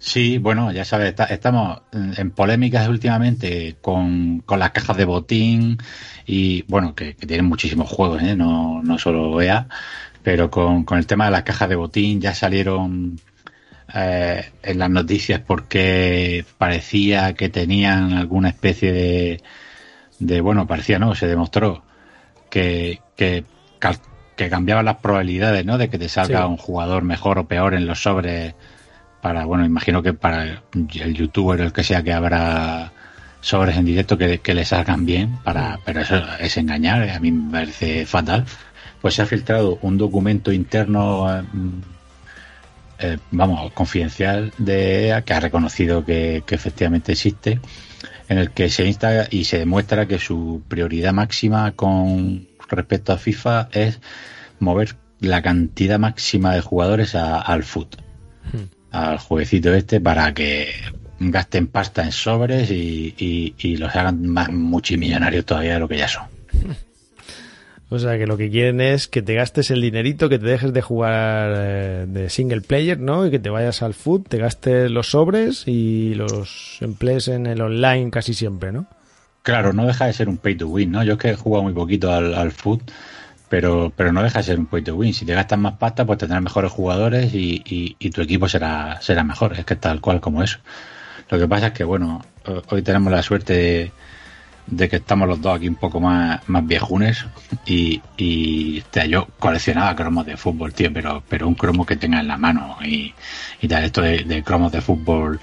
Sí, 0.00 0.38
bueno, 0.38 0.70
ya 0.70 0.84
sabes, 0.84 1.08
está- 1.08 1.24
estamos 1.24 1.80
en 1.92 2.30
polémicas 2.30 2.88
últimamente 2.88 3.76
con, 3.80 4.40
con 4.46 4.60
las 4.60 4.70
cajas 4.70 4.96
de 4.96 5.04
botín 5.04 5.76
y, 6.24 6.62
bueno, 6.68 6.94
que, 6.94 7.14
que 7.16 7.26
tienen 7.26 7.46
muchísimos 7.46 7.88
juegos, 7.90 8.22
¿eh? 8.22 8.36
no, 8.36 8.80
no 8.84 8.96
solo 8.96 9.40
EA, 9.42 9.66
pero 10.22 10.50
con, 10.52 10.84
con 10.84 10.98
el 10.98 11.06
tema 11.06 11.24
de 11.24 11.32
las 11.32 11.42
cajas 11.42 11.68
de 11.68 11.74
botín 11.74 12.20
ya 12.20 12.32
salieron 12.32 13.18
eh, 13.94 14.50
en 14.62 14.78
las 14.78 14.90
noticias 14.90 15.40
porque 15.46 16.44
parecía 16.58 17.34
que 17.34 17.48
tenían 17.48 18.12
alguna 18.12 18.48
especie 18.48 18.92
de, 18.92 19.42
de 20.18 20.40
bueno, 20.40 20.66
parecía, 20.66 20.98
no, 20.98 21.14
se 21.14 21.26
demostró 21.26 21.82
que, 22.50 23.00
que, 23.16 23.44
que 24.36 24.48
cambiaban 24.48 24.84
las 24.84 24.96
probabilidades, 24.96 25.64
¿no? 25.64 25.78
De 25.78 25.88
que 25.88 25.98
te 25.98 26.08
salga 26.08 26.40
Sí. 26.40 26.50
un 26.50 26.56
jugador 26.56 27.02
mejor 27.02 27.38
o 27.38 27.48
peor 27.48 27.74
en 27.74 27.86
los 27.86 28.02
sobres 28.02 28.54
para, 29.22 29.44
bueno, 29.46 29.64
imagino 29.64 30.02
que 30.02 30.12
para 30.14 30.44
el 30.74 31.14
youtuber 31.14 31.60
o 31.60 31.64
el 31.64 31.72
que 31.72 31.82
sea 31.84 32.02
que 32.02 32.12
habrá 32.12 32.92
sobres 33.40 33.76
en 33.76 33.84
directo 33.84 34.16
que, 34.18 34.38
que 34.38 34.54
le 34.54 34.64
salgan 34.64 35.06
bien, 35.06 35.36
para, 35.44 35.78
pero 35.84 36.00
eso 36.00 36.22
es 36.40 36.56
engañar, 36.56 37.08
a 37.08 37.20
mí 37.20 37.30
me 37.32 37.50
parece 37.52 38.04
fatal. 38.06 38.44
Pues 39.00 39.14
se 39.14 39.22
ha 39.22 39.26
filtrado 39.26 39.78
un 39.82 39.96
documento 39.96 40.52
interno, 40.52 41.26
eh, 42.98 43.18
vamos, 43.30 43.72
confidencial 43.72 44.52
de 44.58 45.08
EA 45.08 45.22
que 45.22 45.34
ha 45.34 45.40
reconocido 45.40 46.04
que, 46.04 46.42
que 46.46 46.54
efectivamente 46.54 47.12
existe, 47.12 47.60
en 48.28 48.38
el 48.38 48.50
que 48.50 48.68
se 48.70 48.86
insta 48.86 49.26
y 49.30 49.44
se 49.44 49.58
demuestra 49.58 50.06
que 50.06 50.18
su 50.18 50.62
prioridad 50.68 51.12
máxima 51.12 51.72
con 51.72 52.46
respecto 52.68 53.12
a 53.12 53.18
FIFA 53.18 53.68
es 53.72 54.00
mover 54.60 54.96
la 55.20 55.40
cantidad 55.42 55.98
máxima 55.98 56.54
de 56.54 56.60
jugadores 56.60 57.14
a- 57.14 57.40
al 57.40 57.62
foot 57.64 57.96
al 58.90 59.18
jueguecito 59.18 59.74
este 59.74 60.00
para 60.00 60.32
que 60.32 60.68
gasten 61.20 61.66
pasta 61.66 62.04
en 62.04 62.12
sobres 62.12 62.70
y, 62.70 63.14
y- 63.18 63.54
y 63.58 63.76
los 63.76 63.94
hagan 63.96 64.26
más 64.26 64.50
multimillonarios 64.50 65.44
todavía 65.44 65.74
de 65.74 65.80
lo 65.80 65.88
que 65.88 65.98
ya 65.98 66.08
son. 66.08 66.24
O 67.90 67.98
sea, 67.98 68.18
que 68.18 68.26
lo 68.26 68.36
que 68.36 68.50
quieren 68.50 68.80
es 68.82 69.08
que 69.08 69.22
te 69.22 69.34
gastes 69.34 69.70
el 69.70 69.80
dinerito, 69.80 70.28
que 70.28 70.38
te 70.38 70.44
dejes 70.46 70.74
de 70.74 70.82
jugar 70.82 71.52
eh, 71.56 72.04
de 72.06 72.28
single 72.28 72.60
player, 72.60 72.98
¿no? 73.00 73.26
Y 73.26 73.30
que 73.30 73.38
te 73.38 73.48
vayas 73.48 73.80
al 73.82 73.94
Food, 73.94 74.24
te 74.28 74.36
gastes 74.36 74.90
los 74.90 75.10
sobres 75.10 75.64
y 75.66 76.14
los 76.14 76.76
emplees 76.82 77.28
en 77.28 77.46
el 77.46 77.62
online 77.62 78.10
casi 78.10 78.34
siempre, 78.34 78.72
¿no? 78.72 78.86
Claro, 79.42 79.72
no 79.72 79.86
deja 79.86 80.04
de 80.06 80.12
ser 80.12 80.28
un 80.28 80.36
pay 80.36 80.54
to 80.56 80.68
win, 80.68 80.90
¿no? 80.90 81.02
Yo 81.02 81.14
es 81.14 81.18
que 81.18 81.30
he 81.30 81.34
jugado 81.36 81.62
muy 81.62 81.72
poquito 81.72 82.12
al, 82.12 82.34
al 82.34 82.52
foot, 82.52 82.82
pero, 83.48 83.90
pero 83.96 84.12
no 84.12 84.22
deja 84.22 84.40
de 84.40 84.44
ser 84.44 84.58
un 84.58 84.66
pay 84.66 84.82
to 84.82 84.94
win. 84.94 85.14
Si 85.14 85.24
te 85.24 85.32
gastas 85.32 85.58
más 85.58 85.78
pasta, 85.78 86.04
pues 86.04 86.18
tendrás 86.18 86.42
mejores 86.42 86.70
jugadores 86.70 87.32
y, 87.32 87.62
y- 87.64 87.96
y 87.98 88.10
tu 88.10 88.20
equipo 88.20 88.46
será, 88.50 89.00
será 89.00 89.24
mejor. 89.24 89.54
Es 89.58 89.64
que 89.64 89.76
tal 89.76 90.02
cual 90.02 90.20
como 90.20 90.42
eso. 90.42 90.58
Lo 91.30 91.38
que 91.38 91.48
pasa 91.48 91.68
es 91.68 91.72
que, 91.72 91.84
bueno, 91.84 92.22
ho- 92.46 92.62
hoy 92.68 92.82
tenemos 92.82 93.10
la 93.10 93.22
suerte 93.22 93.52
de, 93.54 93.92
de 94.70 94.88
que 94.88 94.96
estamos 94.96 95.26
los 95.28 95.40
dos 95.40 95.56
aquí 95.56 95.66
un 95.68 95.76
poco 95.76 95.98
más, 96.00 96.40
más 96.48 96.66
viejunes 96.66 97.24
y, 97.66 98.00
y 98.16 98.82
yo 99.08 99.26
coleccionaba 99.38 99.96
cromos 99.96 100.26
de 100.26 100.36
fútbol, 100.36 100.72
tío, 100.74 100.92
pero, 100.92 101.22
pero 101.28 101.48
un 101.48 101.54
cromo 101.54 101.86
que 101.86 101.96
tenga 101.96 102.20
en 102.20 102.28
la 102.28 102.36
mano 102.36 102.76
y, 102.84 103.14
y 103.62 103.68
tal. 103.68 103.84
Esto 103.84 104.02
de, 104.02 104.24
de 104.24 104.42
cromos 104.42 104.70
de 104.72 104.80
fútbol 104.80 105.40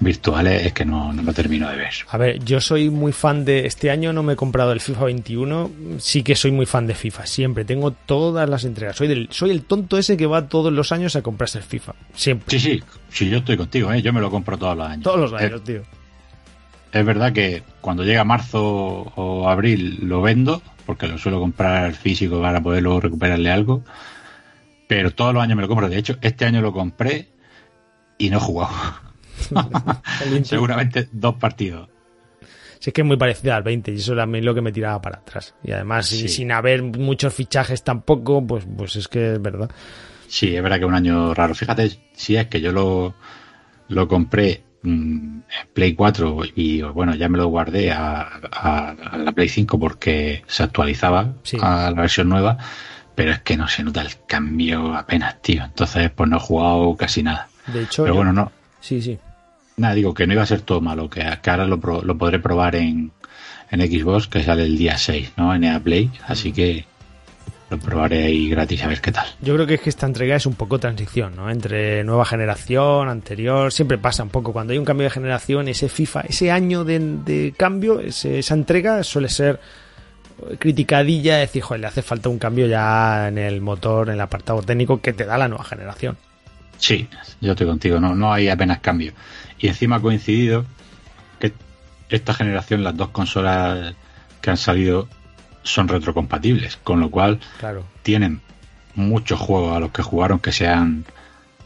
virtuales 0.00 0.66
es 0.66 0.72
que 0.72 0.84
no, 0.84 1.12
no 1.12 1.22
lo 1.22 1.32
termino 1.32 1.68
de 1.68 1.76
ver. 1.76 1.92
A 2.10 2.16
ver, 2.18 2.42
yo 2.44 2.60
soy 2.60 2.90
muy 2.90 3.12
fan 3.12 3.44
de... 3.44 3.66
Este 3.66 3.90
año 3.90 4.12
no 4.12 4.22
me 4.22 4.34
he 4.34 4.36
comprado 4.36 4.72
el 4.72 4.80
FIFA 4.80 5.04
21, 5.06 5.70
sí 5.98 6.22
que 6.22 6.36
soy 6.36 6.52
muy 6.52 6.66
fan 6.66 6.86
de 6.86 6.94
FIFA, 6.94 7.26
siempre, 7.26 7.64
tengo 7.64 7.90
todas 7.90 8.48
las 8.48 8.64
entregas. 8.64 8.96
Soy, 8.96 9.08
del, 9.08 9.28
soy 9.32 9.50
el 9.50 9.62
tonto 9.62 9.98
ese 9.98 10.16
que 10.16 10.26
va 10.26 10.48
todos 10.48 10.72
los 10.72 10.92
años 10.92 11.16
a 11.16 11.22
comprarse 11.22 11.58
el 11.58 11.64
FIFA, 11.64 11.94
siempre. 12.14 12.58
Sí, 12.58 12.60
sí, 12.78 12.82
sí, 13.10 13.28
yo 13.28 13.38
estoy 13.38 13.56
contigo, 13.56 13.92
¿eh? 13.92 14.00
yo 14.02 14.12
me 14.12 14.20
lo 14.20 14.30
compro 14.30 14.56
todos 14.56 14.76
los 14.76 14.86
años. 14.88 15.02
Todos 15.02 15.30
los 15.30 15.40
Es- 15.40 15.46
años, 15.48 15.64
tío. 15.64 15.82
Es, 16.92 17.04
verdad 17.04 17.32
que 17.32 17.62
cuando 17.80 18.04
llega 18.04 18.24
marzo 18.24 18.62
o 19.14 19.48
abril 19.48 19.98
lo 20.02 20.22
vendo, 20.22 20.62
porque 20.86 21.06
lo 21.06 21.18
suelo 21.18 21.40
comprar 21.40 21.92
físico 21.94 22.40
para 22.40 22.62
poder 22.62 22.82
luego 22.82 23.00
recuperarle 23.00 23.50
algo, 23.50 23.84
pero 24.86 25.12
todos 25.12 25.34
los 25.34 25.42
años 25.42 25.56
me 25.56 25.62
lo 25.62 25.68
compro. 25.68 25.88
De 25.88 25.98
hecho, 25.98 26.16
este 26.20 26.44
año 26.44 26.60
lo 26.60 26.72
compré 26.72 27.28
y 28.16 28.30
no 28.30 28.38
he 28.38 28.40
jugado. 28.40 28.74
Seguramente 30.42 31.08
dos 31.12 31.36
partidos. 31.36 31.88
Sí, 32.80 32.90
es 32.90 32.94
que 32.94 33.00
es 33.00 33.06
muy 33.06 33.16
parecida 33.16 33.56
al 33.56 33.64
20 33.64 33.92
y 33.92 33.96
eso 33.96 34.12
era 34.12 34.24
lo 34.24 34.54
que 34.54 34.60
me 34.62 34.70
tiraba 34.72 35.00
para 35.00 35.18
atrás. 35.18 35.54
Y 35.64 35.72
además, 35.72 36.06
Sí. 36.06 36.28
sin 36.28 36.52
haber 36.52 36.82
muchos 36.82 37.34
fichajes 37.34 37.82
tampoco, 37.82 38.46
pues, 38.46 38.66
pues 38.76 38.96
es 38.96 39.08
que 39.08 39.32
es 39.34 39.42
verdad. 39.42 39.68
Sí, 40.28 40.54
es 40.54 40.62
verdad 40.62 40.76
que 40.76 40.84
es 40.84 40.88
un 40.88 40.94
año 40.94 41.34
raro. 41.34 41.54
Fíjate, 41.54 41.90
si 42.12 42.36
es 42.36 42.46
que 42.46 42.60
yo 42.60 42.70
lo, 42.70 43.14
lo 43.88 44.06
compré 44.06 44.62
mm, 44.82 45.38
Play 45.74 45.94
4 45.94 46.40
y 46.54 46.82
bueno, 46.82 47.14
ya 47.14 47.28
me 47.28 47.38
lo 47.38 47.46
guardé 47.48 47.90
a, 47.92 48.28
a- 48.52 48.90
a 48.90 49.18
la 49.18 49.32
Play 49.32 49.48
5 49.48 49.78
porque 49.78 50.42
se 50.46 50.62
actualizaba 50.62 51.32
Sí. 51.42 51.56
a 51.60 51.90
la 51.90 52.00
versión 52.02 52.28
nueva, 52.28 52.58
pero 53.14 53.32
es 53.32 53.40
que 53.40 53.56
no 53.56 53.66
se 53.68 53.82
nota 53.82 54.02
el 54.02 54.10
cambio 54.26 54.94
apenas, 54.94 55.40
tío. 55.42 55.64
Entonces, 55.64 56.10
pues 56.10 56.28
no 56.30 56.36
he 56.36 56.40
jugado 56.40 56.96
casi 56.96 57.22
nada. 57.22 57.48
De 57.66 57.82
hecho, 57.82 58.02
Pero 58.04 58.14
yo- 58.14 58.18
bueno, 58.18 58.32
no, 58.32 58.52
sí, 58.80 59.02
sí. 59.02 59.18
nada, 59.76 59.94
digo 59.94 60.14
que 60.14 60.26
no 60.26 60.32
iba 60.34 60.42
a 60.42 60.46
ser 60.46 60.60
todo 60.62 60.80
malo, 60.80 61.10
que, 61.10 61.24
que 61.42 61.50
ahora 61.50 61.66
lo, 61.66 61.78
pro- 61.80 62.02
lo 62.02 62.16
podré 62.16 62.38
probar 62.38 62.76
en, 62.76 63.10
en 63.70 63.80
Xbox, 63.80 64.26
que 64.28 64.42
sale 64.42 64.62
el 64.64 64.78
día 64.78 64.96
6, 64.96 65.32
¿no? 65.36 65.54
En 65.54 65.64
EA 65.64 65.80
Play, 65.80 66.10
así 66.26 66.52
que 66.52 66.84
lo 67.70 67.78
probaré 67.78 68.24
ahí 68.24 68.48
gratis 68.48 68.82
a 68.82 68.88
ver 68.88 69.00
qué 69.00 69.12
tal. 69.12 69.26
Yo 69.42 69.54
creo 69.54 69.66
que 69.66 69.74
es 69.74 69.80
que 69.82 69.90
esta 69.90 70.06
entrega 70.06 70.36
es 70.36 70.46
un 70.46 70.54
poco 70.54 70.78
transición, 70.78 71.36
¿no? 71.36 71.50
Entre 71.50 72.02
nueva 72.04 72.24
generación, 72.24 73.08
anterior, 73.08 73.70
siempre 73.72 73.98
pasa 73.98 74.22
un 74.22 74.30
poco. 74.30 74.52
Cuando 74.52 74.72
hay 74.72 74.78
un 74.78 74.84
cambio 74.86 75.04
de 75.04 75.10
generación, 75.10 75.68
ese 75.68 75.88
FIFA, 75.88 76.20
ese 76.22 76.50
año 76.50 76.84
de, 76.84 76.98
de 76.98 77.52
cambio, 77.56 78.00
ese- 78.00 78.38
esa 78.38 78.54
entrega 78.54 79.02
suele 79.04 79.28
ser 79.28 79.60
criticadilla, 80.58 81.38
decir, 81.38 81.62
joder, 81.62 81.80
le 81.80 81.86
hace 81.88 82.02
falta 82.02 82.28
un 82.28 82.38
cambio 82.38 82.66
ya 82.66 83.28
en 83.28 83.38
el 83.38 83.60
motor, 83.60 84.08
en 84.08 84.14
el 84.14 84.20
apartado 84.20 84.62
técnico 84.62 85.00
que 85.00 85.12
te 85.12 85.24
da 85.24 85.36
la 85.36 85.48
nueva 85.48 85.64
generación. 85.64 86.16
Sí, 86.78 87.08
yo 87.40 87.52
estoy 87.52 87.66
contigo, 87.66 87.98
no, 87.98 88.14
no 88.14 88.32
hay 88.32 88.48
apenas 88.48 88.78
cambio. 88.78 89.12
Y 89.58 89.66
encima 89.66 89.96
ha 89.96 90.00
coincidido 90.00 90.64
que 91.40 91.52
esta 92.08 92.34
generación, 92.34 92.84
las 92.84 92.96
dos 92.96 93.08
consolas 93.08 93.94
que 94.40 94.50
han 94.50 94.56
salido 94.56 95.08
son 95.72 95.88
retrocompatibles, 95.88 96.76
con 96.78 97.00
lo 97.00 97.10
cual 97.10 97.38
Claro. 97.58 97.84
tienen 98.02 98.40
muchos 98.94 99.38
juegos 99.38 99.76
a 99.76 99.80
los 99.80 99.90
que 99.92 100.02
jugaron 100.02 100.38
que 100.40 100.52
sean 100.52 101.04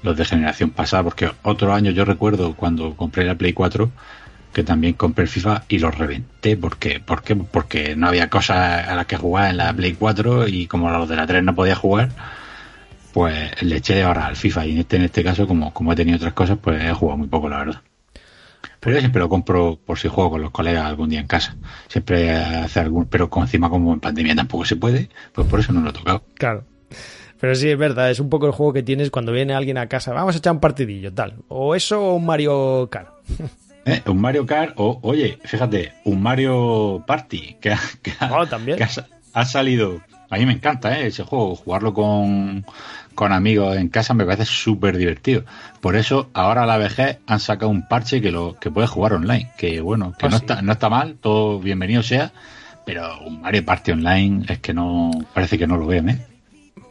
los 0.02 0.16
de 0.16 0.24
generación 0.24 0.70
pasada, 0.70 1.04
porque 1.04 1.30
otro 1.42 1.72
año 1.72 1.90
yo 1.92 2.04
recuerdo 2.04 2.54
cuando 2.54 2.94
compré 2.96 3.24
la 3.24 3.36
Play 3.36 3.52
4 3.52 3.90
que 4.52 4.62
también 4.62 4.92
compré 4.94 5.22
el 5.24 5.28
FIFA 5.30 5.62
y 5.68 5.78
lo 5.78 5.90
reventé 5.90 6.58
porque 6.58 7.00
¿por 7.00 7.22
qué? 7.22 7.34
porque 7.36 7.96
no 7.96 8.08
había 8.08 8.28
cosas 8.28 8.86
a 8.86 8.94
las 8.94 9.06
que 9.06 9.16
jugar 9.16 9.50
en 9.50 9.56
la 9.56 9.72
Play 9.72 9.94
4 9.94 10.46
y 10.48 10.66
como 10.66 10.90
los 10.90 11.08
de 11.08 11.16
la 11.16 11.26
3 11.26 11.42
no 11.42 11.54
podía 11.54 11.74
jugar 11.74 12.10
pues 13.12 13.62
le 13.62 13.76
eché 13.76 13.94
de 13.94 14.02
ahora 14.02 14.26
al 14.26 14.36
FIFA 14.36 14.66
y 14.66 14.72
en 14.72 14.78
este 14.78 14.96
en 14.96 15.02
este 15.04 15.22
caso 15.24 15.46
como, 15.46 15.72
como 15.72 15.92
he 15.92 15.96
tenido 15.96 16.16
otras 16.16 16.32
cosas 16.34 16.58
pues 16.60 16.82
he 16.84 16.92
jugado 16.92 17.18
muy 17.18 17.28
poco 17.28 17.48
la 17.48 17.58
verdad 17.58 17.80
pero 18.82 18.94
yo 18.96 19.00
siempre 19.00 19.20
lo 19.20 19.28
compro 19.28 19.78
por 19.86 19.98
si 19.98 20.08
juego 20.08 20.32
con 20.32 20.42
los 20.42 20.50
colegas 20.50 20.84
algún 20.84 21.08
día 21.08 21.20
en 21.20 21.26
casa 21.28 21.56
siempre 21.88 22.30
hace 22.32 22.80
algún 22.80 23.06
pero 23.06 23.30
con 23.30 23.44
encima 23.44 23.70
como 23.70 23.92
en 23.94 24.00
pandemia 24.00 24.34
tampoco 24.34 24.64
se 24.64 24.76
puede 24.76 25.08
pues 25.32 25.46
por 25.46 25.60
eso 25.60 25.72
no 25.72 25.80
lo 25.80 25.90
he 25.90 25.92
tocado 25.92 26.24
Claro. 26.34 26.64
Pero 27.40 27.56
sí, 27.56 27.68
es 27.70 27.76
verdad, 27.76 28.08
es 28.08 28.20
un 28.20 28.28
poco 28.30 28.46
el 28.46 28.52
juego 28.52 28.72
que 28.72 28.84
tienes 28.84 29.10
cuando 29.10 29.32
viene 29.32 29.52
alguien 29.52 29.76
a 29.76 29.88
casa, 29.88 30.12
vamos 30.12 30.36
a 30.36 30.38
echar 30.38 30.52
un 30.52 30.60
partidillo, 30.60 31.12
tal. 31.12 31.34
O 31.48 31.74
eso 31.74 32.00
o 32.00 32.14
un 32.14 32.24
Mario 32.26 32.88
Kart. 32.90 33.08
Eh, 33.84 34.00
un 34.06 34.20
Mario 34.20 34.46
Kart 34.46 34.74
o, 34.76 35.00
oye, 35.02 35.40
fíjate, 35.42 35.92
un 36.04 36.22
Mario 36.22 37.02
Party 37.04 37.56
que, 37.60 37.74
Oh, 38.30 38.46
también. 38.46 38.78
que 38.78 38.84
ha 38.84 38.88
sa- 38.88 39.08
ha 39.34 39.44
salido. 39.44 40.00
A 40.30 40.36
mí 40.38 40.46
me 40.46 40.52
encanta 40.54 40.98
¿eh? 40.98 41.08
ese 41.08 41.24
juego, 41.24 41.54
jugarlo 41.56 41.92
con, 41.92 42.64
con 43.14 43.32
amigos 43.32 43.76
en 43.76 43.88
casa 43.90 44.14
me 44.14 44.24
parece 44.24 44.46
súper 44.46 44.96
divertido. 44.96 45.44
Por 45.82 45.94
eso 45.96 46.30
ahora 46.32 46.62
a 46.62 46.66
la 46.66 46.78
vejez 46.78 47.18
han 47.26 47.38
sacado 47.40 47.70
un 47.70 47.86
parche 47.86 48.22
que 48.22 48.30
lo 48.30 48.56
que 48.58 48.70
puedes 48.70 48.88
jugar 48.90 49.12
online, 49.12 49.50
que 49.58 49.80
bueno, 49.82 50.14
que 50.18 50.26
Ah, 50.26 50.30
no, 50.30 50.38
sí. 50.38 50.44
está, 50.44 50.62
no 50.62 50.72
está 50.72 50.88
mal, 50.88 51.16
todo 51.20 51.58
bienvenido 51.60 52.02
sea, 52.02 52.32
pero 52.86 53.18
un 53.26 53.42
Mario 53.42 53.64
Party 53.64 53.90
online 53.92 54.46
es 54.48 54.58
que 54.60 54.72
no, 54.72 55.10
parece 55.34 55.58
que 55.58 55.66
no 55.66 55.76
lo 55.76 55.86
ven, 55.86 56.08
¿eh? 56.08 56.26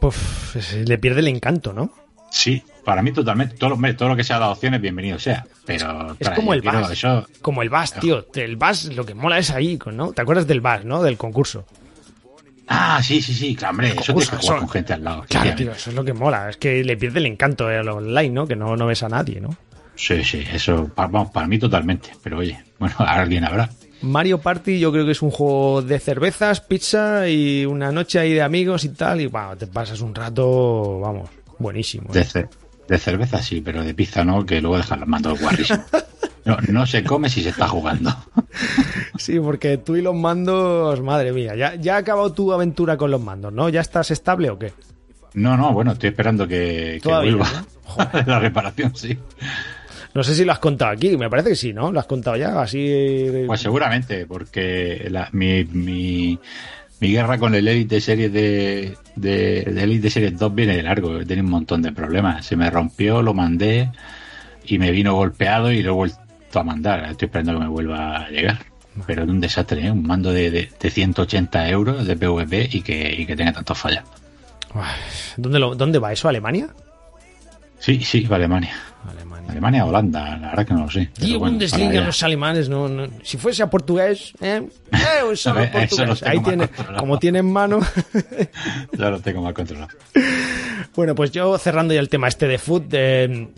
Pues 0.00 0.74
le 0.86 0.98
pierde 0.98 1.20
el 1.20 1.28
encanto, 1.28 1.72
¿no? 1.72 1.90
Sí, 2.30 2.62
para 2.84 3.02
mí 3.02 3.12
totalmente, 3.12 3.56
todo 3.56 3.70
lo, 3.76 3.94
todo 3.96 4.08
lo 4.08 4.16
que 4.16 4.24
sea 4.24 4.38
de 4.38 4.44
opciones, 4.46 4.80
bienvenido 4.80 5.18
sea. 5.18 5.44
Pero 5.66 6.16
Es 6.18 6.30
como 6.30 6.54
el 6.54 6.62
Bass. 6.62 6.90
eso- 6.92 7.26
Como 7.40 7.62
el 7.62 7.70
Bass, 7.70 7.94
tío. 7.94 8.26
El 8.34 8.56
Bass, 8.56 8.84
lo 8.94 9.04
que 9.04 9.14
mola 9.14 9.38
es 9.38 9.50
ahí, 9.50 9.78
¿no? 9.92 10.12
¿Te 10.12 10.22
acuerdas 10.22 10.46
del 10.46 10.60
Bass, 10.60 10.84
no? 10.84 11.02
Del 11.02 11.16
concurso. 11.18 11.66
Ah, 12.68 13.00
sí, 13.02 13.20
sí, 13.20 13.34
sí, 13.34 13.54
claro, 13.54 13.72
hombre, 13.72 13.88
eso 13.88 14.12
concurso, 14.12 14.38
jugar 14.38 14.58
con 14.60 14.68
gente 14.68 14.92
al 14.92 15.04
lado. 15.04 15.24
Claro, 15.28 15.54
tío, 15.54 15.72
eso 15.72 15.90
es 15.90 15.96
lo 15.96 16.04
que 16.04 16.12
mola. 16.12 16.48
Es 16.48 16.56
que 16.56 16.82
le 16.84 16.96
pierde 16.96 17.18
el 17.18 17.26
encanto 17.26 17.66
al 17.66 17.88
online, 17.88 18.30
¿no? 18.30 18.46
Que 18.46 18.56
no, 18.56 18.76
no 18.76 18.86
ves 18.86 19.02
a 19.02 19.08
nadie, 19.08 19.40
¿no? 19.40 19.56
Sí, 19.94 20.24
sí, 20.24 20.44
eso, 20.52 20.90
vamos, 20.96 21.30
para 21.30 21.46
mí 21.46 21.58
totalmente. 21.58 22.10
Pero 22.22 22.38
oye, 22.38 22.62
bueno, 22.78 22.94
alguien 22.98 23.44
habrá. 23.44 23.68
Mario 24.02 24.38
Party 24.38 24.80
yo 24.80 24.90
creo 24.90 25.04
que 25.04 25.12
es 25.12 25.22
un 25.22 25.30
juego 25.30 25.82
de 25.82 25.98
cervezas, 26.00 26.60
pizza 26.60 27.28
y 27.28 27.64
una 27.64 27.92
noche 27.92 28.18
ahí 28.18 28.32
de 28.32 28.42
amigos 28.42 28.84
y 28.84 28.90
tal. 28.90 29.20
Y 29.20 29.26
wow, 29.26 29.56
te 29.56 29.66
pasas 29.66 30.00
un 30.00 30.14
rato, 30.14 30.98
vamos, 31.00 31.30
buenísimo. 31.58 32.10
¿eh? 32.14 32.26
De, 32.34 32.48
de 32.88 32.98
cerveza 32.98 33.42
sí, 33.42 33.60
pero 33.60 33.82
de 33.84 33.94
pizza 33.94 34.24
no, 34.24 34.44
que 34.44 34.60
luego 34.60 34.76
dejan 34.76 35.00
los 35.00 35.08
mandos 35.08 35.40
guarrísimos. 35.40 35.84
No, 36.44 36.56
no 36.68 36.86
se 36.86 37.04
come 37.04 37.28
si 37.30 37.42
se 37.42 37.50
está 37.50 37.68
jugando. 37.68 38.12
Sí, 39.16 39.38
porque 39.38 39.78
tú 39.78 39.94
y 39.96 40.02
los 40.02 40.14
mandos, 40.14 41.00
madre 41.00 41.32
mía, 41.32 41.54
ya, 41.54 41.76
ya 41.76 41.94
ha 41.94 41.98
acabado 41.98 42.32
tu 42.32 42.52
aventura 42.52 42.96
con 42.96 43.10
los 43.12 43.20
mandos, 43.20 43.52
¿no? 43.52 43.68
¿Ya 43.68 43.80
estás 43.80 44.10
estable 44.10 44.50
o 44.50 44.58
qué? 44.58 44.72
No, 45.34 45.56
no, 45.56 45.72
bueno, 45.72 45.92
estoy 45.92 46.08
esperando 46.10 46.46
que, 46.48 46.98
que 47.02 47.08
vuelva 47.08 47.46
¿no? 47.96 48.22
La 48.26 48.38
reparación, 48.40 48.94
sí. 48.96 49.16
No 50.14 50.22
sé 50.22 50.34
si 50.34 50.44
lo 50.44 50.52
has 50.52 50.58
contado 50.58 50.90
aquí, 50.90 51.16
me 51.16 51.30
parece 51.30 51.50
que 51.50 51.56
sí, 51.56 51.72
¿no? 51.72 51.90
Lo 51.92 52.00
has 52.00 52.06
contado 52.06 52.36
ya, 52.36 52.60
así... 52.60 53.30
Pues 53.46 53.60
seguramente, 53.60 54.26
porque 54.26 55.06
la- 55.10 55.28
mi, 55.32 55.64
mi, 55.64 56.38
mi 57.00 57.12
guerra 57.12 57.38
con 57.38 57.54
el 57.54 57.66
Elite 57.66 58.00
Series 58.00 58.32
de, 58.32 58.94
de, 59.16 59.62
de 59.62 59.82
Elite 59.82 60.10
Series 60.10 60.38
2 60.38 60.54
viene 60.54 60.76
de 60.76 60.82
largo. 60.82 61.18
He 61.20 61.26
tenido 61.26 61.44
un 61.44 61.50
montón 61.52 61.82
de 61.82 61.92
problemas. 61.92 62.44
Se 62.46 62.56
me 62.56 62.70
rompió, 62.70 63.22
lo 63.22 63.34
mandé 63.34 63.90
y 64.64 64.78
me 64.78 64.90
vino 64.90 65.14
golpeado 65.14 65.70
y 65.72 65.82
lo 65.82 65.90
he 65.90 65.94
vuelto 65.94 66.18
a 66.54 66.62
mandar. 66.64 67.04
Estoy 67.10 67.26
esperando 67.26 67.54
que 67.54 67.58
me 67.60 67.68
vuelva 67.68 68.16
a 68.24 68.28
llegar. 68.30 68.58
Pero 69.06 69.22
es 69.24 69.28
un 69.30 69.40
desastre, 69.40 69.86
¿eh? 69.86 69.90
Un 69.90 70.06
mando 70.06 70.32
de, 70.32 70.50
de, 70.50 70.70
de 70.78 70.90
180 70.90 71.68
euros 71.70 72.06
de 72.06 72.14
PvP 72.16 72.68
y 72.72 72.82
que, 72.82 73.14
y 73.18 73.24
que 73.26 73.34
tenga 73.36 73.52
tantos 73.52 73.78
fallas. 73.78 74.04
¿Dónde, 75.36 75.58
lo- 75.58 75.74
¿Dónde 75.74 75.98
va 75.98 76.12
eso? 76.12 76.28
¿Alemania? 76.28 76.68
Sí, 77.78 78.00
sí, 78.02 78.22
va 78.24 78.36
a 78.36 78.38
Alemania. 78.38 78.74
Alemania. 79.08 79.31
Alemania 79.52 79.84
o 79.84 79.88
Holanda, 79.88 80.36
la 80.38 80.48
verdad 80.48 80.66
que 80.66 80.74
no 80.74 80.80
lo 80.84 80.90
sé. 80.90 81.10
Bueno, 81.20 81.38
Bundesliga, 81.38 82.00
los 82.00 82.22
alemanes, 82.22 82.68
no, 82.68 82.88
no. 82.88 83.06
Si 83.22 83.36
fuese 83.38 83.62
a 83.62 83.70
portugués, 83.70 84.32
¿eh? 84.40 84.66
Eh, 84.92 85.36
solo 85.36 85.60
A 85.60 85.62
ver, 85.62 85.72
portugués. 85.88 86.22
Ahí 86.24 86.40
tiene, 86.40 86.68
como 86.98 87.18
tiene 87.18 87.38
en 87.38 87.52
mano. 87.52 87.80
Ya 88.98 89.10
lo 89.10 89.20
tengo 89.20 89.42
más 89.42 89.54
controlado. 89.54 89.88
Bueno, 90.94 91.14
pues 91.14 91.30
yo 91.30 91.56
cerrando 91.58 91.94
ya 91.94 92.00
el 92.00 92.08
tema 92.08 92.28
este 92.28 92.46
de 92.46 92.58
foot, 92.58 92.84
eh, 92.92 93.48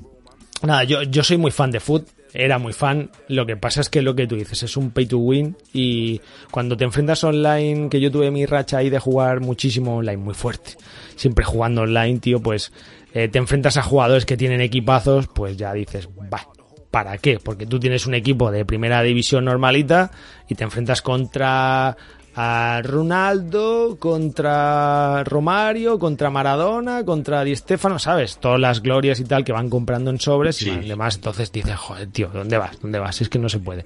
nada, 0.63 0.85
yo, 0.85 1.03
yo 1.03 1.23
soy 1.23 1.37
muy 1.37 1.51
fan 1.51 1.71
de 1.71 1.81
foot, 1.81 2.07
era 2.35 2.59
muy 2.59 2.73
fan, 2.73 3.11
lo 3.29 3.47
que 3.47 3.57
pasa 3.57 3.81
es 3.81 3.89
que 3.89 4.03
lo 4.03 4.17
que 4.17 4.27
tú 4.27 4.35
dices 4.35 4.65
es 4.65 4.77
un 4.77 4.91
pay 4.91 5.07
to 5.07 5.19
win 5.19 5.57
y 5.73 6.21
cuando 6.51 6.77
te 6.77 6.83
enfrentas 6.83 7.23
online, 7.23 7.89
que 7.89 8.01
yo 8.01 8.11
tuve 8.11 8.33
mi 8.33 8.45
racha 8.45 8.79
ahí 8.79 8.91
de 8.91 8.99
jugar 8.99 9.41
muchísimo 9.41 9.97
online, 9.97 10.17
muy 10.17 10.35
fuerte, 10.35 10.73
siempre 11.15 11.45
jugando 11.45 11.83
online, 11.83 12.19
tío, 12.19 12.41
pues 12.41 12.73
eh, 13.15 13.29
te 13.29 13.39
enfrentas 13.39 13.77
a 13.77 13.83
jugadores 13.83 14.27
que 14.27 14.37
tienen 14.37 14.61
equipazos, 14.61 15.29
pues 15.29 15.57
ya 15.57 15.73
dices, 15.73 16.09
va. 16.09 16.47
¿Para 16.91 17.19
qué? 17.19 17.41
Porque 17.43 17.67
tú 17.67 17.81
tienes 17.81 18.07
un 18.07 18.15
equipo 18.15 18.53
de 18.53 18.65
primera 18.65 19.03
división 19.03 19.45
normalita 19.45 20.13
y 20.49 20.55
te 20.55 20.63
enfrentas 20.63 21.03
contra 21.03 21.97
a 22.37 22.81
Ronaldo, 22.83 23.97
contra 23.99 25.23
Romario, 25.25 25.99
contra 25.99 26.31
Maradona, 26.31 27.05
contra 27.05 27.45
Di 27.45 27.55
Stefano, 27.55 27.99
¿sabes? 27.99 28.39
Todas 28.39 28.59
las 28.61 28.83
glorias 28.83 29.21
y 29.21 29.25
tal 29.25 29.45
que 29.45 29.53
van 29.53 29.71
comprando 29.71 30.11
en 30.11 30.19
sobres 30.21 30.61
y 30.63 30.65
Sí. 30.65 30.71
demás. 30.89 31.17
Entonces 31.17 31.53
dices, 31.53 31.77
joder, 31.77 32.09
tío, 32.09 32.31
¿dónde 32.33 32.59
vas? 32.59 32.81
¿Dónde 32.81 32.99
vas? 32.99 33.21
Es 33.21 33.29
que 33.29 33.39
no 33.39 33.49
se 33.49 33.59
puede. 33.61 33.85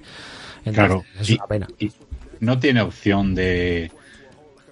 Entonces, 0.65 0.73
Claro, 0.75 1.03
es 1.19 1.29
y- 1.29 1.33
una 1.35 1.47
pena. 1.47 1.67
y 1.79 1.91
no 2.39 2.57
tiene 2.59 2.81
opción 2.81 3.35
de, 3.35 3.91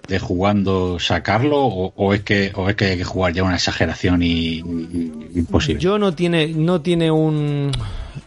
de 0.08 0.18
jugando 0.18 0.98
sacarlo 0.98 1.58
o, 1.64 1.92
o 1.94 2.14
es 2.14 2.22
que 2.22 2.50
o 2.54 2.68
es 2.68 2.76
que 2.76 2.86
hay 2.86 2.96
que 2.98 3.04
jugar 3.04 3.32
ya 3.32 3.44
una 3.44 3.54
exageración 3.56 4.22
y, 4.22 4.58
y- 4.58 5.30
imposible. 5.36 5.80
Yo 5.80 5.98
no 5.98 6.14
tiene, 6.14 6.48
no 6.48 6.80
tiene 6.80 7.10
un, 7.10 7.70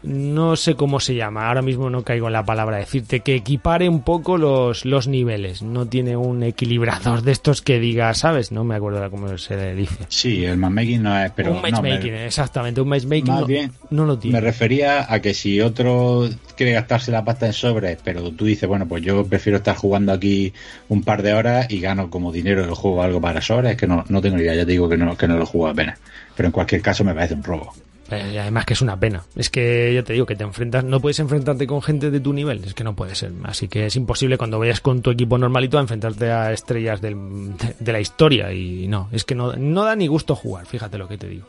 no 0.03 0.55
sé 0.55 0.75
cómo 0.75 0.99
se 0.99 1.15
llama, 1.15 1.47
ahora 1.47 1.61
mismo 1.61 1.89
no 1.89 2.03
caigo 2.03 2.27
en 2.27 2.33
la 2.33 2.45
palabra 2.45 2.77
decirte 2.77 3.21
que 3.21 3.35
equipare 3.35 3.87
un 3.89 4.03
poco 4.03 4.37
los, 4.37 4.85
los 4.85 5.07
niveles, 5.07 5.61
no 5.61 5.85
tiene 5.87 6.15
un 6.15 6.43
equilibrador 6.43 7.21
de 7.21 7.31
estos 7.31 7.61
que 7.61 7.79
diga, 7.79 8.13
¿sabes? 8.13 8.51
No 8.51 8.63
me 8.63 8.75
acuerdo 8.75 9.09
cómo 9.11 9.37
se 9.37 9.55
le 9.55 9.75
dice. 9.75 10.05
Sí, 10.09 10.45
el 10.45 10.57
matchmaking 10.57 11.03
no 11.03 11.23
es, 11.23 11.31
pero 11.31 11.49
un 11.51 11.55
no, 11.57 11.61
matchmaking, 11.61 12.11
me, 12.11 12.25
exactamente, 12.25 12.81
un 12.81 12.89
matchmaking 12.89 13.33
más 13.33 13.41
no, 13.41 13.45
bien 13.47 13.71
no 13.89 14.05
lo 14.05 14.15
me 14.15 14.21
tiene. 14.21 14.41
refería 14.41 15.11
a 15.11 15.21
que 15.21 15.33
si 15.33 15.61
otro 15.61 16.29
quiere 16.55 16.73
gastarse 16.73 17.11
la 17.11 17.23
pasta 17.25 17.45
en 17.47 17.53
sobres, 17.53 17.97
pero 18.03 18.31
tú 18.31 18.45
dices, 18.45 18.67
bueno, 18.67 18.87
pues 18.87 19.03
yo 19.03 19.25
prefiero 19.25 19.57
estar 19.57 19.75
jugando 19.75 20.11
aquí 20.11 20.53
un 20.89 21.03
par 21.03 21.23
de 21.23 21.33
horas 21.33 21.67
y 21.69 21.79
gano 21.79 22.09
como 22.09 22.31
dinero 22.31 22.61
del 22.65 22.73
juego 22.75 23.01
algo 23.03 23.21
para 23.21 23.41
sobres, 23.41 23.71
es 23.71 23.77
que 23.77 23.87
no, 23.87 24.03
no 24.09 24.21
tengo 24.21 24.37
ni 24.37 24.43
idea, 24.43 24.55
ya 24.55 24.65
te 24.65 24.71
digo 24.71 24.87
que 24.89 24.97
no, 24.97 25.17
que 25.17 25.27
no 25.27 25.37
lo 25.37 25.45
juego 25.45 25.67
apenas. 25.67 25.99
Pero 26.35 26.47
en 26.47 26.51
cualquier 26.53 26.81
caso 26.81 27.03
me 27.03 27.13
parece 27.13 27.33
un 27.33 27.43
robo. 27.43 27.73
Eh, 28.11 28.39
además 28.39 28.65
que 28.65 28.73
es 28.73 28.81
una 28.81 28.99
pena. 28.99 29.23
Es 29.35 29.49
que 29.49 29.93
yo 29.93 30.03
te 30.03 30.13
digo 30.13 30.25
que 30.25 30.35
te 30.35 30.43
enfrentas, 30.43 30.83
no 30.83 30.99
puedes 30.99 31.19
enfrentarte 31.19 31.65
con 31.67 31.81
gente 31.81 32.11
de 32.11 32.19
tu 32.19 32.33
nivel, 32.33 32.63
es 32.63 32.73
que 32.73 32.83
no 32.83 32.95
puede 32.95 33.15
ser. 33.15 33.31
Así 33.43 33.67
que 33.67 33.85
es 33.85 33.95
imposible 33.95 34.37
cuando 34.37 34.59
vayas 34.59 34.81
con 34.81 35.01
tu 35.01 35.11
equipo 35.11 35.37
normalito 35.37 35.77
a 35.77 35.81
enfrentarte 35.81 36.31
a 36.31 36.51
estrellas 36.51 37.01
del- 37.01 37.55
de, 37.57 37.75
de 37.79 37.91
la 37.91 37.99
historia 37.99 38.51
y 38.53 38.87
no, 38.87 39.07
es 39.11 39.23
que 39.23 39.35
no, 39.35 39.53
no 39.53 39.83
da 39.83 39.95
ni 39.95 40.07
gusto 40.07 40.35
jugar, 40.35 40.65
fíjate 40.65 40.97
lo 40.97 41.07
que 41.07 41.17
te 41.17 41.27
digo. 41.27 41.45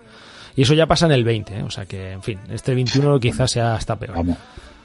Y 0.54 0.62
eso 0.62 0.74
ya 0.74 0.86
pasa 0.86 1.06
en 1.06 1.12
el 1.12 1.24
20, 1.24 1.56
¿eh? 1.58 1.62
o 1.62 1.70
sea 1.70 1.86
que, 1.86 2.12
en 2.12 2.22
fin, 2.22 2.38
este 2.50 2.74
21 2.74 3.18
quizás 3.20 3.50
sea 3.50 3.74
hasta 3.74 3.96
peor. 3.96 4.16
Vamos, 4.16 4.36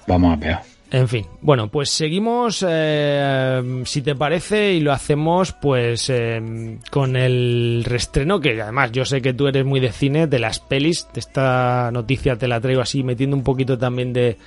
vamos 0.07 0.37
a 0.37 0.39
peor. 0.39 0.57
En 0.89 1.07
fin, 1.09 1.25
bueno, 1.41 1.69
pues 1.69 1.89
seguimos, 1.89 2.65
eh, 2.67 3.83
si 3.83 4.01
te 4.01 4.15
parece, 4.15 4.73
y 4.73 4.79
lo 4.79 4.93
hacemos 4.93 5.51
pues 5.51 6.09
eh, 6.09 6.77
con 6.89 7.17
el 7.17 7.83
restreno, 7.85 8.39
que 8.39 8.61
además 8.61 8.93
yo 8.93 9.03
sé 9.03 9.21
que 9.21 9.33
tú 9.33 9.47
eres 9.47 9.65
muy 9.65 9.81
de 9.81 9.91
cine, 9.91 10.27
de 10.27 10.39
las 10.39 10.59
pelis, 10.59 11.07
de 11.13 11.19
esta 11.19 11.89
noticia 11.91 12.37
te 12.37 12.47
la 12.47 12.61
traigo 12.61 12.81
así, 12.81 13.03
metiendo 13.03 13.35
un 13.35 13.43
poquito 13.43 13.77
también 13.77 14.13
de, 14.13 14.37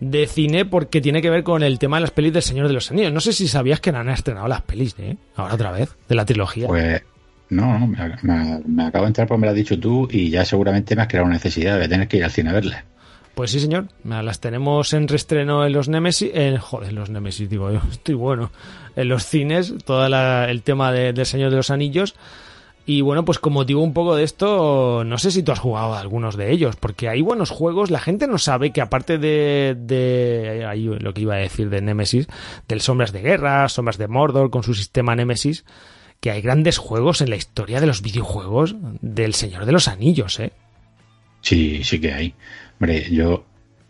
de 0.00 0.26
cine, 0.26 0.64
porque 0.64 1.00
tiene 1.00 1.22
que 1.22 1.30
ver 1.30 1.44
con 1.44 1.62
el 1.62 1.78
tema 1.78 1.98
de 1.98 2.02
las 2.02 2.10
pelis 2.10 2.32
del 2.32 2.42
Señor 2.42 2.66
de 2.66 2.74
los 2.74 2.90
Anillos. 2.90 3.12
No 3.12 3.20
sé 3.20 3.32
si 3.32 3.46
sabías 3.46 3.78
que 3.78 3.90
han 3.90 4.08
estrenado 4.08 4.48
las 4.48 4.62
pelis, 4.62 4.96
¿eh? 4.98 5.16
Ahora 5.36 5.54
otra 5.54 5.70
vez, 5.70 5.96
de 6.08 6.14
la 6.16 6.24
trilogía. 6.24 6.66
Pues 6.66 7.02
no, 7.50 7.78
no, 7.78 7.86
me, 7.86 8.84
acabo 8.84 9.04
de 9.04 9.08
entrar 9.08 9.28
porque 9.28 9.40
me 9.40 9.46
lo 9.46 9.50
has 9.50 9.56
dicho 9.56 9.78
tú 9.78 10.08
y 10.10 10.28
ya 10.28 10.44
seguramente 10.44 10.96
me 10.96 11.02
has 11.02 11.08
creado 11.08 11.26
una 11.26 11.34
necesidad 11.34 11.78
de 11.78 11.86
tener 11.86 12.08
que 12.08 12.16
ir 12.16 12.24
al 12.24 12.32
cine 12.32 12.50
a 12.50 12.54
verla. 12.54 12.84
Pues 13.34 13.50
sí, 13.50 13.60
señor. 13.60 13.86
Las 14.04 14.40
tenemos 14.40 14.92
en 14.92 15.08
restreno 15.08 15.64
en 15.64 15.72
los 15.72 15.88
Nemesis. 15.88 16.30
En, 16.34 16.58
joder, 16.58 16.90
en 16.90 16.96
los 16.96 17.10
Nemesis, 17.10 17.48
digo 17.48 17.70
yo. 17.72 17.80
Estoy 17.90 18.14
bueno. 18.14 18.50
En 18.94 19.08
los 19.08 19.24
cines, 19.24 19.74
todo 19.84 20.04
el 20.06 20.62
tema 20.62 20.92
de- 20.92 21.12
del 21.12 21.26
Señor 21.26 21.50
de 21.50 21.56
los 21.56 21.70
Anillos. 21.70 22.14
Y 22.84 23.00
bueno, 23.00 23.24
pues 23.24 23.38
con 23.38 23.52
motivo 23.52 23.80
un 23.80 23.94
poco 23.94 24.16
de 24.16 24.24
esto, 24.24 25.04
no 25.06 25.16
sé 25.16 25.30
si 25.30 25.44
tú 25.44 25.52
has 25.52 25.60
jugado 25.60 25.94
a 25.94 26.00
algunos 26.00 26.36
de 26.36 26.50
ellos, 26.50 26.74
porque 26.74 27.08
hay 27.08 27.22
buenos 27.22 27.50
juegos. 27.50 27.92
La 27.92 28.00
gente 28.00 28.26
no 28.26 28.38
sabe 28.38 28.72
que 28.72 28.80
aparte 28.80 29.18
de, 29.18 29.76
de 29.78 30.66
ahí 30.68 30.84
lo 30.86 31.14
que 31.14 31.20
iba 31.20 31.34
a 31.34 31.38
decir 31.38 31.70
de 31.70 31.80
Nemesis, 31.80 32.26
del 32.66 32.80
Sombras 32.80 33.12
de 33.12 33.22
Guerra, 33.22 33.68
Sombras 33.68 33.98
de 33.98 34.08
Mordor 34.08 34.50
con 34.50 34.64
su 34.64 34.74
sistema 34.74 35.14
Nemesis, 35.14 35.64
que 36.20 36.32
hay 36.32 36.42
grandes 36.42 36.76
juegos 36.78 37.20
en 37.20 37.30
la 37.30 37.36
historia 37.36 37.80
de 37.80 37.86
los 37.86 38.02
videojuegos 38.02 38.74
del 39.00 39.34
Señor 39.34 39.64
de 39.64 39.72
los 39.72 39.86
Anillos, 39.86 40.40
¿eh? 40.40 40.50
Sí, 41.40 41.82
sí 41.84 42.00
que 42.00 42.12
hay. 42.12 42.34
Hombre, 42.82 43.06
yo 43.12 43.44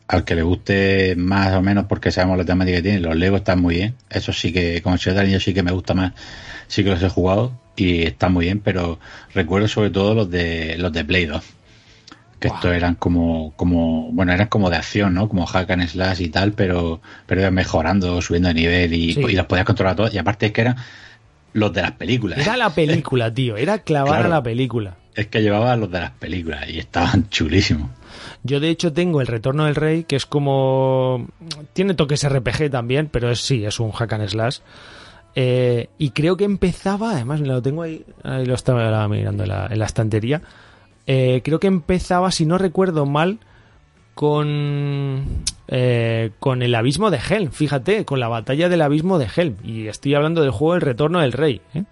al 0.07 0.22
que 0.26 0.34
le 0.34 0.43
guste 0.43 1.14
más 1.16 1.55
o 1.55 1.62
menos 1.62 1.86
porque 1.86 2.11
sabemos 2.12 2.36
la 2.36 2.45
temática 2.45 2.76
que 2.76 2.82
tiene, 2.82 3.01
los 3.01 3.16
Lego 3.16 3.38
están 3.38 3.59
muy 3.62 3.76
bien. 3.76 3.95
Eso 4.11 4.34
sí 4.34 4.53
que, 4.53 4.82
como 4.82 4.99
Señor 4.99 5.14
de 5.16 5.22
Anillos 5.22 5.43
sí 5.45 5.55
que 5.55 5.62
me 5.62 5.72
gusta 5.72 5.95
más, 5.95 6.12
sí 6.68 6.84
que 6.84 6.90
los 6.90 7.03
he 7.03 7.09
jugado 7.09 7.59
y 7.74 8.03
están 8.03 8.34
muy 8.34 8.45
bien, 8.45 8.61
pero 8.61 8.99
recuerdo 9.32 9.66
sobre 9.66 9.88
todo 9.88 10.14
los 10.14 10.30
de 10.30 10.76
los 10.76 10.93
de 10.93 11.07
Play 11.07 11.24
2. 11.24 11.43
Que 12.38 12.49
Guau. 12.49 12.59
estos 12.59 12.74
eran 12.74 12.97
como, 12.97 13.55
como, 13.57 14.12
bueno, 14.12 14.30
eran 14.34 14.49
como 14.49 14.68
de 14.68 14.76
acción, 14.76 15.14
¿no? 15.14 15.26
Como 15.26 15.47
hack 15.47 15.70
and 15.70 15.88
slash 15.88 16.20
y 16.20 16.28
tal, 16.28 16.53
pero, 16.53 17.01
pero 17.24 17.40
iban 17.40 17.55
mejorando, 17.55 18.20
subiendo 18.20 18.49
de 18.49 18.55
nivel 18.55 18.93
y, 18.93 19.14
Sí. 19.14 19.20
y 19.26 19.32
los 19.32 19.47
podías 19.47 19.64
controlar 19.64 19.97
todos. 19.97 20.12
Y 20.12 20.18
aparte 20.18 20.45
es 20.47 20.53
que 20.53 20.61
eran 20.61 20.76
los 21.55 21.72
de 21.72 21.80
las 21.80 21.93
películas. 21.93 22.38
Era 22.40 22.59
la 22.59 22.68
película, 22.74 23.32
tío, 23.34 23.57
era 23.57 23.78
clavar 23.78 24.09
Claro. 24.18 24.26
a 24.26 24.28
la 24.28 24.43
película. 24.43 24.97
Es 25.14 25.26
que 25.26 25.42
llevaba 25.42 25.76
los 25.76 25.90
de 25.90 26.00
las 26.00 26.10
películas 26.12 26.68
y 26.68 26.78
estaban 26.78 27.28
chulísimos. 27.30 27.90
Yo 28.42 28.60
de 28.60 28.70
hecho 28.70 28.92
tengo 28.92 29.20
el 29.20 29.26
Retorno 29.26 29.66
del 29.66 29.74
Rey, 29.74 30.04
que 30.04 30.16
es 30.16 30.26
como... 30.26 31.28
Tiene 31.72 31.94
toques 31.94 32.28
RPG 32.28 32.70
también, 32.70 33.08
pero 33.10 33.30
es, 33.30 33.40
sí, 33.40 33.64
es 33.64 33.78
un 33.78 33.92
hack 33.92 34.12
and 34.14 34.28
slash. 34.28 34.58
Eh, 35.34 35.88
y 35.98 36.10
creo 36.10 36.36
que 36.36 36.44
empezaba, 36.44 37.12
además 37.12 37.40
lo 37.40 37.62
tengo 37.62 37.82
ahí, 37.82 38.04
ahí 38.22 38.44
lo 38.44 38.54
estaba 38.54 39.06
mirando 39.08 39.44
en 39.44 39.48
la, 39.48 39.66
en 39.70 39.78
la 39.78 39.86
estantería. 39.86 40.42
Eh, 41.06 41.40
creo 41.44 41.58
que 41.58 41.68
empezaba, 41.68 42.30
si 42.30 42.44
no 42.44 42.58
recuerdo 42.58 43.06
mal, 43.06 43.38
con 44.14 45.24
eh, 45.68 46.32
con 46.38 46.62
el 46.62 46.74
abismo 46.74 47.10
de 47.10 47.18
Helm, 47.18 47.50
fíjate, 47.50 48.04
con 48.04 48.20
la 48.20 48.28
batalla 48.28 48.68
del 48.68 48.82
abismo 48.82 49.18
de 49.18 49.28
Helm. 49.34 49.56
Y 49.64 49.86
estoy 49.86 50.14
hablando 50.14 50.42
del 50.42 50.50
juego 50.50 50.74
El 50.74 50.82
Retorno 50.82 51.20
del 51.20 51.32
Rey. 51.32 51.60
¿eh? 51.74 51.84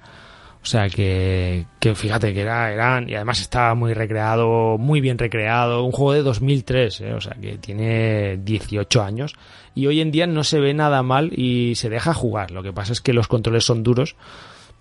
O 0.63 0.67
sea 0.67 0.91
que, 0.91 1.65
que 1.79 1.95
fíjate 1.95 2.35
que 2.35 2.43
era, 2.43 2.71
eran, 2.71 3.09
y 3.09 3.15
además 3.15 3.41
estaba 3.41 3.75
muy 3.75 3.95
recreado, 3.95 4.77
muy 4.77 5.01
bien 5.01 5.17
recreado, 5.17 5.85
un 5.85 5.93
juego 5.93 6.13
de 6.13 6.23
2003, 6.23 7.01
¿eh? 7.01 7.15
o 7.15 7.21
sea 7.21 7.35
que 7.41 7.57
tiene 7.57 8.37
18 8.37 9.03
años 9.03 9.35
y 9.75 9.87
hoy 9.87 10.01
en 10.01 10.11
día 10.11 10.27
no 10.27 10.45
se 10.45 10.61
ve 10.61 10.75
nada 10.75 11.03
mal 11.03 11.33
y 11.33 11.75
se 11.77 11.89
deja 11.89 12.13
jugar. 12.13 12.51
Lo 12.51 12.63
que 12.63 12.73
pasa 12.73 12.93
es 12.93 13.01
que 13.01 13.13
los 13.13 13.29
controles 13.29 13.65
son 13.65 13.83
duros, 13.83 14.17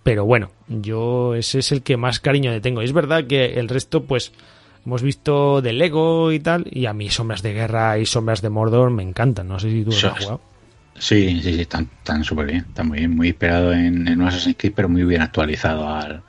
pero 0.04 0.26
bueno, 0.26 0.52
yo 0.68 1.36
ese 1.36 1.60
es 1.60 1.72
el 1.72 1.84
que 1.84 1.98
más 1.98 2.20
cariño 2.20 2.52
le 2.52 2.62
tengo. 2.62 2.82
Y 2.82 2.86
es 2.86 2.94
verdad 2.94 3.26
que 3.26 3.60
el 3.60 3.70
resto, 3.70 4.04
pues, 4.04 4.34
hemos 4.86 5.02
visto 5.02 5.62
de 5.62 5.74
Lego 5.74 6.32
y 6.32 6.40
tal, 6.40 6.66
y 6.70 6.86
a 6.88 6.94
mí 6.94 7.10
Sombras 7.10 7.42
de 7.42 7.54
Guerra 7.54 7.98
y 8.00 8.06
Sombras 8.06 8.42
de 8.42 8.50
Mordor 8.50 8.90
me 8.90 9.04
encantan. 9.04 9.48
No 9.48 9.60
sé 9.60 9.70
si 9.70 9.84
tú 9.84 9.92
los 9.92 10.04
has 10.04 10.20
jugado. 10.20 10.42
Sí, 11.00 11.42
sí, 11.42 11.54
sí, 11.56 11.62
están 11.62 11.90
están 12.00 12.24
súper 12.24 12.48
bien. 12.48 12.66
Están 12.68 12.88
muy 12.90 13.00
bien, 13.00 13.16
muy 13.16 13.28
inspirado 13.30 13.74
en, 13.74 14.08
en 14.08 14.22
un 14.22 14.28
Assassin's 14.28 14.56
Creed, 14.58 14.74
pero 14.76 14.90
muy 14.90 15.04
bien 15.04 15.22
actualizado 15.22 15.88
al, 15.88 16.22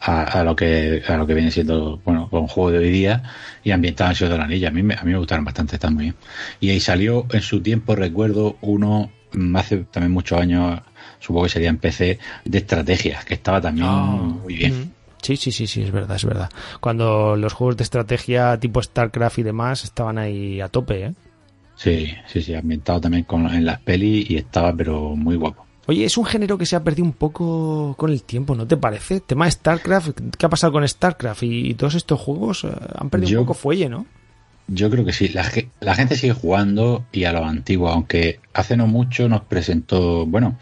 a, 0.00 0.22
a 0.22 0.44
lo 0.44 0.54
que 0.54 1.02
a 1.08 1.16
lo 1.16 1.26
que 1.26 1.34
viene 1.34 1.50
siendo 1.50 2.00
bueno 2.04 2.28
un 2.30 2.46
juego 2.46 2.70
de 2.70 2.78
hoy 2.78 2.90
día 2.90 3.22
y 3.64 3.72
ambientado 3.72 4.10
en 4.10 4.16
Ciudad 4.16 4.32
de 4.32 4.38
la 4.38 4.44
Anilla. 4.44 4.68
A 4.68 4.70
mí, 4.70 4.82
me- 4.82 4.94
a 4.94 5.02
mí 5.02 5.10
me 5.12 5.18
gustaron 5.18 5.44
bastante, 5.44 5.76
están 5.76 5.94
muy 5.94 6.04
bien. 6.04 6.14
Y 6.60 6.70
ahí 6.70 6.80
salió 6.80 7.26
en 7.32 7.42
su 7.42 7.60
tiempo, 7.60 7.96
recuerdo, 7.96 8.56
uno 8.60 9.10
mm, 9.32 9.56
hace 9.56 9.78
también 9.78 10.12
muchos 10.12 10.40
años, 10.40 10.80
supongo 11.18 11.44
que 11.44 11.50
sería 11.50 11.68
en 11.68 11.78
PC, 11.78 12.18
de 12.44 12.58
estrategias, 12.58 13.24
que 13.24 13.34
estaba 13.34 13.60
también 13.60 13.86
muy 13.88 14.54
bien. 14.54 14.72
Mm. 14.84 14.90
Sí, 15.20 15.36
sí, 15.36 15.50
sí, 15.50 15.66
sí, 15.66 15.82
es 15.82 15.90
verdad, 15.90 16.14
es 16.14 16.24
verdad. 16.24 16.48
Cuando 16.80 17.34
los 17.34 17.52
juegos 17.52 17.76
de 17.76 17.82
estrategia 17.82 18.56
tipo 18.60 18.80
StarCraft 18.80 19.38
y 19.38 19.42
demás 19.42 19.82
estaban 19.82 20.16
ahí 20.16 20.60
a 20.60 20.68
tope, 20.68 21.06
¿eh? 21.06 21.12
Sí, 21.78 22.12
sí, 22.26 22.42
sí, 22.42 22.54
ambientado 22.54 23.00
también 23.00 23.22
con, 23.24 23.46
en 23.54 23.64
las 23.64 23.78
pelis 23.80 24.28
y 24.28 24.36
estaba, 24.36 24.72
pero 24.74 25.14
muy 25.14 25.36
guapo. 25.36 25.64
Oye, 25.86 26.04
es 26.04 26.18
un 26.18 26.24
género 26.26 26.58
que 26.58 26.66
se 26.66 26.74
ha 26.76 26.82
perdido 26.84 27.06
un 27.06 27.12
poco 27.12 27.94
con 27.96 28.10
el 28.10 28.22
tiempo, 28.24 28.54
¿no 28.54 28.66
te 28.66 28.76
parece? 28.76 29.20
Tema 29.20 29.44
de 29.46 29.52
StarCraft, 29.52 30.10
¿qué 30.36 30.44
ha 30.46 30.48
pasado 30.48 30.72
con 30.72 30.86
StarCraft? 30.86 31.44
Y, 31.44 31.70
y 31.70 31.74
todos 31.74 31.94
estos 31.94 32.20
juegos 32.20 32.64
eh, 32.64 32.68
han 32.96 33.08
perdido 33.10 33.30
Yo- 33.30 33.40
un 33.40 33.46
poco 33.46 33.54
fuelle, 33.58 33.88
¿no? 33.88 34.04
Yo 34.66 34.90
creo 34.90 35.04
que 35.06 35.14
sí. 35.14 35.28
La, 35.28 35.44
ge- 35.44 35.70
la 35.80 35.94
gente 35.94 36.14
sigue 36.16 36.34
jugando 36.34 37.06
y 37.10 37.24
a 37.24 37.32
lo 37.32 37.42
antiguo, 37.44 37.88
aunque 37.88 38.40
hace 38.52 38.76
no 38.76 38.86
mucho 38.86 39.26
nos 39.28 39.40
presentó, 39.42 40.26
bueno, 40.26 40.58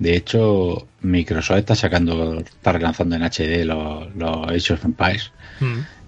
de 0.00 0.16
hecho 0.16 0.88
Microsoft 1.02 1.58
está 1.58 1.76
sacando, 1.76 2.40
está 2.40 2.72
relanzando 2.72 3.14
en 3.14 3.22
HD 3.22 3.64
los, 3.64 4.12
los 4.16 4.48
Age 4.48 4.72
of 4.72 4.84
Empires 4.84 5.30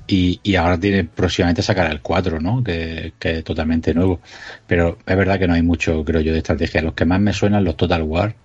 y, 0.06 0.40
y 0.42 0.54
ahora 0.56 0.78
tiene 0.78 1.04
próximamente 1.04 1.62
sacar 1.62 1.90
el 1.90 2.00
4, 2.02 2.40
¿no? 2.40 2.62
Que, 2.62 3.14
que 3.18 3.38
es 3.38 3.44
totalmente 3.44 3.94
nuevo. 3.94 4.20
Pero 4.66 4.98
es 5.06 5.16
verdad 5.16 5.38
que 5.38 5.48
no 5.48 5.54
hay 5.54 5.62
mucho, 5.62 6.04
creo 6.04 6.20
yo, 6.20 6.32
de 6.32 6.38
estrategia. 6.38 6.82
Los 6.82 6.94
que 6.94 7.04
más 7.04 7.20
me 7.20 7.32
suenan 7.32 7.64
los 7.64 7.76
Total 7.76 8.02
War 8.02 8.36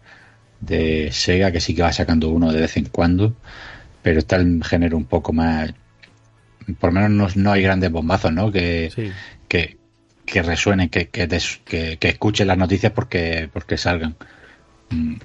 de 0.61 1.09
Sega, 1.11 1.51
que 1.51 1.61
sí 1.61 1.75
que 1.75 1.83
va 1.83 1.93
sacando 1.93 2.29
uno 2.29 2.51
de 2.53 2.61
vez 2.61 2.77
en 2.77 2.85
cuando, 2.85 3.35
pero 4.03 4.19
está 4.19 4.37
el 4.37 4.63
género 4.63 4.97
un 4.97 5.05
poco 5.05 5.33
más... 5.33 5.73
Por 6.79 6.93
lo 6.93 7.01
menos 7.01 7.35
no, 7.35 7.43
no 7.43 7.51
hay 7.51 7.63
grandes 7.63 7.91
bombazos, 7.91 8.31
¿no? 8.31 8.51
Que, 8.51 8.93
Sí. 8.95 9.11
que, 9.47 9.77
que 10.25 10.41
resuenen, 10.43 10.89
que, 10.89 11.09
que, 11.09 11.27
te- 11.27 11.39
que, 11.65 11.97
que 11.97 12.09
escuchen 12.09 12.47
las 12.47 12.57
noticias 12.57 12.91
porque, 12.93 13.49
porque 13.51 13.77
salgan. 13.77 14.15
Mm, 14.89 15.15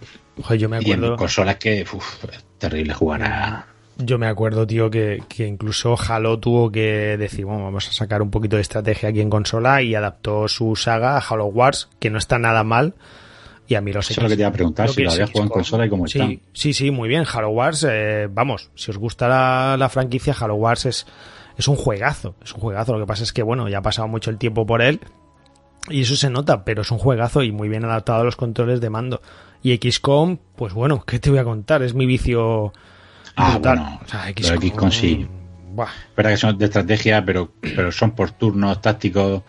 yo 0.59 0.69
me 0.69 0.79
Y 0.81 0.93
en 0.93 1.01
acuerdo, 1.03 1.17
consolas 1.17 1.57
que 1.57 1.83
uf, 1.93 2.25
es 2.33 2.45
terrible 2.59 2.95
jugar 2.95 3.23
a... 3.25 3.67
yo 3.99 4.19
me 4.19 4.27
acuerdo, 4.27 4.67
tío, 4.67 4.91
que, 4.91 5.23
que 5.29 5.47
incluso 5.47 5.97
Halo 5.97 6.39
tuvo 6.39 6.71
que 6.71 7.17
decir, 7.17 7.45
bueno, 7.45 7.65
vamos 7.65 7.89
a 7.89 7.93
sacar 7.93 8.23
un 8.23 8.31
poquito 8.31 8.57
de 8.57 8.63
estrategia 8.63 9.09
aquí 9.09 9.21
en 9.21 9.31
consola 9.31 9.83
y 9.83 9.95
adaptó 9.95 10.49
su 10.49 10.77
saga 10.77 11.17
a 11.17 11.21
Halo 11.21 11.47
Wars, 11.47 11.89
que 11.99 12.11
no 12.11 12.19
está 12.19 12.39
nada 12.39 12.63
mal. 12.63 12.95
Y 13.69 13.75
a 13.75 13.81
mí 13.81 13.93
los 13.93 14.11
Eso 14.11 14.21
es 14.21 14.23
lo 14.23 14.29
que 14.29 14.37
te 14.37 14.43
iba 14.43 14.49
a 14.49 14.53
preguntar, 14.53 14.89
si 14.89 15.03
lo 15.03 15.11
habías 15.11 15.31
jugado 15.31 15.47
en 15.47 15.53
consola 15.53 15.87
y 15.87 15.89
cómo 15.89 16.07
sí, 16.07 16.21
está. 16.21 16.47
Sí, 16.53 16.73
sí, 16.73 16.91
muy 16.91 17.09
bien. 17.09 17.25
Halo 17.33 17.49
Wars, 17.49 17.85
eh, 17.89 18.29
vamos, 18.31 18.71
si 18.75 18.91
os 18.91 18.99
gusta 18.99 19.29
la, 19.29 19.77
la 19.77 19.89
franquicia, 19.89 20.37
Halo 20.39 20.55
Wars 20.55 20.87
es, 20.87 21.07
es 21.57 21.67
un 21.67 21.77
juegazo. 21.77 22.37
Es 22.45 22.53
un 22.53 22.61
juegazo. 22.61 22.93
Lo 22.93 23.01
que 23.01 23.07
pasa 23.07 23.25
es 23.25 23.33
que, 23.33 23.43
bueno, 23.43 23.69
ya 23.69 23.79
ha 23.79 23.83
pasado 23.83 24.07
mucho 24.07 24.31
el 24.31 24.39
tiempo 24.39 24.67
por 24.67 24.83
él. 24.83 25.01
Y 25.89 26.03
eso 26.03 26.17
se 26.17 26.31
nota, 26.31 26.65
pero 26.65 26.83
es 26.83 26.91
un 26.91 26.99
juegazo 26.99 27.43
y 27.43 27.51
muy 27.51 27.69
bien 27.69 27.85
adaptado 27.85 28.21
a 28.21 28.25
los 28.25 28.37
controles 28.37 28.81
de 28.81 28.91
mando. 28.91 29.21
Y 29.63 29.77
XCOM, 29.77 30.39
pues 30.55 30.73
bueno, 30.73 31.03
¿qué 31.05 31.19
te 31.19 31.31
voy 31.31 31.39
a 31.39 31.45
contar? 31.45 31.83
Es 31.83 31.95
mi 31.95 32.07
vicio 32.07 32.73
Ah, 33.37 33.53
brutal. 33.55 33.77
bueno, 33.79 34.01
o 34.05 34.09
sea, 34.09 34.33
XCOM 34.71 34.91
sí. 34.91 35.27
buah. 35.75 35.89
verdad 36.17 36.31
que 36.31 36.37
son 36.39 36.59
de 36.59 36.65
estrategia, 36.65 37.25
pero, 37.25 37.53
pero 37.61 37.93
son 37.93 38.13
por 38.13 38.31
turnos 38.33 38.81
tácticos 38.81 39.43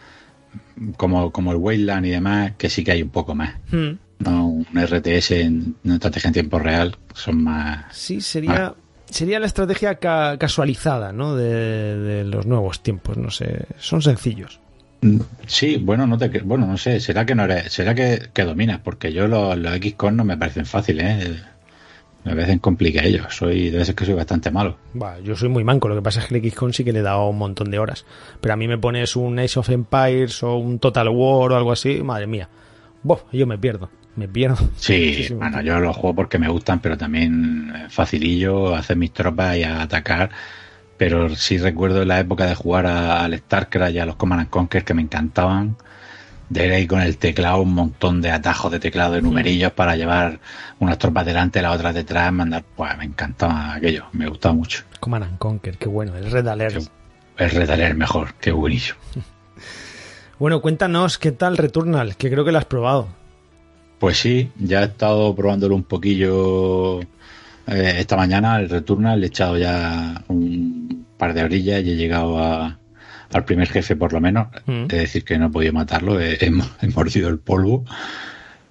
como, 0.97 1.31
como 1.31 1.51
el 1.51 1.57
Wayland 1.57 2.05
y 2.05 2.09
demás, 2.11 2.53
que 2.57 2.69
sí 2.69 2.83
que 2.83 2.91
hay 2.91 3.01
un 3.01 3.09
poco 3.09 3.33
más. 3.35 3.55
Hmm. 3.71 3.91
No 4.19 4.47
un 4.47 4.65
RTS 4.75 5.31
en 5.41 5.75
una 5.83 5.95
estrategia 5.95 6.27
en 6.29 6.33
tiempo 6.33 6.59
real, 6.59 6.95
son 7.13 7.43
más... 7.43 7.85
Sí, 7.95 8.19
sería, 8.21 8.73
sería 9.09 9.39
la 9.39 9.45
estrategia 9.45 9.95
ca- 9.95 10.38
casualizada, 10.39 11.11
¿no? 11.13 11.35
De, 11.35 11.97
de 11.99 12.23
los 12.23 12.45
nuevos 12.45 12.81
tiempos, 12.81 13.15
no 13.17 13.29
sé. 13.29 13.65
Son 13.77 14.01
sencillos. 14.01 14.59
Mm, 15.01 15.19
Sí, 15.45 15.77
bueno, 15.77 16.07
no 16.07 16.17
te, 16.17 16.27
bueno, 16.39 16.65
no 16.65 16.77
sé, 16.77 16.99
será 16.99 17.25
que 17.25 17.35
no 17.35 17.43
eres, 17.45 17.71
será 17.71 17.93
que, 17.93 18.29
que 18.33 18.43
dominas, 18.43 18.79
porque 18.83 19.13
yo 19.13 19.27
los, 19.27 19.55
los 19.57 19.75
XCOM 19.77 20.15
no 20.15 20.23
me 20.25 20.35
parecen 20.38 20.65
fáciles, 20.65 21.25
¿eh? 21.27 21.41
Me 22.28 22.36
parecen 22.36 22.59
complicados, 22.59 23.36
soy, 23.36 23.69
debe 23.69 23.86
ser 23.86 23.95
que 23.95 24.05
soy 24.05 24.13
bastante 24.13 24.51
malo. 24.51 24.78
Va, 25.01 25.19
yo 25.19 25.36
soy 25.36 25.49
muy 25.49 25.63
manco, 25.63 25.88
lo 25.88 25.95
que 25.95 26.01
pasa 26.01 26.19
es 26.19 26.28
que 26.28 26.38
el 26.38 26.51
XCOM 26.51 26.71
sí 26.73 26.84
que 26.84 26.91
le 26.91 26.99
he 26.99 27.03
dado 27.03 27.28
un 27.30 27.38
montón 27.38 27.71
de 27.71 27.80
horas. 27.80 28.05
Pero 28.41 28.53
a 28.53 28.57
mí 28.57 28.67
me 28.67 28.78
pones 28.78 29.15
un 29.15 29.39
Age 29.39 29.59
of 29.59 29.69
Empires 29.69 30.43
o 30.43 30.55
un 30.57 30.80
Total 30.80 31.07
War 31.09 31.51
o 31.51 31.55
algo 31.57 31.71
así, 31.71 32.01
madre 32.03 32.28
mía. 32.28 32.49
Bof, 33.03 33.23
yo 33.32 33.47
me 33.47 33.57
pierdo, 33.57 33.89
me 34.15 34.28
pierdo. 34.28 34.57
Sí, 34.75 35.28
bueno, 35.34 35.61
yo 35.61 35.80
los 35.80 35.95
juego 35.95 36.15
porque 36.15 36.38
me 36.38 36.49
gustan, 36.49 36.80
pero 36.82 36.97
también 36.97 37.71
facilillo 37.89 38.75
hacer 38.75 38.97
mis 38.97 39.13
tropas 39.13 39.55
y 39.57 39.63
a 39.63 39.82
atacar. 39.82 40.30
Pero 40.97 41.30
sí 41.36 41.57
recuerdo 41.59 42.03
la 42.05 42.19
época 42.19 42.45
de 42.47 42.55
jugar 42.55 42.88
a- 42.88 43.23
al 43.23 43.38
StarCraft 43.38 43.93
y 43.95 43.99
a 43.99 44.05
los 44.05 44.15
Command 44.15 44.41
and 44.41 44.49
Conquer 44.49 44.84
que 44.84 44.93
me 44.95 45.01
encantaban. 45.03 45.78
De 46.49 46.65
ir 46.65 46.71
ahí 46.71 46.87
con 46.87 47.01
el 47.01 47.17
teclado, 47.17 47.61
un 47.61 47.73
montón 47.73 48.21
de 48.21 48.31
atajos 48.31 48.71
de 48.71 48.79
teclado 48.79 49.13
de 49.13 49.21
numerillos 49.21 49.71
para 49.73 49.95
llevar 49.97 50.39
unas 50.79 50.97
tropas 50.97 51.25
delante, 51.25 51.61
las 51.61 51.75
otras 51.75 51.93
detrás, 51.93 52.31
mandar. 52.31 52.63
Pues 52.75 52.97
me 52.97 53.03
encantaba 53.05 53.73
aquello, 53.73 54.05
me 54.13 54.27
gustaba 54.27 54.55
mucho. 54.55 54.83
Command 55.01 55.23
and 55.25 55.37
Conquer, 55.37 55.77
qué 55.77 55.89
bueno, 55.89 56.15
el 56.15 56.31
Red 56.31 56.47
Alert. 56.47 56.87
El 57.37 57.49
Red 57.51 57.69
Alert 57.69 57.95
mejor, 57.97 58.33
qué 58.39 58.51
buenísimo. 58.51 58.97
Bueno, 60.39 60.61
cuéntanos 60.61 61.17
qué 61.17 61.31
tal 61.31 61.57
Returnal, 61.57 62.15
que 62.15 62.29
creo 62.29 62.45
que 62.45 62.51
lo 62.51 62.59
has 62.59 62.65
probado. 62.65 63.07
Pues 63.97 64.17
sí, 64.19 64.51
ya 64.59 64.81
he 64.81 64.85
estado 64.85 65.33
probándolo 65.35 65.73
un 65.75 65.81
poquillo 65.81 67.01
eh, 67.01 67.95
esta 67.97 68.15
mañana, 68.15 68.59
el 68.59 68.69
Returnal, 68.69 69.19
le 69.19 69.25
he 69.25 69.29
echado 69.29 69.57
ya 69.57 70.23
un 70.27 71.07
par 71.17 71.33
de 71.33 71.43
orillas 71.43 71.81
y 71.83 71.89
he 71.91 71.95
llegado 71.95 72.37
a- 72.37 72.77
al 73.34 73.45
primer 73.45 73.67
jefe 73.69 73.95
por 73.95 74.13
lo 74.13 74.21
menos. 74.21 74.47
Mm. 74.65 74.84
Es 74.84 74.88
decir, 74.99 75.23
que 75.23 75.38
no 75.38 75.47
he 75.47 75.49
podido 75.49 75.73
matarlo, 75.73 76.19
he, 76.19 76.38
he 76.39 76.49
mo- 76.49 76.69
he 76.82 76.88
mordido 76.88 77.30
el 77.30 77.39
polvo. 77.39 77.86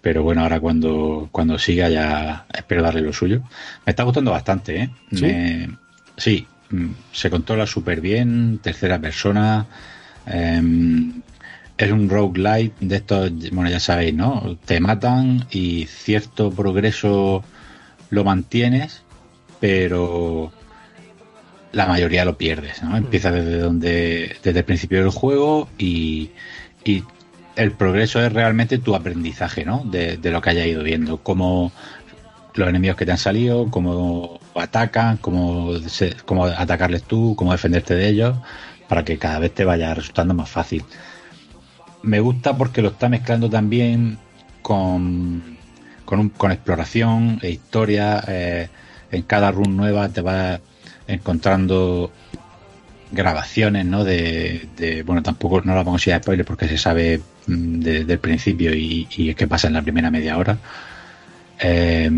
Pero 0.02 0.22
bueno, 0.22 0.42
ahora 0.42 0.60
cuando, 0.60 1.28
cuando 1.32 1.58
siga 1.58 1.88
ya 1.88 2.46
espero 2.54 2.82
darle 2.82 3.00
lo 3.00 3.12
suyo. 3.12 3.42
Me 3.84 3.90
está 3.90 4.04
gustando 4.04 4.30
bastante, 4.30 4.82
¿eh? 4.82 4.90
¿Sí? 5.12 5.22
Me- 5.22 5.68
sí, 6.16 6.46
mm, 6.70 6.86
se 7.12 7.28
controla 7.28 7.66
súper 7.66 8.00
bien, 8.00 8.58
tercera 8.62 8.98
persona. 9.00 9.66
em, 10.26 11.22
es 11.78 11.92
un 11.92 12.08
roguelite 12.08 12.74
de 12.80 12.96
estos, 12.96 13.30
bueno, 13.50 13.68
ya 13.68 13.80
sabéis, 13.80 14.14
¿no? 14.14 14.56
Te 14.64 14.80
matan 14.80 15.44
y 15.50 15.86
cierto 15.86 16.50
progreso 16.50 17.44
lo 18.10 18.24
mantienes, 18.24 19.02
pero 19.60 20.52
la 21.76 21.86
mayoría 21.86 22.24
lo 22.24 22.36
pierdes, 22.38 22.82
¿no? 22.82 22.96
Empieza 22.96 23.30
desde 23.30 23.58
donde, 23.58 24.36
desde 24.42 24.58
el 24.60 24.64
principio 24.64 25.00
del 25.00 25.10
juego 25.10 25.68
y, 25.78 26.30
y 26.84 27.04
el 27.54 27.72
progreso 27.72 28.20
es 28.24 28.32
realmente 28.32 28.78
tu 28.78 28.94
aprendizaje, 28.94 29.64
¿no? 29.64 29.82
De, 29.84 30.16
de 30.16 30.30
lo 30.30 30.40
que 30.40 30.50
hayas 30.50 30.66
ido 30.66 30.82
viendo, 30.82 31.18
cómo 31.18 31.72
los 32.54 32.68
enemigos 32.68 32.96
que 32.96 33.04
te 33.06 33.12
han 33.12 33.18
salido, 33.18 33.70
cómo 33.70 34.40
atacan, 34.54 35.18
cómo, 35.18 35.78
se- 35.86 36.16
cómo 36.24 36.46
atacarles 36.46 37.02
tú, 37.02 37.34
cómo 37.36 37.52
defenderte 37.52 37.94
de 37.94 38.08
ellos, 38.08 38.36
para 38.88 39.04
que 39.04 39.18
cada 39.18 39.38
vez 39.38 39.52
te 39.54 39.64
vaya 39.64 39.92
resultando 39.94 40.32
más 40.34 40.48
fácil 40.48 40.82
me 42.02 42.20
gusta 42.20 42.56
porque 42.56 42.82
lo 42.82 42.88
está 42.90 43.08
mezclando 43.08 43.50
también 43.50 44.18
con, 44.62 45.56
con, 46.04 46.28
con 46.30 46.52
exploración 46.52 47.38
e 47.42 47.50
historia. 47.50 48.22
Eh, 48.28 48.68
en 49.10 49.22
cada 49.22 49.50
run 49.50 49.76
nueva 49.76 50.08
te 50.08 50.20
vas 50.20 50.60
encontrando 51.06 52.10
grabaciones, 53.12 53.84
¿no? 53.84 54.04
De, 54.04 55.02
bueno, 55.06 55.22
tampoco 55.22 55.60
no 55.62 55.74
la 55.74 55.82
vamos 55.82 56.06
a 56.06 56.10
ir 56.10 56.14
a 56.14 56.22
spoiler 56.22 56.44
porque 56.44 56.68
se 56.68 56.78
sabe 56.78 57.20
mm, 57.46 57.80
desde 57.80 58.12
el 58.12 58.18
principio 58.18 58.74
y, 58.74 59.06
y 59.16 59.34
qué 59.34 59.46
pasa 59.46 59.68
en 59.68 59.74
la 59.74 59.82
primera 59.82 60.10
media 60.10 60.36
hora. 60.36 60.58
Eh, 61.60 62.10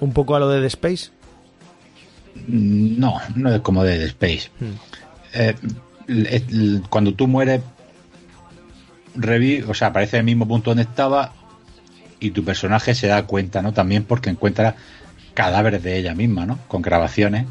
¿Un 0.00 0.12
poco 0.12 0.34
a 0.34 0.40
lo 0.40 0.48
de 0.48 0.60
The 0.60 0.66
Space? 0.66 1.10
No, 2.46 3.20
no 3.34 3.54
es 3.54 3.60
como 3.60 3.84
de 3.84 3.98
The 3.98 4.06
Space. 4.06 4.50
Hmm. 4.58 4.74
Eh, 5.34 5.54
cuando 6.88 7.14
tú 7.14 7.28
mueres, 7.28 7.60
revi 9.14 9.62
o 9.62 9.74
sea, 9.74 9.88
aparece 9.88 10.16
en 10.16 10.20
el 10.20 10.26
mismo 10.26 10.48
punto 10.48 10.70
donde 10.70 10.82
estaba 10.84 11.34
y 12.18 12.30
tu 12.30 12.44
personaje 12.44 12.94
se 12.94 13.06
da 13.06 13.26
cuenta, 13.26 13.62
¿no? 13.62 13.72
También 13.72 14.04
porque 14.04 14.30
encuentra 14.30 14.76
cadáveres 15.34 15.82
de 15.82 15.98
ella 15.98 16.14
misma, 16.14 16.46
¿no? 16.46 16.58
Con 16.68 16.82
grabaciones. 16.82 17.46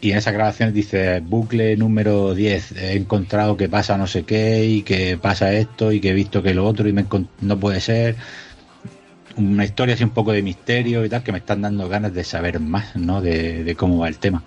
Y 0.00 0.12
en 0.12 0.18
esas 0.18 0.32
grabaciones 0.32 0.74
dice, 0.74 1.20
bucle 1.20 1.76
número 1.76 2.34
10, 2.34 2.72
he 2.72 2.96
encontrado 2.96 3.56
que 3.56 3.68
pasa 3.68 3.98
no 3.98 4.06
sé 4.06 4.24
qué 4.24 4.64
y 4.64 4.82
que 4.82 5.18
pasa 5.18 5.52
esto 5.52 5.92
y 5.92 6.00
que 6.00 6.10
he 6.10 6.14
visto 6.14 6.42
que 6.42 6.54
lo 6.54 6.66
otro 6.66 6.88
y 6.88 6.92
me 6.92 7.04
no 7.40 7.58
puede 7.58 7.80
ser. 7.80 8.16
Una 9.36 9.64
historia 9.64 9.94
así 9.94 10.04
un 10.04 10.10
poco 10.10 10.32
de 10.32 10.42
misterio 10.42 11.04
y 11.04 11.08
tal, 11.08 11.22
que 11.22 11.32
me 11.32 11.38
están 11.38 11.62
dando 11.62 11.88
ganas 11.88 12.14
de 12.14 12.24
saber 12.24 12.60
más, 12.60 12.96
¿no? 12.96 13.20
De, 13.20 13.74
cómo 13.76 13.98
va 13.98 14.08
el 14.08 14.18
tema. 14.18 14.42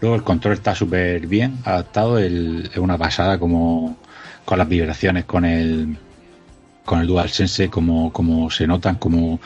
Luego 0.00 0.16
el 0.16 0.22
control 0.22 0.54
está 0.54 0.74
súper 0.74 1.26
bien 1.26 1.58
adaptado, 1.64 2.18
es 2.18 2.76
una 2.76 2.98
pasada 2.98 3.38
como 3.38 3.96
con 4.44 4.58
las 4.58 4.68
vibraciones, 4.68 5.24
con 5.24 5.44
el 5.44 5.96
con 6.84 7.00
el 7.00 7.06
DualSense, 7.06 7.68
como, 7.70 8.12
como 8.12 8.50
se 8.50 8.66
notan, 8.66 8.96
como 8.96 9.40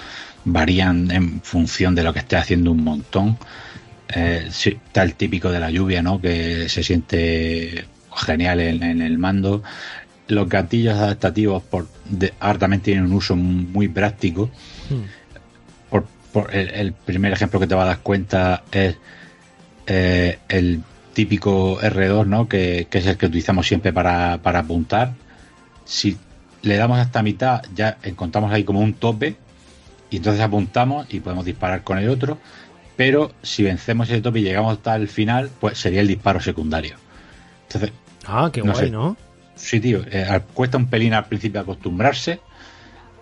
varían 0.44 1.10
en 1.10 1.40
función 1.42 1.94
de 1.94 2.02
lo 2.02 2.12
que 2.12 2.20
esté 2.20 2.36
haciendo 2.36 2.72
un 2.72 2.82
montón. 2.82 3.38
Eh, 4.08 4.48
está 4.48 5.02
el 5.02 5.14
típico 5.14 5.50
de 5.50 5.60
la 5.60 5.70
lluvia, 5.70 6.02
¿no? 6.02 6.20
Que 6.20 6.68
se 6.68 6.82
siente 6.82 7.86
genial 8.14 8.60
en, 8.60 9.02
el 9.02 9.18
mando. 9.18 9.62
Los 10.28 10.48
gatillos 10.48 10.94
adaptativos 10.94 11.62
por, 11.62 11.88
ahora 12.40 12.58
también 12.58 12.82
tienen 12.82 13.04
un 13.04 13.12
uso 13.12 13.36
muy 13.36 13.88
práctico. 13.88 14.50
Hmm. 14.90 15.98
Por, 16.32 16.54
el, 16.54 16.92
primer 16.92 17.32
ejemplo 17.32 17.58
que 17.58 17.66
te 17.66 17.74
vas 17.74 17.84
a 17.84 17.88
dar 17.88 18.00
cuenta 18.00 18.62
es 18.70 18.96
eh, 19.86 20.38
el 20.48 20.82
típico 21.14 21.80
R2, 21.80 22.26
¿no? 22.26 22.46
Que, 22.46 22.86
es 22.90 23.06
el 23.06 23.16
que 23.16 23.26
utilizamos 23.26 23.66
siempre 23.66 23.92
para, 23.92 24.38
para 24.42 24.58
apuntar. 24.58 25.14
Si 25.86 26.18
le 26.62 26.76
damos 26.76 26.98
hasta 26.98 27.22
mitad, 27.22 27.62
ya 27.74 27.96
encontramos 28.02 28.52
ahí 28.52 28.64
como 28.64 28.80
un 28.80 28.92
tope 28.92 29.36
y 30.10 30.16
entonces 30.16 30.42
apuntamos 30.42 31.06
y 31.12 31.20
podemos 31.20 31.44
disparar 31.44 31.82
con 31.82 31.98
el 31.98 32.08
otro, 32.08 32.38
pero 32.96 33.32
si 33.42 33.62
vencemos 33.62 34.08
ese 34.08 34.20
tope 34.20 34.40
y 34.40 34.42
llegamos 34.42 34.72
hasta 34.72 34.96
el 34.96 35.08
final, 35.08 35.50
pues 35.60 35.78
sería 35.78 36.00
el 36.00 36.08
disparo 36.08 36.40
secundario. 36.40 36.96
Entonces, 37.64 37.92
ah, 38.26 38.50
qué 38.52 38.62
guay, 38.62 38.90
¿no? 38.90 39.16
Sí, 39.54 39.80
tío, 39.80 40.02
eh, 40.10 40.40
cuesta 40.54 40.76
un 40.76 40.86
pelín 40.86 41.14
al 41.14 41.26
principio 41.26 41.60
acostumbrarse, 41.60 42.40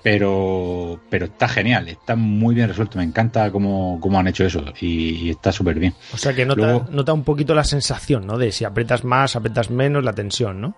pero 0.03 1.01
pero 1.09 1.27
está 1.27 1.49
genial, 1.49 1.89
está 1.89 2.17
muy 2.17 2.55
bien 2.55 2.69
resuelto, 2.69 2.99
me 2.99 3.05
encanta 3.05 3.51
cómo, 3.51 4.01
han 4.19 4.29
hecho 4.29 4.45
eso 4.45 4.65
y, 4.81 5.31
está 5.31 5.53
súper 5.53 5.79
bien. 5.79 5.95
O 6.13 6.17
sea 6.17 6.35
que 6.35 6.45
nota, 6.45 6.87
nota 6.91 7.13
un 7.13 7.25
poquito 7.25 7.55
la 7.55 7.65
sensación, 7.65 8.27
¿no? 8.27 8.37
De 8.37 8.53
si 8.53 8.65
apretas 8.65 9.05
más, 9.05 9.37
apretas 9.37 9.71
menos, 9.71 10.05
la 10.05 10.13
tensión, 10.13 10.61
¿no? 10.61 10.77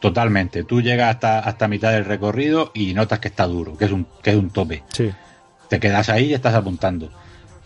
Totalmente. 0.00 0.62
Tú 0.64 0.80
llegas 0.80 1.14
hasta, 1.14 1.40
hasta 1.40 1.66
mitad 1.68 1.92
del 1.92 2.04
recorrido 2.04 2.70
y 2.72 2.94
notas 2.94 3.18
que 3.18 3.28
está 3.28 3.46
duro, 3.46 3.76
que 3.76 3.86
es 3.86 3.92
un, 3.92 4.06
que 4.22 4.30
es 4.30 4.36
un 4.36 4.50
tope. 4.50 4.84
Sí. 4.92 5.10
Te 5.68 5.80
quedas 5.80 6.08
ahí 6.08 6.26
y 6.26 6.34
estás 6.34 6.54
apuntando. 6.54 7.10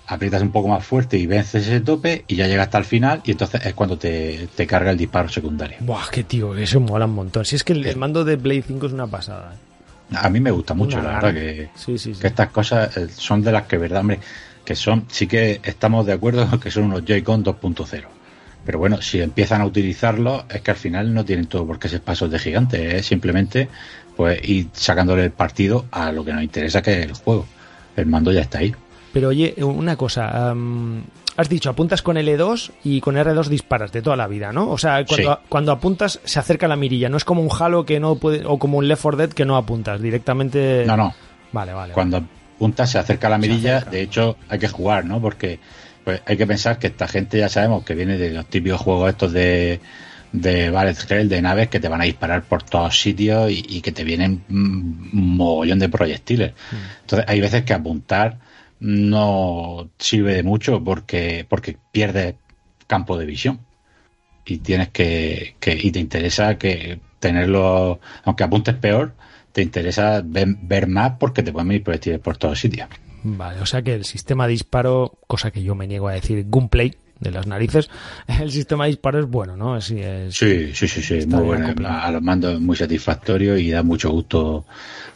Aprietas 0.07 0.43
un 0.43 0.51
poco 0.51 0.69
más 0.69 0.85
fuerte 0.85 1.17
y 1.17 1.27
vences 1.27 1.67
ese 1.67 1.81
tope 1.81 2.25
y 2.27 2.37
ya 2.37 2.47
llegas 2.47 2.67
hasta 2.67 2.79
el 2.79 2.85
final 2.85 3.23
y 3.25 3.31
entonces 3.31 3.65
es 3.65 3.75
cuando 3.75 3.97
te, 3.97 4.49
carga 4.67 4.91
el 4.91 4.99
disparo 4.99 5.29
secundario. 5.29 5.79
Buah, 5.81 6.11
qué 6.11 6.25
tío, 6.25 6.57
eso 6.57 6.81
mola 6.81 7.07
un 7.07 7.15
montón. 7.15 7.45
Si 7.45 7.57
es 7.57 7.65
que 7.65 7.73
el, 7.73 7.97
mando 7.97 8.25
de 8.25 8.37
Play 8.37 8.63
5 8.63 8.87
es 8.87 8.93
una 8.93 9.07
pasada. 9.07 9.55
¿eh? 9.55 10.17
A 10.17 10.29
mí 10.29 10.41
me 10.41 10.51
gusta 10.51 10.75
mucho, 10.75 11.01
la 11.01 11.21
verdad, 11.21 11.35
que, 11.35 11.71
que 12.21 12.27
estas 12.27 12.51
cosas 12.51 12.97
eh, 12.97 13.09
son 13.09 13.43
de 13.43 13.53
las 13.53 13.65
que, 13.65 13.79
verdad, 13.79 14.01
hombre, 14.01 14.21
que 14.65 14.75
son, 14.75 15.07
sí 15.09 15.27
que 15.27 15.61
estamos 15.63 16.05
de 16.05 16.13
acuerdo 16.13 16.61
que 16.61 16.71
son 16.71 16.85
unos 16.85 17.05
Joy-Con 17.05 17.45
2.0 17.45 18.05
pero 18.65 18.79
bueno, 18.79 19.03
si 19.03 19.21
empiezan 19.21 19.61
a 19.61 19.67
utilizarlo, 19.67 20.45
es 20.49 20.61
que 20.61 20.71
al 20.71 20.77
final 20.77 21.13
no 21.13 21.25
tienen 21.25 21.47
todo 21.47 21.67
por 21.67 21.79
qué 21.79 21.89
ser 21.89 22.01
pasos 22.01 22.31
de 22.31 22.39
gigante, 22.39 22.97
es 22.97 23.07
simplemente 23.07 23.69
pues 24.17 24.41
ir 24.49 24.69
sacándole 24.73 25.25
el 25.25 25.31
partido 25.33 25.87
a 25.91 26.13
lo 26.13 26.25
que 26.25 26.33
nos 26.33 26.43
interesa, 26.43 26.83
que 26.83 27.01
es 27.01 27.07
el 27.07 27.15
juego. 27.15 27.47
El 27.97 28.07
mando 28.07 28.31
ya 28.31 28.43
está 28.43 28.59
ahí. 28.59 28.75
Pero 29.13 29.29
oye, 29.29 29.55
una 29.63 29.97
cosa, 29.97 30.55
has 31.37 31.49
dicho, 31.49 31.71
apuntas 31.71 32.03
con 32.03 32.17
L2 32.17 32.71
y 32.85 33.01
con 33.01 33.17
R2 33.17 33.47
disparas 33.47 33.93
de 33.93 34.03
toda 34.03 34.17
la 34.17 34.27
vida, 34.27 34.53
¿no? 34.53 34.71
O 34.71 34.79
sea, 34.79 35.05
cuando, 35.05 35.41
cuando 35.49 35.73
apuntas 35.73 36.21
se 36.25 36.39
acerca 36.39 36.67
la 36.69 36.77
mirilla, 36.77 37.09
no 37.09 37.17
es 37.17 37.25
como 37.25 37.43
un 37.43 37.51
Halo 37.57 37.85
que 37.85 38.01
no 38.01 38.17
puede, 38.17 38.45
o 38.47 38.59
como 38.59 38.79
un 38.79 38.89
Left 38.89 39.03
4 39.03 39.19
Dead 39.19 39.31
que 39.31 39.45
no 39.45 39.57
apuntas, 39.57 40.01
directamente... 40.01 40.85
No, 40.87 40.97
no. 40.97 41.15
Vale, 41.53 41.73
vale. 41.75 41.93
Cuando 41.93 42.25
apuntas 42.57 42.91
se 42.91 42.99
acerca 42.99 43.29
la 43.29 43.39
mirilla, 43.39 43.81
de 43.81 44.03
hecho 44.03 44.37
hay 44.49 44.59
que 44.59 44.69
jugar, 44.69 45.05
¿no? 45.05 45.21
Porque 45.21 45.61
pues 46.05 46.21
hay 46.27 46.37
que 46.37 46.47
pensar 46.47 46.79
que 46.79 46.89
esta 46.89 47.07
gente 47.07 47.39
ya 47.39 47.49
sabemos 47.49 47.85
que 47.85 47.95
viene 47.95 48.17
de 48.17 48.31
los 48.31 48.47
típicos 48.47 48.81
juegos 48.81 49.11
estos 49.11 49.33
de 49.33 49.81
de 50.33 50.71
Ballet 50.71 50.97
Hell, 51.09 51.29
de 51.29 51.43
naves 51.43 51.69
que 51.69 51.79
te 51.79 51.89
van 51.89 52.01
a 52.01 52.05
disparar 52.05 52.43
por 52.43 52.63
todos 52.63 52.99
sitios 52.99 53.51
y, 53.51 53.81
que 53.83 53.93
te 53.93 54.03
vienen 54.03 54.43
un 54.49 55.11
mogollón 55.13 55.79
de 55.79 55.89
proyectiles. 55.89 56.53
Mm. 56.53 57.01
Entonces 57.03 57.29
hay 57.29 57.41
veces 57.41 57.63
que 57.65 57.75
apuntar 57.75 58.39
no 58.83 59.91
sirve 59.97 60.35
de 60.35 60.43
mucho 60.43 60.83
porque, 60.83 61.47
porque 61.49 61.79
pierdes 61.93 62.35
campo 62.89 63.17
de 63.17 63.27
visión. 63.27 63.61
Y 64.45 64.59
tienes 64.59 64.89
que, 64.89 65.55
que, 65.61 65.79
y 65.81 65.93
te 65.93 66.01
interesa 66.01 66.59
que 66.59 66.99
tenerlo, 67.21 68.01
aunque 68.25 68.43
apuntes 68.43 68.75
peor, 68.75 69.15
te 69.53 69.63
interesa 69.63 70.21
ver, 70.25 70.89
más 70.89 71.13
porque 71.21 71.45
te 71.45 71.53
pueden 71.53 71.69
venir 71.69 71.85
proyectiles 71.85 72.19
por 72.19 72.37
todos 72.37 72.59
sitios. 72.59 72.89
Vale, 73.23 73.61
o 73.61 73.67
sea 73.67 73.83
que 73.83 73.95
el 73.95 74.05
sistema 74.05 74.49
de 74.49 74.53
disparo, 74.53 75.17
cosa 75.29 75.53
que 75.53 75.63
yo 75.63 75.77
me 75.77 75.87
niego 75.87 76.09
a 76.09 76.15
decir, 76.15 76.45
gunplay 76.49 76.97
de 77.23 77.31
las 77.31 77.47
narices, 77.47 77.89
el 78.27 78.51
sistema 78.51 78.85
de 78.85 78.91
disparo 78.91 79.21
es 79.21 79.27
bueno, 79.27 79.57
¿no? 79.57 79.81
sí, 79.81 80.03
sí, 80.31 80.75
sí, 80.75 80.89
sí, 80.89 81.27
muy 81.27 81.43
bueno. 81.43 81.73
A 81.87 82.11
los 82.11 82.23
mandos 82.23 82.61
muy 82.61 82.77
satisfactorio 82.77 83.57
y 83.57 83.71
da 83.71 83.83
mucho 83.83 84.11
gusto 84.11 84.65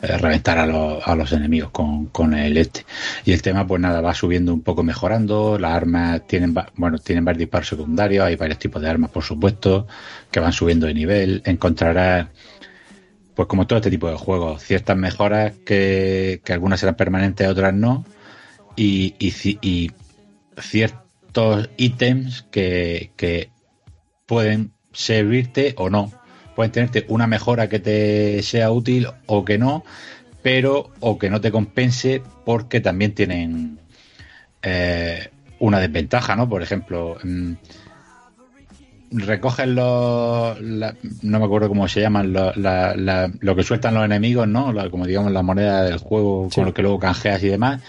eh, 0.01 0.17
reventar 0.17 0.59
a, 0.59 0.67
los, 0.67 1.07
a 1.07 1.15
los 1.15 1.33
enemigos 1.33 1.71
con, 1.71 2.07
con 2.07 2.35
el 2.35 2.57
este. 2.57 2.87
Y 3.25 3.33
el 3.33 3.43
tema, 3.43 3.67
pues 3.67 3.81
nada, 3.81 4.01
va 4.01 4.15
subiendo 4.15 4.55
un 4.55 4.63
poco 4.63 4.83
mejorando. 4.83 5.59
Las 5.59 5.73
armas 5.73 6.27
tienen, 6.27 6.55
bueno, 6.77 6.99
tienen 6.99 7.25
varios 7.25 7.41
disparos 7.41 7.69
secundarios, 7.69 8.25
hay 8.25 8.37
varios 8.37 8.59
tipos 8.59 8.81
de 8.81 8.89
armas, 8.89 9.11
por 9.11 9.25
supuesto, 9.25 9.87
que 10.31 10.41
van 10.41 10.53
subiendo 10.53 10.87
de 10.87 10.95
nivel. 10.95 11.43
Encontrarás 11.45 12.29
pues 13.35 13.49
como 13.49 13.67
todo 13.67 13.79
este 13.79 13.91
tipo 13.91 14.09
de 14.09 14.17
juegos, 14.17 14.63
ciertas 14.63 14.97
mejoras 14.97 15.53
que, 15.67 16.41
algunas 16.49 16.81
serán 16.81 16.95
permanentes, 16.95 17.47
otras 17.47 17.75
no, 17.75 18.07
y, 18.77 19.15
y, 19.19 19.91
ciertos 21.37 21.71
ítems 21.77 22.47
que, 22.51 23.11
que 23.17 23.51
pueden 24.25 24.73
servirte 24.93 25.75
o 25.77 25.91
no. 25.91 26.11
Pueden 26.55 26.73
tenerte 26.73 27.05
una 27.09 27.27
mejora 27.27 27.69
que 27.69 27.79
te 27.79 28.43
sea 28.43 28.71
útil 28.71 29.09
o 29.27 29.45
que 29.45 29.59
no, 29.59 29.85
pero 30.43 30.91
o 31.01 31.19
que 31.19 31.29
no 31.29 31.41
te 31.43 31.53
compense 31.53 32.23
porque 32.47 32.81
también 32.81 33.15
tienen 33.15 33.79
eh, 34.63 35.29
una 35.59 35.79
desventaja, 35.79 36.37
¿no? 36.37 36.49
Por 36.49 36.63
ejemplo, 36.63 37.19
mm, 37.23 37.53
recogen 39.11 39.75
los. 39.75 40.59
no 40.59 41.39
me 41.39 41.45
acuerdo 41.45 41.69
cómo 41.69 41.87
se 41.87 42.01
llaman, 42.01 42.33
lo 42.33 43.57
que 43.57 43.63
sueltan 43.63 43.93
los 43.93 44.07
enemigos, 44.07 44.49
¿no? 44.49 44.73
como 44.91 45.07
digamos 45.07 45.33
la 45.33 45.43
moneda 45.43 45.83
del 45.83 45.99
juego 45.99 46.49
con 46.55 46.65
lo 46.65 46.73
que 46.73 46.81
luego 46.81 46.99
canjeas 46.99 47.43
y 47.43 47.49
demás, 47.49 47.83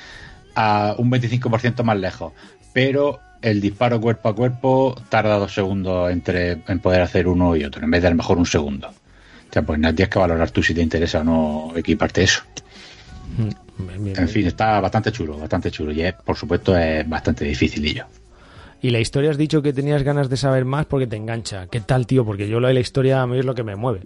a 0.54 0.96
un 0.98 1.10
25% 1.10 1.84
más 1.84 1.98
lejos. 1.98 2.34
Pero 2.74 3.22
el 3.50 3.62
disparo 3.62 4.02
cuerpo 4.02 4.30
a 4.30 4.36
cuerpo 4.36 4.96
tarda 5.10 5.38
dos 5.38 5.54
segundos 5.54 6.12
entre 6.12 6.64
en 6.68 6.80
poder 6.80 7.02
hacer 7.02 7.28
uno 7.28 7.56
y 7.56 7.64
otro, 7.64 7.84
en 7.84 7.92
vez 7.92 8.02
de 8.02 8.08
a 8.08 8.12
lo 8.12 8.18
mejor 8.18 8.38
un 8.38 8.46
segundo. 8.46 8.90
O 8.90 9.54
sea, 9.54 9.62
pues 9.62 9.80
tienes 9.80 10.10
que 10.10 10.20
valorar 10.20 10.52
tú 10.52 10.62
si 10.62 10.74
te 10.74 10.82
interesa 10.82 11.22
o 11.22 11.24
no 11.24 11.74
equiparte 11.76 12.24
eso. 12.24 12.42
Mm, 13.38 14.10
en 14.18 14.30
fin, 14.30 14.48
está 14.48 14.80
bastante 14.82 15.12
chulo, 15.12 15.38
bastante 15.38 15.72
chulo. 15.72 15.92
Y 15.92 16.04
por 16.26 16.36
supuesto 16.36 16.78
es 16.78 17.08
bastante 17.08 17.46
dificilillo. 17.46 18.06
Y 18.82 18.90
la 18.90 19.00
historia 19.00 19.32
has 19.32 19.38
dicho 19.38 19.62
que 19.62 19.74
tenías 19.74 20.04
ganas 20.04 20.30
de 20.30 20.38
saber 20.38 20.66
más 20.66 20.86
porque 20.86 21.08
te 21.08 21.16
engancha. 21.16 21.68
¿Qué 21.68 21.80
tal, 21.80 22.06
tío? 22.06 22.26
Porque 22.26 22.48
yo 22.48 22.60
lo 22.60 22.68
de 22.68 22.74
la 22.74 22.80
historia 22.80 23.22
a 23.22 23.28
mí 23.28 23.40
es 23.40 23.46
lo 23.46 23.56
que 23.56 23.64
me 23.64 23.76
mueve. 23.76 24.02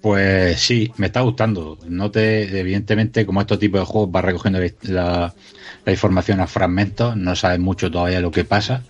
Pues 0.00 0.60
sí, 0.60 0.92
me 0.98 1.06
está 1.06 1.22
gustando. 1.22 1.78
No 1.88 2.10
te, 2.10 2.58
evidentemente, 2.58 3.26
como 3.26 3.40
estos 3.40 3.58
tipos 3.58 3.80
de 3.80 3.86
juegos 3.86 4.10
vas 4.12 4.24
recogiendo 4.24 4.60
la, 4.82 5.34
información 5.86 6.40
a 6.40 6.46
fragmentos, 6.46 7.16
no 7.16 7.34
sabes 7.36 7.58
mucho 7.58 7.90
todavía 7.90 8.20
lo 8.20 8.30
que 8.30 8.44
pasa, 8.44 8.82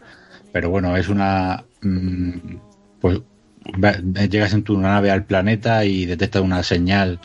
pero 0.52 0.70
bueno, 0.70 0.96
es 0.96 1.08
una 1.08 1.64
mm, 1.82 2.56
pues 3.00 3.20
llegas 4.30 4.52
en 4.54 4.62
tu 4.62 4.78
nave 4.78 5.10
al 5.10 5.24
planeta 5.24 5.84
y 5.84 6.06
detectas 6.06 6.42
una 6.42 6.62
señal 6.62 7.20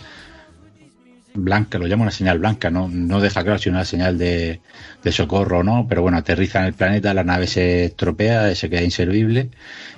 blanca, 1.33 1.77
lo 1.77 1.87
llamo 1.87 2.03
una 2.03 2.11
señal 2.11 2.39
blanca, 2.39 2.69
no, 2.69 2.87
no 2.89 3.19
deja 3.21 3.43
claro 3.43 3.57
si 3.59 3.69
una 3.69 3.85
señal 3.85 4.17
de, 4.17 4.61
de 5.03 5.11
socorro 5.11 5.59
o 5.59 5.63
no, 5.63 5.87
pero 5.87 6.01
bueno, 6.01 6.17
aterriza 6.17 6.59
en 6.59 6.65
el 6.65 6.73
planeta, 6.73 7.13
la 7.13 7.23
nave 7.23 7.47
se 7.47 7.85
estropea, 7.85 8.53
se 8.55 8.69
queda 8.69 8.83
inservible 8.83 9.49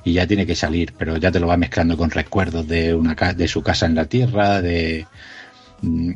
y 0.03 0.13
ya 0.13 0.27
tiene 0.27 0.45
que 0.45 0.55
salir, 0.55 0.93
pero 0.97 1.17
ya 1.17 1.31
te 1.31 1.39
lo 1.39 1.47
va 1.47 1.57
mezclando 1.57 1.97
con 1.97 2.11
recuerdos 2.11 2.67
de 2.67 2.93
una 2.93 3.15
de 3.15 3.47
su 3.47 3.61
casa 3.63 3.85
en 3.85 3.95
la 3.95 4.05
Tierra, 4.05 4.61
de 4.61 5.07
mm, 5.81 6.11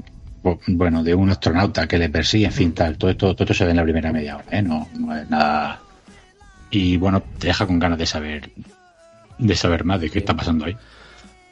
bueno, 0.67 1.03
de 1.03 1.15
un 1.15 1.29
astronauta 1.29 1.87
que 1.87 1.97
le 1.97 2.09
persigue, 2.09 2.45
en 2.45 2.53
fin, 2.53 2.73
tal, 2.73 2.97
todo 2.97 3.11
esto, 3.11 3.33
todo 3.33 3.43
esto 3.43 3.53
se 3.53 3.65
ve 3.65 3.71
en 3.71 3.77
la 3.77 3.83
primera 3.83 4.11
media 4.13 4.37
hora, 4.37 4.45
¿eh? 4.51 4.61
no, 4.61 4.87
no 4.97 5.15
es 5.15 5.29
nada. 5.29 5.81
Y 6.69 6.97
bueno, 6.97 7.23
te 7.39 7.47
deja 7.47 7.65
con 7.65 7.79
ganas 7.79 7.97
de 7.97 8.05
saber 8.05 8.51
de 9.37 9.55
saber 9.55 9.83
más 9.83 10.01
de 10.01 10.09
qué 10.09 10.19
está 10.19 10.35
pasando 10.35 10.65
ahí 10.65 10.75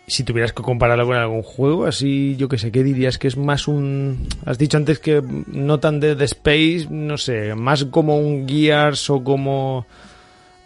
si 0.08 0.24
tuvieras 0.24 0.54
que 0.54 0.62
compararlo 0.62 1.06
con 1.08 1.16
algún 1.16 1.42
juego, 1.42 1.86
así 1.86 2.36
yo 2.38 2.48
que 2.48 2.58
sé, 2.58 2.72
¿qué 2.72 2.84
dirías? 2.84 3.18
Que 3.18 3.28
es 3.28 3.38
más 3.38 3.68
un... 3.68 4.28
Has 4.46 4.58
dicho 4.58 4.78
antes 4.78 5.00
que 5.00 5.22
no 5.48 5.80
tan 5.80 6.00
de 6.00 6.16
The 6.16 6.26
Space, 6.26 6.88
no 6.90 7.18
sé, 7.18 7.56
más 7.56 7.86
como 7.86 8.18
un 8.18 8.48
Gears 8.48 9.10
o 9.10 9.24
como... 9.24 9.86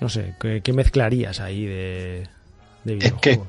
No 0.02 0.10
sé, 0.10 0.36
¿qué, 0.40 0.74
mezclarías 0.74 1.40
ahí 1.40 1.66
de, 1.66 2.28
de 2.86 2.98
Es 2.98 3.14
que 3.14 3.40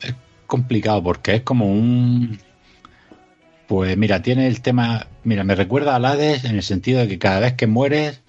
es 0.00 0.14
complicado 0.46 1.02
porque 1.02 1.36
es 1.36 1.42
como 1.42 1.66
un... 1.66 2.38
Pues 3.66 3.96
mira, 3.96 4.22
tiene 4.22 4.46
el 4.46 4.60
tema... 4.60 5.06
Mira, 5.24 5.44
me 5.44 5.54
recuerda 5.54 5.94
a 5.94 5.96
Hades 5.96 6.44
en 6.44 6.56
el 6.56 6.62
sentido 6.62 7.00
de 7.00 7.08
que 7.08 7.18
cada 7.18 7.40
vez 7.40 7.54
que 7.54 7.66
mueres 7.66 8.22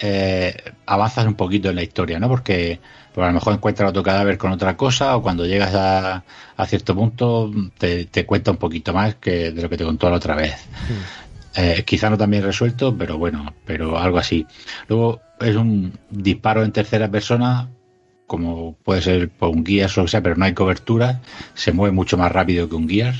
eh, 0.00 0.54
avanzas 0.86 1.26
un 1.26 1.34
poquito 1.34 1.68
en 1.68 1.76
la 1.76 1.82
historia, 1.82 2.18
¿no? 2.18 2.28
Porque 2.28 2.80
pues 3.14 3.24
a 3.24 3.28
lo 3.28 3.34
mejor 3.34 3.54
encuentras 3.54 3.90
otro 3.90 4.02
cadáver 4.02 4.38
con 4.38 4.50
otra 4.52 4.76
cosa 4.76 5.16
o 5.16 5.22
cuando 5.22 5.44
llegas 5.44 5.74
a, 5.74 6.24
a 6.56 6.66
cierto 6.66 6.94
punto 6.94 7.50
te, 7.76 8.06
cuenta 8.24 8.50
un 8.50 8.56
poquito 8.56 8.94
más 8.94 9.16
que 9.16 9.52
de 9.52 9.62
lo 9.62 9.68
que 9.68 9.76
te 9.76 9.84
contó 9.84 10.08
la 10.08 10.16
otra 10.16 10.34
vez. 10.36 10.54
Hmm. 10.88 11.60
Eh, 11.60 11.82
quizá 11.84 12.08
no 12.08 12.16
también 12.16 12.44
resuelto, 12.44 12.96
pero 12.96 13.18
bueno, 13.18 13.52
pero 13.66 13.98
algo 13.98 14.18
así. 14.18 14.46
Luego 14.88 15.20
es 15.40 15.56
un 15.56 15.98
disparo 16.08 16.64
en 16.64 16.72
tercera 16.72 17.10
persona, 17.10 17.68
como 18.26 18.76
puede 18.84 19.02
ser 19.02 19.28
por 19.28 19.50
un 19.50 19.64
guía 19.64 19.86
o 19.86 19.90
lo 19.96 20.04
que 20.04 20.10
sea, 20.10 20.22
pero 20.22 20.36
no 20.36 20.44
hay 20.44 20.54
cobertura, 20.54 21.20
se 21.54 21.72
mueve 21.72 21.92
mucho 21.92 22.16
más 22.16 22.32
rápido 22.32 22.68
que 22.68 22.76
un 22.76 22.86
guía 22.86 23.14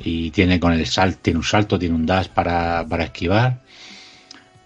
y 0.00 0.30
tiene 0.32 0.58
con 0.58 0.72
el 0.72 0.84
salto, 0.86 1.20
tiene 1.22 1.38
un 1.38 1.44
salto, 1.44 1.78
tiene 1.78 1.94
un 1.94 2.04
dash 2.04 2.26
para, 2.26 2.84
para 2.88 3.04
esquivar 3.04 3.61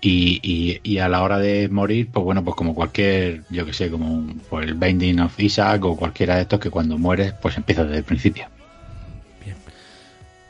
y, 0.01 0.81
y, 0.83 0.99
a 0.99 1.09
la 1.09 1.23
hora 1.23 1.39
de 1.39 1.69
morir, 1.69 2.09
pues 2.13 2.25
bueno, 2.25 2.45
pues 2.45 2.55
como 2.55 2.75
cualquier, 2.75 3.43
yo 3.51 3.65
que 3.65 3.73
sé, 3.73 3.91
como 3.91 4.27
pues 4.49 4.69
el 4.69 4.75
Binding 4.75 5.21
of 5.21 5.39
Isaac 5.41 5.85
o 5.85 5.97
cualquiera 5.97 6.37
de 6.37 6.43
estos 6.43 6.61
que 6.61 6.71
cuando 6.71 6.99
mueres, 6.99 7.33
pues 7.41 7.57
empieza 7.57 7.85
desde 7.85 7.99
el 7.99 8.05
principio. 8.05 8.47
Bien. 9.45 9.57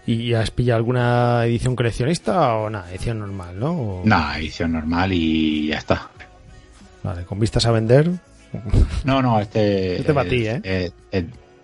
¿Y 0.06 0.34
has 0.34 0.50
pillado 0.50 0.78
alguna 0.78 1.46
edición 1.46 1.76
coleccionista 1.76 2.54
o 2.54 2.68
nada? 2.68 2.90
Edición 2.90 3.20
normal, 3.20 3.58
¿no? 3.58 4.02
Nada, 4.04 4.38
edición 4.38 4.72
normal 4.72 5.12
y 5.12 5.68
ya 5.68 5.78
está. 5.78 6.10
Vale, 7.02 7.24
¿con 7.24 7.38
vistas 7.38 7.64
a 7.66 7.70
vender? 7.70 8.10
No, 9.04 9.22
no, 9.22 9.40
este. 9.40 9.96
Este 10.00 10.12
para 10.12 10.28
ti, 10.28 10.44
¿eh? 10.46 10.92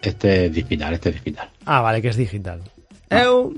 Este 0.00 0.46
es 0.46 0.52
digital, 0.52 0.94
este 0.94 1.10
es 1.10 1.14
digital. 1.16 1.48
Ah, 1.64 1.80
vale, 1.80 2.00
que 2.02 2.08
es 2.08 2.16
digital. 2.16 2.60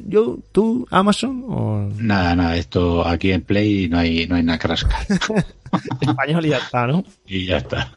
Yo, 0.07 0.39
tú, 0.53 0.87
Amazon 0.91 1.45
o... 1.49 1.91
Nada, 1.99 2.35
nada, 2.35 2.57
esto 2.57 3.07
aquí 3.07 3.33
en 3.33 3.43
Play 3.43 3.89
no 3.89 3.99
hay, 3.99 4.27
no 4.27 4.37
hay 4.37 4.43
nada 4.43 4.59
que 4.59 4.69
rascar. 4.69 5.07
Español 6.01 6.47
y 6.47 6.51
ya 6.51 6.59
está, 6.59 6.87
¿no? 6.87 7.05
Y 7.27 7.47
ya 7.47 7.59
está. 7.59 7.93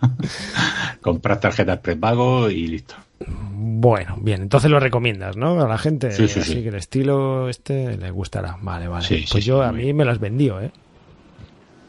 Comprar 1.01 1.39
tarjetas 1.39 1.79
prepago 1.79 2.49
y 2.49 2.67
listo. 2.67 2.95
Bueno, 3.19 4.17
bien, 4.21 4.41
entonces 4.43 4.69
lo 4.69 4.79
recomiendas, 4.79 5.37
¿no? 5.37 5.61
A 5.61 5.67
la 5.67 5.77
gente. 5.77 6.11
Sí, 6.11 6.27
sí, 6.27 6.39
Así 6.39 6.61
que 6.61 6.69
el 6.69 6.75
estilo 6.75 7.49
este 7.49 7.97
le 7.97 8.11
gustará. 8.11 8.57
Vale, 8.61 8.87
vale. 8.87 9.25
pues 9.29 9.45
yo 9.45 9.61
a 9.63 9.71
mí 9.71 9.93
me 9.93 10.05
las 10.05 10.19
vendió, 10.19 10.61
¿eh? 10.61 10.71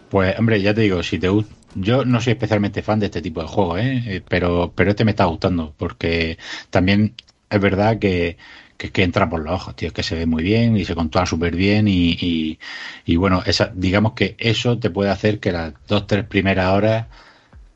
Pues, 0.08 0.38
hombre, 0.38 0.60
ya 0.62 0.72
te 0.72 0.82
digo, 0.82 1.02
si 1.02 1.18
te 1.18 1.28
gusta. 1.28 1.54
Yo 1.74 2.04
no 2.04 2.20
soy 2.20 2.32
especialmente 2.32 2.82
fan 2.82 2.98
de 2.98 3.06
este 3.06 3.20
tipo 3.20 3.42
de 3.42 3.46
juego, 3.46 3.76
¿eh? 3.76 4.02
¿eh? 4.06 4.22
Pero, 4.26 4.72
pero 4.74 4.90
este 4.90 5.04
me 5.04 5.10
está 5.10 5.26
gustando, 5.26 5.74
porque 5.76 6.38
también 6.70 7.14
es 7.50 7.60
verdad 7.60 7.98
que 7.98 8.38
que, 8.78 8.90
que 8.90 9.02
entra 9.02 9.28
por 9.28 9.40
los 9.42 9.52
ojos, 9.54 9.76
tío, 9.76 9.92
que 9.92 10.02
se 10.02 10.14
ve 10.16 10.26
muy 10.26 10.42
bien 10.42 10.76
y 10.76 10.84
se 10.86 10.94
controla 10.94 11.26
súper 11.26 11.56
bien 11.56 11.88
y, 11.88 12.58
y, 13.06 13.16
bueno, 13.16 13.42
esa, 13.46 13.72
digamos 13.74 14.12
que 14.14 14.36
eso 14.38 14.78
te 14.78 14.90
puede 14.90 15.10
hacer 15.10 15.40
que 15.40 15.52
las 15.52 15.74
dos, 15.88 16.06
tres 16.06 16.24
primeras 16.26 16.72
horas 16.72 17.06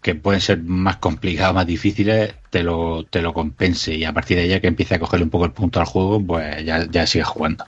que 0.03 0.15
pueden 0.15 0.41
ser 0.41 0.63
más 0.63 0.97
complicadas, 0.99 1.55
más 1.55 1.67
difíciles, 1.67 2.35
te 2.51 2.63
lo, 2.63 3.05
te 3.05 3.23
lo 3.23 3.35
compense 3.35 3.95
y 3.95 4.05
a 4.05 4.13
partir 4.13 4.37
de 4.39 4.45
ella 4.45 4.61
que 4.61 4.69
empiece 4.69 4.95
a 4.97 4.99
cogerle 5.01 5.25
un 5.25 5.31
poco 5.31 5.45
el 5.47 5.53
punto 5.53 5.81
al 5.81 5.87
juego, 5.87 6.25
pues 6.25 6.65
ya, 6.65 6.87
ya 6.91 7.07
sigue 7.07 7.25
jugando. 7.25 7.67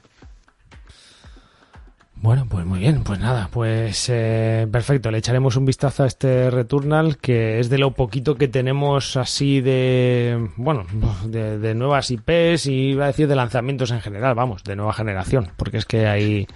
Bueno, 2.25 2.47
pues 2.49 2.65
muy 2.65 2.79
bien, 2.79 3.05
pues 3.05 3.21
nada, 3.21 3.51
pues 3.53 4.09
eh, 4.09 4.67
perfecto, 4.73 5.11
le 5.11 5.19
echaremos 5.19 5.57
un 5.57 5.67
vistazo 5.67 6.05
a 6.05 6.07
este 6.07 6.51
Returnal, 6.51 7.19
que 7.19 7.61
es 7.61 7.69
de 7.69 7.77
lo 7.77 7.91
poquito 7.91 8.37
que 8.37 8.49
tenemos 8.49 9.19
así 9.19 9.61
de, 9.61 10.49
bueno, 10.57 10.87
de, 11.27 11.75
nuevas 11.75 12.11
IPs 12.11 12.65
y 12.65 12.93
iba 12.93 13.05
a 13.05 13.09
decir 13.09 13.29
de 13.29 13.37
lanzamientos 13.37 13.91
en 13.91 14.01
general, 14.01 14.35
vamos, 14.35 14.65
de 14.65 14.75
nueva 14.75 14.95
generación, 14.95 15.51
porque 15.59 15.77
es 15.77 15.85
que 15.85 16.07
hay, 16.07 16.49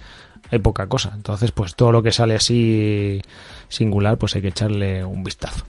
hay 0.49 0.57
poca 0.57 0.87
cosa, 0.87 1.11
entonces 1.13 1.51
pues 1.51 1.75
todo 1.75 1.91
lo 1.91 2.01
que 2.01 2.11
sale 2.11 2.33
así 2.33 3.21
singular, 3.67 4.17
pues 4.17 4.35
hay 4.35 4.41
que 4.41 4.47
echarle 4.47 5.05
un 5.05 5.23
vistazo. 5.23 5.65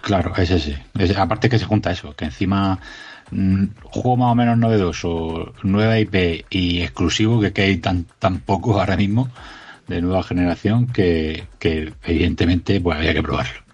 Claro, 0.00 0.32
ese 0.38 0.58
sí, 0.58 0.74
aparte 1.14 1.50
que 1.50 1.58
se 1.58 1.66
junta 1.66 1.90
eso, 1.90 2.16
que 2.16 2.24
encima 2.24 2.80
juego 3.30 4.16
más 4.16 4.32
o 4.32 4.34
menos 4.34 4.58
novedoso, 4.58 5.52
nueva 5.62 5.98
IP 5.98 6.46
y 6.50 6.80
exclusivo 6.80 7.40
que, 7.40 7.62
hay 7.62 7.76
tan, 7.78 8.06
tan 8.18 8.40
poco 8.40 8.78
ahora 8.78 8.96
mismo 8.96 9.28
de 9.88 10.00
nueva 10.00 10.22
generación 10.22 10.86
que, 10.86 11.44
evidentemente 12.04 12.80
pues 12.80 12.98
había 12.98 13.14
que 13.14 13.22
probarlo. 13.22 13.66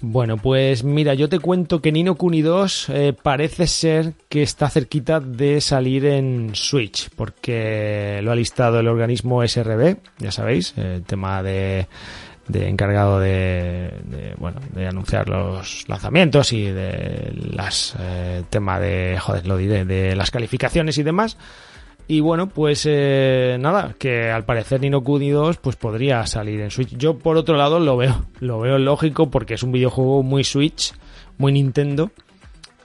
Bueno, 0.00 0.36
pues 0.36 0.84
mira, 0.84 1.14
yo 1.14 1.28
te 1.28 1.40
cuento 1.40 1.82
que 1.82 1.90
Nino 1.90 2.14
Kuni 2.14 2.40
2 2.40 2.88
eh, 2.90 3.16
parece 3.20 3.66
ser 3.66 4.12
que 4.28 4.42
está 4.42 4.70
cerquita 4.70 5.18
de 5.18 5.60
salir 5.60 6.06
en 6.06 6.50
Switch, 6.54 7.10
porque 7.16 8.20
lo 8.22 8.30
ha 8.30 8.36
listado 8.36 8.78
el 8.78 8.86
organismo 8.86 9.44
SRB, 9.44 9.96
ya 10.18 10.30
sabéis, 10.30 10.72
el 10.76 11.02
tema 11.02 11.42
de 11.42 11.88
de 12.48 12.68
encargado 12.68 13.20
de, 13.20 13.92
bueno 14.38 14.60
de 14.74 14.86
anunciar 14.86 15.28
los 15.28 15.88
lanzamientos 15.88 16.52
y 16.52 16.64
de 16.64 17.32
las 17.52 17.94
eh, 18.00 18.42
tema 18.50 18.80
de 18.80 19.18
joder 19.20 19.46
lo 19.46 19.56
diré 19.56 19.84
de 19.84 20.16
las 20.16 20.30
calificaciones 20.30 20.98
y 20.98 21.02
demás 21.02 21.36
y 22.06 22.20
bueno 22.20 22.48
pues 22.48 22.84
eh, 22.86 23.56
nada 23.60 23.94
que 23.98 24.30
al 24.30 24.44
parecer 24.44 24.80
Nino 24.80 25.02
Kuni 25.02 25.30
2 25.30 25.58
pues 25.58 25.76
podría 25.76 26.26
salir 26.26 26.60
en 26.60 26.70
Switch 26.70 26.96
yo 26.96 27.18
por 27.18 27.36
otro 27.36 27.56
lado 27.56 27.78
lo 27.78 27.96
veo 27.96 28.24
lo 28.40 28.60
veo 28.60 28.78
lógico 28.78 29.30
porque 29.30 29.54
es 29.54 29.62
un 29.62 29.72
videojuego 29.72 30.22
muy 30.22 30.44
Switch 30.44 30.94
muy 31.36 31.52
Nintendo 31.52 32.10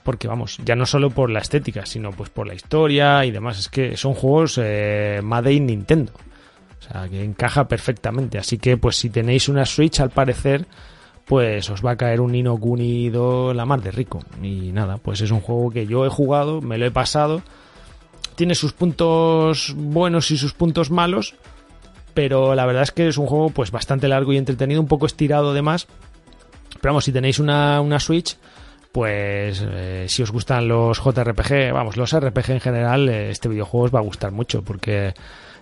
porque 0.04 0.28
vamos, 0.28 0.58
ya 0.62 0.76
no 0.76 0.84
solo 0.84 1.10
por 1.10 1.30
la 1.30 1.40
estética, 1.40 1.86
sino 1.86 2.10
pues 2.12 2.28
por 2.28 2.46
la 2.46 2.52
historia 2.52 3.24
y 3.24 3.30
demás. 3.30 3.58
Es 3.58 3.68
que 3.70 3.96
son 3.96 4.12
juegos 4.12 4.60
eh, 4.62 5.20
Made 5.24 5.52
in 5.54 5.64
Nintendo. 5.64 6.12
O 6.88 6.92
sea, 6.92 7.08
que 7.08 7.22
encaja 7.22 7.66
perfectamente. 7.66 8.38
Así 8.38 8.58
que, 8.58 8.76
pues 8.76 8.96
si 8.96 9.10
tenéis 9.10 9.48
una 9.48 9.64
Switch, 9.64 10.00
al 10.00 10.10
parecer, 10.10 10.66
pues 11.24 11.70
os 11.70 11.84
va 11.84 11.92
a 11.92 11.96
caer 11.96 12.20
un 12.20 12.32
Nino 12.32 12.56
Kuni 12.56 13.10
la 13.10 13.64
mar 13.64 13.82
de 13.82 13.90
rico. 13.90 14.20
Y 14.42 14.72
nada, 14.72 14.98
pues 14.98 15.20
es 15.20 15.30
un 15.30 15.40
juego 15.40 15.70
que 15.70 15.86
yo 15.86 16.04
he 16.04 16.10
jugado, 16.10 16.60
me 16.60 16.78
lo 16.78 16.86
he 16.86 16.90
pasado. 16.90 17.42
Tiene 18.36 18.54
sus 18.54 18.72
puntos 18.72 19.74
buenos 19.76 20.30
y 20.30 20.36
sus 20.36 20.52
puntos 20.52 20.90
malos. 20.90 21.36
Pero 22.12 22.54
la 22.54 22.66
verdad 22.66 22.84
es 22.84 22.92
que 22.92 23.08
es 23.08 23.18
un 23.18 23.26
juego 23.26 23.50
pues 23.50 23.70
bastante 23.70 24.06
largo 24.06 24.32
y 24.32 24.36
entretenido, 24.36 24.80
un 24.80 24.88
poco 24.88 25.06
estirado 25.06 25.50
además. 25.50 25.86
Pero 26.80 26.92
vamos, 26.92 27.04
si 27.04 27.12
tenéis 27.12 27.38
una, 27.38 27.80
una 27.80 27.98
Switch, 27.98 28.36
pues 28.92 29.64
eh, 29.66 30.06
si 30.08 30.22
os 30.22 30.30
gustan 30.30 30.68
los 30.68 30.98
JRPG, 31.02 31.72
vamos, 31.72 31.96
los 31.96 32.14
RPG 32.16 32.50
en 32.50 32.60
general, 32.60 33.08
eh, 33.08 33.30
este 33.30 33.48
videojuego 33.48 33.86
os 33.86 33.94
va 33.94 33.98
a 33.98 34.02
gustar 34.02 34.30
mucho 34.30 34.62
porque 34.62 35.14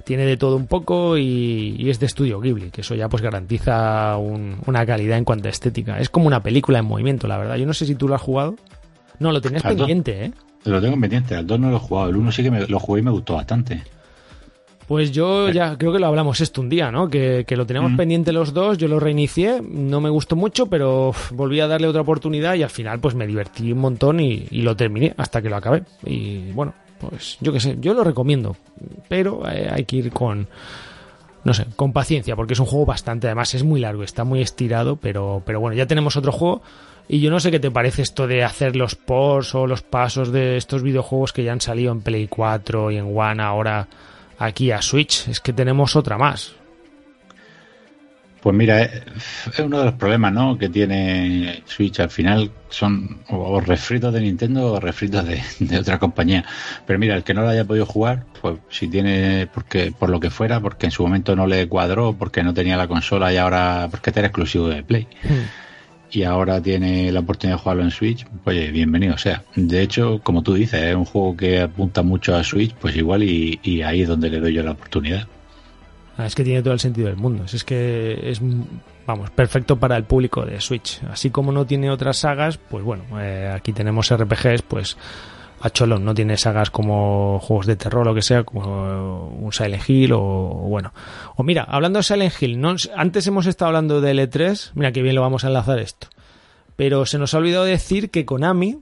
tiene 0.05 0.25
de 0.25 0.37
todo 0.37 0.57
un 0.57 0.67
poco 0.67 1.17
y, 1.17 1.89
es 1.89 2.01
de 2.01 2.07
estudio 2.07 2.41
Ghibli, 2.41 2.71
que 2.71 2.83
eso 2.83 2.95
ya 2.95 3.09
pues 3.09 3.23
garantiza 3.23 4.17
una 4.17 4.87
calidad 4.87 5.19
en 5.19 5.25
cuanto 5.25 5.49
a 5.49 5.51
estética. 5.51 5.99
Es 5.99 6.09
como 6.09 6.27
una 6.27 6.43
película 6.43 6.79
en 6.79 6.85
movimiento, 6.85 7.27
la 7.29 7.39
verdad. 7.39 7.57
Yo 7.57 7.67
no 7.67 7.75
sé 7.75 7.87
si 7.87 7.95
tú 7.95 8.09
lo 8.09 8.15
has 8.15 8.23
jugado. 8.23 8.57
No, 9.19 9.33
lo 9.33 9.41
tenías 9.41 9.63
pendiente, 9.63 10.27
¿eh? 10.27 10.33
Lo 10.65 10.81
tengo 10.81 10.99
pendiente, 11.01 11.35
al 11.35 11.47
2 11.47 11.61
no 11.61 11.71
lo 11.71 11.77
he 11.77 11.81
jugado, 11.81 12.09
el 12.11 12.17
1 12.17 12.33
sí 12.33 12.43
que 12.43 12.51
me, 12.51 12.67
lo 12.67 12.79
jugué 12.79 13.01
y 13.01 13.05
me 13.05 13.11
gustó 13.11 13.35
bastante. 13.35 13.83
Pues 14.87 15.11
yo 15.11 15.49
ya 15.49 15.77
creo 15.79 15.93
que 15.93 15.99
lo 15.99 16.07
hablamos 16.07 16.41
esto 16.41 16.61
un 16.61 16.69
día, 16.69 16.91
¿no? 16.91 17.09
Que, 17.09 17.45
lo 17.49 17.67
tenemos 17.67 17.93
pendiente 17.97 18.33
los 18.33 18.53
dos, 18.53 18.79
yo 18.79 18.89
lo 18.89 19.01
reinicié, 19.01 19.61
no 19.63 20.01
me 20.01 20.11
gustó 20.11 20.37
mucho, 20.37 20.67
pero 20.67 21.15
volví 21.33 21.61
a 21.61 21.67
darle 21.67 21.89
otra 21.89 22.03
oportunidad 22.03 22.55
y 22.55 22.63
al 22.63 22.71
final 22.71 23.01
pues 23.01 23.15
me 23.15 23.27
divertí 23.27 23.73
un 23.73 23.79
montón 23.79 24.21
y, 24.21 24.47
y 24.51 24.63
lo 24.63 24.77
terminé 24.77 25.15
hasta 25.17 25.41
que 25.41 25.49
lo 25.49 25.57
acabé. 25.57 25.85
Y 26.05 26.51
bueno, 26.53 26.75
pues 27.09 27.39
yo 27.41 27.53
qué 27.53 27.61
sé, 27.61 27.77
yo 27.81 27.95
lo 27.95 28.05
recomiendo, 28.05 28.57
pero 29.09 29.49
eh, 29.51 29.69
hay 29.71 29.85
que 29.85 29.97
ir 29.97 30.13
con, 30.13 30.49
no 31.45 31.55
sé, 31.55 31.67
con 31.77 31.93
paciencia, 31.93 32.37
porque 32.37 32.55
es 32.55 32.61
un 32.61 32.67
juego 32.67 32.87
bastante, 32.87 33.27
además 33.27 33.55
es 33.55 33.65
muy 33.65 33.81
largo, 33.81 34.03
está 34.03 34.25
muy 34.25 34.41
estirado, 34.41 34.97
pero, 34.97 35.43
pero 35.45 35.61
bueno, 35.61 35.77
ya 35.77 35.87
tenemos 35.87 36.17
otro 36.17 36.33
juego. 36.33 36.63
Y 37.09 37.21
yo 37.21 37.31
no 37.31 37.41
sé 37.41 37.51
qué 37.51 37.59
te 37.59 37.71
parece 37.71 38.03
esto 38.03 38.27
de 38.27 38.45
hacer 38.45 38.77
los 38.77 38.95
ports 38.95 39.55
o 39.55 39.67
los 39.67 39.83
pasos 39.83 40.31
de 40.31 40.57
estos 40.57 40.83
videojuegos 40.83 41.33
que 41.33 41.43
ya 41.43 41.53
han 41.53 41.61
salido 41.61 41.93
en 41.93 42.01
Play 42.01 42.29
4 42.29 42.93
y 42.93 42.97
en 42.97 43.19
One 43.19 43.43
ahora 43.43 43.89
aquí 44.39 44.71
a 44.71 44.81
Switch. 44.81 45.29
Es 45.29 45.41
que 45.41 45.53
tenemos 45.53 45.97
otra 45.97 46.17
más. 46.17 46.55
Pues 48.43 48.57
mira, 48.57 48.83
es 48.83 49.59
uno 49.61 49.79
de 49.79 49.85
los 49.85 49.95
problemas 49.95 50.33
¿no? 50.33 50.59
que 50.59 50.69
tiene 50.69 51.63
Switch. 51.65 52.01
Al 52.01 52.11
final 52.11 52.51
son 52.71 53.21
o 53.29 53.61
refritos 53.61 54.13
de 54.13 54.21
Nintendo 54.21 54.73
o 54.73 54.81
refritos 54.81 55.25
de, 55.25 55.41
de, 55.65 55.79
otra 55.79 56.01
compañía. 56.01 56.45
Pero 56.85 56.99
mira, 56.99 57.15
el 57.15 57.23
que 57.23 57.35
no 57.35 57.43
lo 57.43 57.51
haya 57.51 57.65
podido 57.65 57.87
jugar, 57.87 58.25
pues 58.41 58.59
si 58.69 58.89
tiene, 58.89 59.47
porque 59.47 59.93
por 59.97 60.11
lo 60.11 60.19
que 60.19 60.31
fuera, 60.31 60.59
porque 60.59 60.87
en 60.87 60.93
su 60.93 61.05
momento 61.05 61.37
no 61.37 61.47
le 61.47 61.69
cuadró, 61.69 62.15
porque 62.15 62.43
no 62.43 62.53
tenía 62.53 62.77
la 62.77 62.89
consola 62.89 63.33
y 63.33 63.37
ahora, 63.37 63.87
porque 63.89 64.11
este 64.11 64.19
era 64.19 64.27
exclusivo 64.27 64.69
de 64.69 64.83
Play. 64.83 65.07
Y 66.11 66.25
ahora 66.25 66.61
tiene 66.61 67.13
la 67.13 67.21
oportunidad 67.21 67.59
de 67.59 67.63
jugarlo 67.63 67.85
en 67.85 67.91
Switch, 67.93 68.27
pues 68.43 68.73
bienvenido 68.73 69.17
sea. 69.19 69.45
De 69.55 69.83
hecho, 69.83 70.21
como 70.21 70.43
tú 70.43 70.55
dices, 70.55 70.83
es 70.83 70.97
un 70.97 71.05
juego 71.05 71.37
que 71.37 71.61
apunta 71.61 72.03
mucho 72.03 72.35
a 72.35 72.43
Switch, 72.43 72.75
pues 72.75 72.97
igual 72.97 73.23
y, 73.23 73.61
y 73.63 73.83
ahí 73.83 74.03
es 74.03 74.09
donde 74.09 74.31
le 74.31 74.41
doy 74.41 74.53
yo 74.53 74.65
la 74.65 74.73
oportunidad. 74.73 75.29
Ah, 76.17 76.27
es 76.27 76.35
que 76.35 76.45
tiene 76.45 76.63
todo 76.63 76.75
el 76.75 76.81
sentido 76.81 77.09
del 77.09 77.17
mundo. 77.17 77.45
Es 77.51 77.65
que 77.65 78.31
es, 78.31 78.41
vamos, 79.07 79.31
perfecto 79.31 79.79
para 79.79 79.97
el 79.97 80.05
público 80.05 80.45
de 80.45 80.61
Switch. 80.61 81.01
Así 81.11 81.31
como 81.31 81.53
no 81.53 81.67
tiene 81.67 81.91
otras 81.91 82.19
sagas, 82.19 82.59
pues 82.59 82.85
bueno, 82.85 83.05
eh, 83.21 83.51
aquí 83.55 83.73
tenemos 83.73 84.15
RPGs, 84.15 84.63
pues 84.63 84.97
a 85.63 85.71
cholón, 85.71 86.05
no 86.05 86.13
tiene 86.13 86.37
sagas 86.37 86.71
como 86.71 87.39
juegos 87.39 87.67
de 87.67 87.77
terror 87.77 88.03
o 88.03 88.11
lo 88.11 88.15
que 88.15 88.23
sea, 88.23 88.43
como 88.43 89.29
un 89.29 89.53
Silent 89.53 89.89
Hill 89.89 90.13
o, 90.13 90.19
bueno. 90.19 90.93
O 91.37 91.45
mira, 91.45 91.63
hablando 91.63 92.01
de 92.01 92.03
Silent 92.03 92.35
Hill, 92.41 92.61
no, 92.61 92.75
antes 92.97 93.27
hemos 93.29 93.47
estado 93.47 93.69
hablando 93.69 94.01
de 94.01 94.13
L3, 94.13 94.73
mira 94.75 94.91
que 94.91 95.03
bien 95.03 95.15
lo 95.15 95.23
vamos 95.23 95.45
a 95.45 95.47
enlazar 95.47 95.79
esto. 95.79 96.09
Pero 96.75 97.07
se 97.07 97.19
nos 97.19 97.33
ha 97.33 97.39
olvidado 97.39 97.65
decir 97.65 98.11
que 98.11 98.25
Konami, 98.25 98.81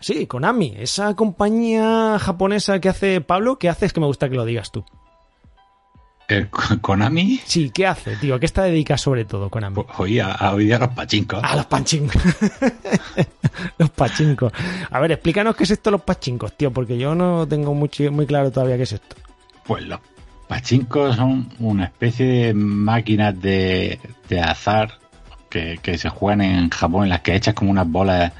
sí, 0.00 0.26
Konami, 0.26 0.74
esa 0.78 1.14
compañía 1.14 2.18
japonesa 2.18 2.80
que 2.80 2.88
hace 2.88 3.20
Pablo, 3.20 3.58
¿qué 3.58 3.68
hace? 3.68 3.84
Es 3.84 3.92
que 3.92 4.00
me 4.00 4.06
gusta 4.06 4.30
que 4.30 4.36
lo 4.36 4.46
digas 4.46 4.72
tú. 4.72 4.82
¿El 6.26 6.48
¿Konami? 6.48 7.40
Sí, 7.44 7.70
¿qué 7.70 7.86
hace, 7.86 8.16
tío? 8.16 8.34
¿A 8.34 8.40
qué 8.40 8.46
está 8.46 8.62
dedicado 8.62 8.98
sobre 8.98 9.24
todo 9.24 9.50
Konami? 9.50 9.74
Pues, 9.74 9.86
hoy 9.98 10.20
a, 10.20 10.32
a, 10.32 10.54
hoy 10.54 10.72
a 10.72 10.78
los 10.78 10.88
pachincos. 10.88 11.40
A 11.42 11.56
los 11.56 11.66
pachincos. 11.66 12.22
los 13.78 13.90
pachincos. 13.90 14.52
A 14.90 15.00
ver, 15.00 15.12
explícanos 15.12 15.54
qué 15.54 15.64
es 15.64 15.70
esto 15.70 15.90
los 15.90 16.02
pachincos, 16.02 16.56
tío, 16.56 16.72
porque 16.72 16.96
yo 16.96 17.14
no 17.14 17.46
tengo 17.46 17.74
muy, 17.74 17.90
muy 18.10 18.26
claro 18.26 18.50
todavía 18.50 18.76
qué 18.76 18.84
es 18.84 18.92
esto. 18.92 19.16
Pues 19.66 19.84
los 19.84 20.00
pachincos 20.48 21.16
son 21.16 21.50
una 21.58 21.84
especie 21.84 22.26
de 22.26 22.54
máquinas 22.54 23.38
de, 23.40 24.00
de 24.28 24.40
azar 24.40 24.98
que, 25.50 25.78
que, 25.82 25.98
se 25.98 26.08
juegan 26.08 26.40
en 26.40 26.70
Japón, 26.70 27.04
en 27.04 27.10
las 27.10 27.20
que 27.20 27.34
echas 27.34 27.54
como 27.54 27.70
unas 27.70 27.88
bolas 27.88 28.32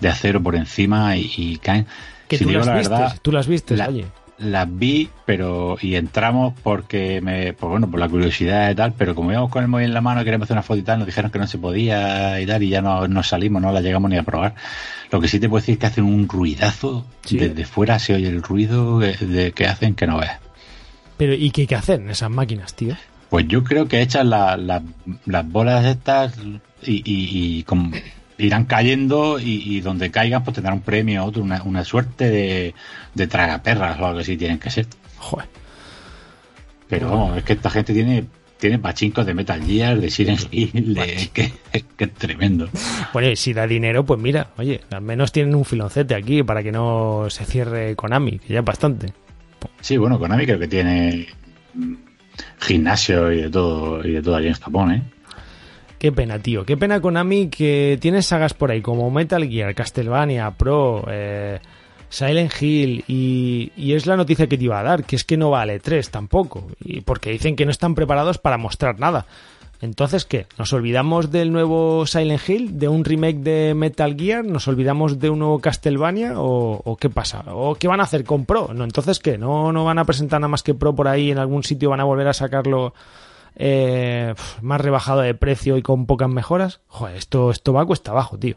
de 0.00 0.08
acero 0.08 0.42
por 0.42 0.56
encima 0.56 1.16
y, 1.16 1.30
y 1.36 1.56
caen. 1.58 1.86
Que 2.26 2.36
si 2.36 2.44
tú, 2.44 2.50
las 2.50 2.66
vistes, 2.66 2.90
verdad, 2.90 3.18
tú 3.22 3.32
las 3.32 3.46
viste, 3.46 3.76
la, 3.76 3.88
oye 3.88 4.06
las 4.38 4.66
vi, 4.78 5.10
pero 5.26 5.76
y 5.80 5.96
entramos 5.96 6.54
porque 6.62 7.20
me, 7.20 7.52
pues 7.52 7.70
bueno, 7.70 7.90
por 7.90 7.98
la 7.98 8.08
curiosidad 8.08 8.70
y 8.70 8.74
tal, 8.74 8.92
pero 8.96 9.14
como 9.14 9.32
íbamos 9.32 9.50
con 9.50 9.62
el 9.62 9.68
móvil 9.68 9.86
en 9.86 9.94
la 9.94 10.00
mano, 10.00 10.22
queríamos 10.24 10.46
hacer 10.46 10.54
una 10.54 10.62
foto 10.62 10.80
y 10.80 10.82
tal, 10.82 10.98
nos 10.98 11.06
dijeron 11.06 11.30
que 11.30 11.38
no 11.38 11.46
se 11.46 11.58
podía 11.58 12.40
y 12.40 12.46
tal, 12.46 12.62
y 12.62 12.68
ya 12.68 12.80
no, 12.80 13.08
no 13.08 13.22
salimos, 13.22 13.60
no 13.60 13.72
la 13.72 13.80
llegamos 13.80 14.10
ni 14.10 14.16
a 14.16 14.22
probar. 14.22 14.54
Lo 15.10 15.20
que 15.20 15.28
sí 15.28 15.40
te 15.40 15.48
puedo 15.48 15.60
decir 15.60 15.74
es 15.74 15.78
que 15.80 15.86
hacen 15.86 16.04
un 16.04 16.28
ruidazo, 16.28 17.04
¿Sí? 17.24 17.38
desde 17.38 17.64
fuera 17.64 17.98
se 17.98 18.14
oye 18.14 18.28
el 18.28 18.42
ruido 18.42 18.98
de, 18.98 19.14
de 19.16 19.52
que 19.52 19.66
hacen 19.66 19.94
que 19.94 20.06
no 20.06 20.18
ves. 20.18 20.30
Pero, 21.16 21.34
¿y 21.34 21.50
qué, 21.50 21.66
qué 21.66 21.74
hacen 21.74 22.08
esas 22.08 22.30
máquinas, 22.30 22.74
tío? 22.74 22.94
Pues 23.30 23.46
yo 23.48 23.64
creo 23.64 23.88
que 23.88 24.00
echan 24.00 24.30
la, 24.30 24.56
la, 24.56 24.82
las 25.26 25.48
bolas 25.50 25.84
estas 25.84 26.34
y, 26.82 26.96
y, 26.96 27.02
y 27.04 27.62
con, 27.64 27.92
irán 28.38 28.64
cayendo 28.64 29.38
y, 29.38 29.76
y, 29.76 29.80
donde 29.80 30.10
caigan 30.10 30.44
pues 30.44 30.54
tendrán 30.54 30.76
un 30.76 30.82
premio 30.82 31.24
otro, 31.24 31.42
una, 31.42 31.62
una 31.64 31.84
suerte 31.84 32.30
de, 32.30 32.74
de 33.14 33.26
tragaperras 33.26 33.98
o 34.00 34.06
algo 34.06 34.20
así 34.20 34.36
tienen 34.36 34.58
que 34.58 34.70
ser. 34.70 34.86
Joder. 35.18 35.48
Pero 36.88 37.10
vamos, 37.10 37.38
es 37.38 37.44
que 37.44 37.52
esta 37.52 37.70
gente 37.70 37.92
tiene 37.92 38.24
tiene 38.58 38.78
pachincos 38.78 39.24
de 39.24 39.34
Metal 39.34 39.62
Gear, 39.64 40.00
de 40.00 40.10
Siren 40.10 40.36
Hill, 40.50 40.94
de, 40.94 41.30
que, 41.32 41.52
que 41.96 42.06
tremendo. 42.08 42.68
Bueno, 43.12 43.30
y 43.30 43.36
si 43.36 43.52
da 43.52 43.66
dinero, 43.66 44.04
pues 44.04 44.20
mira, 44.20 44.50
oye, 44.56 44.80
al 44.90 45.00
menos 45.00 45.32
tienen 45.32 45.54
un 45.54 45.64
filoncete 45.64 46.14
aquí 46.14 46.42
para 46.42 46.62
que 46.62 46.72
no 46.72 47.26
se 47.30 47.44
cierre 47.44 47.94
Konami, 47.94 48.38
que 48.40 48.54
ya 48.54 48.60
es 48.60 48.64
bastante. 48.64 49.12
Sí, 49.80 49.96
bueno, 49.96 50.18
Konami 50.18 50.44
creo 50.44 50.58
que 50.58 50.68
tiene 50.68 51.28
gimnasio 52.60 53.32
y 53.32 53.42
de 53.42 53.50
todo 53.50 54.04
y 54.06 54.12
de 54.12 54.22
todo 54.22 54.36
allí 54.36 54.48
en 54.48 54.54
Japón, 54.54 54.92
¿eh? 54.92 55.02
Qué 55.98 56.12
pena, 56.12 56.38
tío. 56.38 56.64
Qué 56.64 56.76
pena 56.76 57.00
Konami 57.00 57.48
que 57.48 57.98
tiene 58.00 58.22
sagas 58.22 58.54
por 58.54 58.70
ahí 58.70 58.80
como 58.80 59.10
Metal 59.10 59.44
Gear, 59.48 59.74
Castlevania, 59.74 60.52
Pro, 60.52 61.04
eh, 61.10 61.58
Silent 62.08 62.52
Hill 62.60 63.04
y, 63.08 63.72
y, 63.76 63.94
es 63.94 64.06
la 64.06 64.16
noticia 64.16 64.46
que 64.46 64.56
te 64.56 64.64
iba 64.64 64.78
a 64.78 64.84
dar, 64.84 65.04
que 65.04 65.16
es 65.16 65.24
que 65.24 65.36
no 65.36 65.50
vale 65.50 65.80
3 65.80 66.10
tampoco. 66.10 66.68
Y 66.80 67.00
porque 67.00 67.30
dicen 67.30 67.56
que 67.56 67.64
no 67.64 67.72
están 67.72 67.96
preparados 67.96 68.38
para 68.38 68.58
mostrar 68.58 69.00
nada. 69.00 69.26
Entonces, 69.80 70.24
¿qué? 70.24 70.46
¿Nos 70.56 70.72
olvidamos 70.72 71.30
del 71.30 71.52
nuevo 71.52 72.04
Silent 72.06 72.48
Hill? 72.48 72.78
¿De 72.78 72.88
un 72.88 73.04
remake 73.04 73.38
de 73.38 73.74
Metal 73.74 74.16
Gear? 74.16 74.44
¿Nos 74.44 74.66
olvidamos 74.66 75.20
de 75.20 75.30
un 75.30 75.38
nuevo 75.38 75.60
Castlevania? 75.60 76.40
¿O, 76.40 76.80
o 76.84 76.96
qué 76.96 77.10
pasa? 77.10 77.44
¿O 77.46 77.76
qué 77.76 77.86
van 77.86 78.00
a 78.00 78.04
hacer 78.04 78.24
con 78.24 78.44
Pro? 78.44 78.72
¿No? 78.74 78.82
Entonces, 78.82 79.20
¿qué? 79.20 79.38
¿No, 79.38 79.72
¿No 79.72 79.84
van 79.84 79.98
a 79.98 80.04
presentar 80.04 80.40
nada 80.40 80.48
más 80.48 80.64
que 80.64 80.74
Pro 80.74 80.94
por 80.94 81.06
ahí 81.06 81.30
en 81.30 81.38
algún 81.38 81.62
sitio? 81.62 81.90
¿Van 81.90 82.00
a 82.00 82.04
volver 82.04 82.26
a 82.26 82.32
sacarlo 82.32 82.92
eh, 83.58 84.34
más 84.62 84.80
rebajado 84.80 85.20
de 85.20 85.34
precio 85.34 85.76
y 85.76 85.82
con 85.82 86.06
pocas 86.06 86.28
mejoras? 86.28 86.80
Joder, 86.86 87.16
esto, 87.16 87.50
esto 87.50 87.72
va 87.72 87.82
a 87.82 87.86
cuesta 87.86 88.12
abajo, 88.12 88.38
tío. 88.38 88.56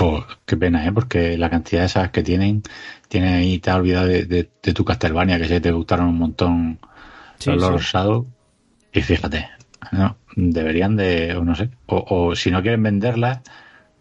Oh, 0.00 0.24
qué 0.46 0.56
pena, 0.56 0.86
¿eh? 0.86 0.92
Porque 0.92 1.36
la 1.36 1.50
cantidad 1.50 1.82
de 1.82 1.86
esas 1.86 2.10
que 2.10 2.22
tienen, 2.22 2.62
tienen 3.08 3.34
ahí, 3.34 3.58
te 3.58 3.70
has 3.70 3.76
olvidado 3.76 4.06
de, 4.06 4.24
de, 4.24 4.48
de, 4.62 4.72
tu 4.72 4.84
Castlevania, 4.84 5.38
que 5.38 5.46
sé 5.46 5.60
te 5.60 5.72
gustaron 5.72 6.08
un 6.08 6.18
montón 6.18 6.78
sí, 7.38 7.50
los 7.50 7.64
sí. 7.64 7.70
rosados. 7.70 8.26
Y 8.92 9.02
fíjate, 9.02 9.48
¿no? 9.92 10.16
deberían 10.36 10.96
de, 10.96 11.34
o 11.36 11.44
no 11.44 11.54
sé, 11.54 11.70
o, 11.86 12.04
o, 12.08 12.36
si 12.36 12.50
no 12.50 12.62
quieren 12.62 12.82
venderlas, 12.82 13.40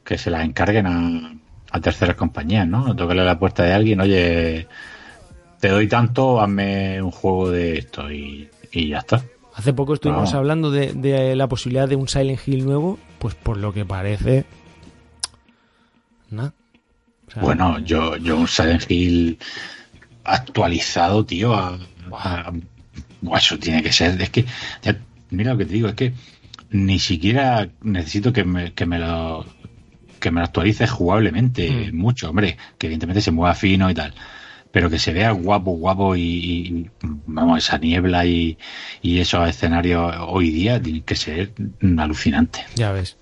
que 0.03 0.17
se 0.17 0.29
las 0.29 0.45
encarguen 0.45 0.85
a, 0.87 1.33
a 1.71 1.81
terceras 1.81 2.15
compañías, 2.15 2.67
¿no? 2.67 2.95
Tocarle 2.95 3.23
la 3.25 3.39
puerta 3.39 3.63
de 3.63 3.73
alguien, 3.73 3.99
oye, 3.99 4.67
te 5.59 5.69
doy 5.69 5.87
tanto, 5.87 6.39
hazme 6.39 7.01
un 7.01 7.11
juego 7.11 7.49
de 7.49 7.79
esto 7.79 8.11
y, 8.11 8.49
y 8.71 8.89
ya 8.89 8.99
está. 8.99 9.23
Hace 9.59 9.73
poco 9.73 9.93
estuvimos 9.93 10.31
no. 10.31 10.39
hablando 10.39 10.71
de, 10.71 10.93
de, 10.93 11.35
la 11.35 11.49
posibilidad 11.49 11.89
de 11.89 11.97
un 11.97 12.07
Silent 12.07 12.39
Hill 12.47 12.63
nuevo, 12.63 12.97
pues 13.19 13.35
por 13.35 13.57
lo 13.57 13.73
que 13.73 13.83
parece. 13.83 14.45
¿no? 16.29 16.53
O 17.27 17.31
sea, 17.31 17.41
bueno, 17.41 17.77
yo, 17.79 18.15
yo 18.15 18.37
un 18.37 18.47
Silent 18.47 18.89
Hill 18.89 19.37
actualizado, 20.23 21.25
tío, 21.25 21.53
a, 21.53 21.77
a, 22.13 22.53
a, 23.33 23.37
eso 23.37 23.59
tiene 23.59 23.83
que 23.83 23.91
ser. 23.91 24.21
Es 24.21 24.29
que, 24.29 24.45
ya, 24.81 24.97
mira 25.29 25.51
lo 25.51 25.57
que 25.57 25.65
te 25.65 25.73
digo, 25.73 25.89
es 25.89 25.95
que 25.95 26.13
ni 26.69 26.97
siquiera 26.97 27.67
necesito 27.81 28.31
que 28.31 28.45
me, 28.45 28.71
que 28.71 28.85
me 28.85 28.97
lo 28.97 29.45
que 30.21 30.31
me 30.31 30.39
lo 30.39 30.45
actualice 30.45 30.87
jugablemente 30.87 31.91
mm. 31.91 31.97
mucho, 31.97 32.29
hombre, 32.29 32.55
que 32.77 32.87
evidentemente 32.87 33.19
se 33.19 33.31
mueva 33.31 33.55
fino 33.55 33.89
y 33.89 33.93
tal 33.93 34.13
pero 34.71 34.89
que 34.89 34.99
se 34.99 35.13
vea 35.13 35.31
guapo, 35.31 35.71
guapo 35.71 36.15
y, 36.15 36.21
y 36.21 36.89
vamos, 37.01 37.57
esa 37.59 37.77
niebla 37.77 38.25
y, 38.25 38.57
y, 39.01 39.19
esos 39.19 39.47
escenarios 39.47 40.15
hoy 40.27 40.51
día 40.51 40.81
tienen 40.81 41.03
que 41.03 41.15
ser 41.15 41.51
alucinantes. 41.97 42.65
Ya 42.75 42.91
ves. 42.91 43.17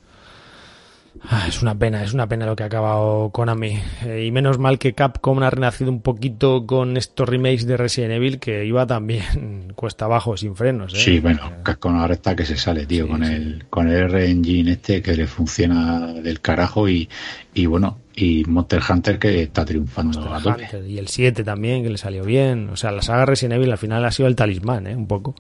Ah, 1.24 1.45
es 1.47 1.61
una 1.61 1.78
pena, 1.78 2.03
es 2.03 2.13
una 2.13 2.28
pena 2.28 2.45
lo 2.45 2.55
que 2.55 2.63
ha 2.63 2.68
acabado 2.68 3.30
Konami. 3.32 3.80
Eh, 4.05 4.26
y 4.26 4.32
menos 4.32 4.59
mal 4.59 4.80
que 4.80 4.93
Capcom 4.93 5.41
ha 5.43 5.49
renacido 5.49 5.91
un 5.91 6.01
poquito 6.01 6.65
con 6.65 6.97
estos 6.97 7.28
remakes 7.28 7.65
de 7.65 7.78
Resident 7.78 8.13
Evil 8.13 8.39
que 8.39 8.65
iba 8.65 8.86
también 8.86 9.72
cuesta 9.76 10.05
abajo, 10.05 10.38
sin 10.38 10.55
frenos. 10.55 10.93
¿eh? 10.93 10.97
Sí, 10.97 11.20
bueno, 11.20 11.41
Capcom 11.63 11.95
ahora 11.95 12.13
está 12.13 12.36
que 12.36 12.45
se 12.45 12.57
sale, 12.57 12.86
tío, 12.86 13.05
sí, 13.05 13.11
con, 13.11 13.26
sí. 13.26 13.34
El, 13.34 13.65
con 13.70 13.88
el 13.88 13.95
R-Engine 13.95 14.72
este 14.72 15.01
que 15.01 15.15
le 15.15 15.28
funciona 15.28 16.13
del 16.13 16.41
carajo 16.41 16.88
y, 16.88 17.09
y 17.53 17.65
bueno, 17.65 17.99
y 18.15 18.43
Monster 18.45 18.82
Hunter 18.89 19.20
que 19.20 19.43
está 19.43 19.63
triunfando 19.63 20.34
a 20.34 20.41
tope. 20.41 20.68
Y 20.88 20.97
el 20.97 21.07
7 21.07 21.43
también, 21.43 21.84
que 21.84 21.89
le 21.89 21.97
salió 21.97 22.24
bien. 22.24 22.70
O 22.70 22.76
sea, 22.76 22.91
la 22.91 23.01
saga 23.01 23.26
Resident 23.26 23.55
Evil 23.55 23.72
al 23.72 23.78
final 23.78 24.03
ha 24.05 24.11
sido 24.11 24.28
el 24.28 24.36
talismán, 24.36 24.88
¿eh? 24.88 24.95
Un 24.95 25.07
poco. 25.07 25.36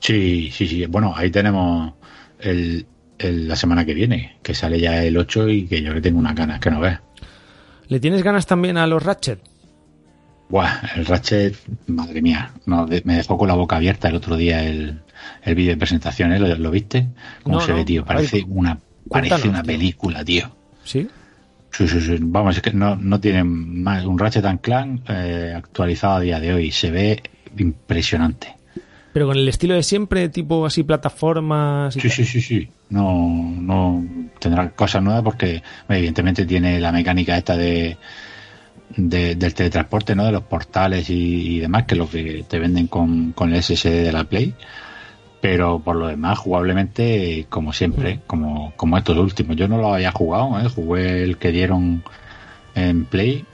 Sí, 0.00 0.50
sí, 0.52 0.66
sí. 0.66 0.86
Bueno, 0.86 1.12
ahí 1.16 1.30
tenemos 1.30 1.92
el, 2.40 2.86
el, 3.24 3.48
la 3.48 3.56
semana 3.56 3.84
que 3.84 3.94
viene, 3.94 4.36
que 4.42 4.54
sale 4.54 4.80
ya 4.80 5.02
el 5.02 5.16
8 5.16 5.48
y 5.48 5.66
que 5.66 5.82
yo 5.82 5.92
le 5.92 6.00
tengo 6.00 6.18
unas 6.18 6.34
ganas 6.34 6.60
que 6.60 6.70
no 6.70 6.80
veas. 6.80 7.00
¿Le 7.88 8.00
tienes 8.00 8.22
ganas 8.22 8.46
también 8.46 8.76
a 8.76 8.86
los 8.86 9.02
Ratchet? 9.02 9.40
Buah, 10.48 10.80
el 10.96 11.06
Ratchet, 11.06 11.56
madre 11.86 12.22
mía, 12.22 12.52
no, 12.66 12.86
de, 12.86 13.02
me 13.04 13.16
dejó 13.16 13.38
con 13.38 13.48
la 13.48 13.54
boca 13.54 13.76
abierta 13.76 14.08
el 14.08 14.16
otro 14.16 14.36
día 14.36 14.62
el, 14.62 15.00
el 15.42 15.54
vídeo 15.54 15.72
de 15.72 15.78
presentación, 15.78 16.32
¿eh? 16.32 16.38
¿Lo, 16.38 16.54
¿Lo, 16.54 16.70
viste? 16.70 17.08
¿Cómo 17.42 17.56
no, 17.56 17.60
se 17.62 17.72
no. 17.72 17.78
ve, 17.78 17.84
tío? 17.84 18.04
Parece 18.04 18.44
una, 18.46 18.78
parece 19.08 19.48
una 19.48 19.62
película, 19.62 20.24
tío. 20.24 20.54
¿Sí? 20.84 21.08
Sí, 21.70 21.88
sí, 21.88 22.00
sí. 22.00 22.18
Vamos, 22.20 22.56
es 22.56 22.62
que 22.62 22.72
no, 22.72 22.94
no 22.94 23.18
tienen 23.20 23.82
más 23.82 24.04
un 24.04 24.18
Ratchet 24.18 24.44
and 24.44 24.60
Clank 24.60 25.02
eh, 25.08 25.54
actualizado 25.56 26.14
a 26.14 26.20
día 26.20 26.38
de 26.38 26.54
hoy. 26.54 26.70
Se 26.70 26.90
ve 26.90 27.22
impresionante. 27.58 28.54
Pero 29.14 29.28
con 29.28 29.36
el 29.36 29.48
estilo 29.48 29.76
de 29.76 29.84
siempre, 29.84 30.28
tipo 30.28 30.66
así 30.66 30.82
plataformas. 30.82 31.96
Y 31.96 32.00
sí, 32.00 32.10
sí, 32.10 32.24
sí, 32.24 32.40
sí. 32.40 32.68
No, 32.90 33.54
no 33.60 34.04
tendrá 34.40 34.70
cosas 34.70 35.04
nuevas 35.04 35.22
porque 35.22 35.62
evidentemente 35.88 36.44
tiene 36.44 36.80
la 36.80 36.90
mecánica 36.90 37.38
esta 37.38 37.56
de, 37.56 37.96
del 38.96 39.54
teletransporte, 39.54 40.16
¿no? 40.16 40.24
De 40.24 40.32
los 40.32 40.42
portales 40.42 41.08
y, 41.10 41.60
demás, 41.60 41.84
que 41.84 41.94
es 41.94 41.98
lo 41.98 42.10
que 42.10 42.44
te 42.48 42.58
venden 42.58 42.88
con, 42.88 43.30
con 43.34 43.54
el 43.54 43.62
SSD 43.62 44.02
de 44.02 44.10
la 44.10 44.24
Play. 44.24 44.52
Pero 45.40 45.78
por 45.78 45.94
lo 45.94 46.08
demás, 46.08 46.36
jugablemente, 46.40 47.46
como 47.48 47.72
siempre, 47.72 48.16
mm. 48.16 48.20
como, 48.26 48.72
como 48.74 48.98
estos 48.98 49.16
últimos. 49.16 49.54
Yo 49.54 49.68
no 49.68 49.78
lo 49.78 49.94
había 49.94 50.10
jugado, 50.10 50.58
¿eh? 50.58 50.68
jugué 50.68 51.22
el 51.22 51.38
que 51.38 51.52
dieron 51.52 52.02
en 52.74 53.04
Play, 53.04 53.44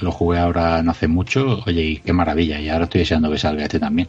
lo 0.00 0.12
jugué 0.12 0.38
ahora 0.38 0.82
no 0.82 0.92
hace 0.92 1.08
mucho, 1.08 1.62
oye, 1.66 1.82
y 1.82 1.96
qué 1.98 2.14
maravilla, 2.14 2.58
y 2.58 2.70
ahora 2.70 2.84
estoy 2.84 3.00
deseando 3.00 3.30
que 3.30 3.36
salga 3.36 3.64
este 3.64 3.78
también. 3.78 4.08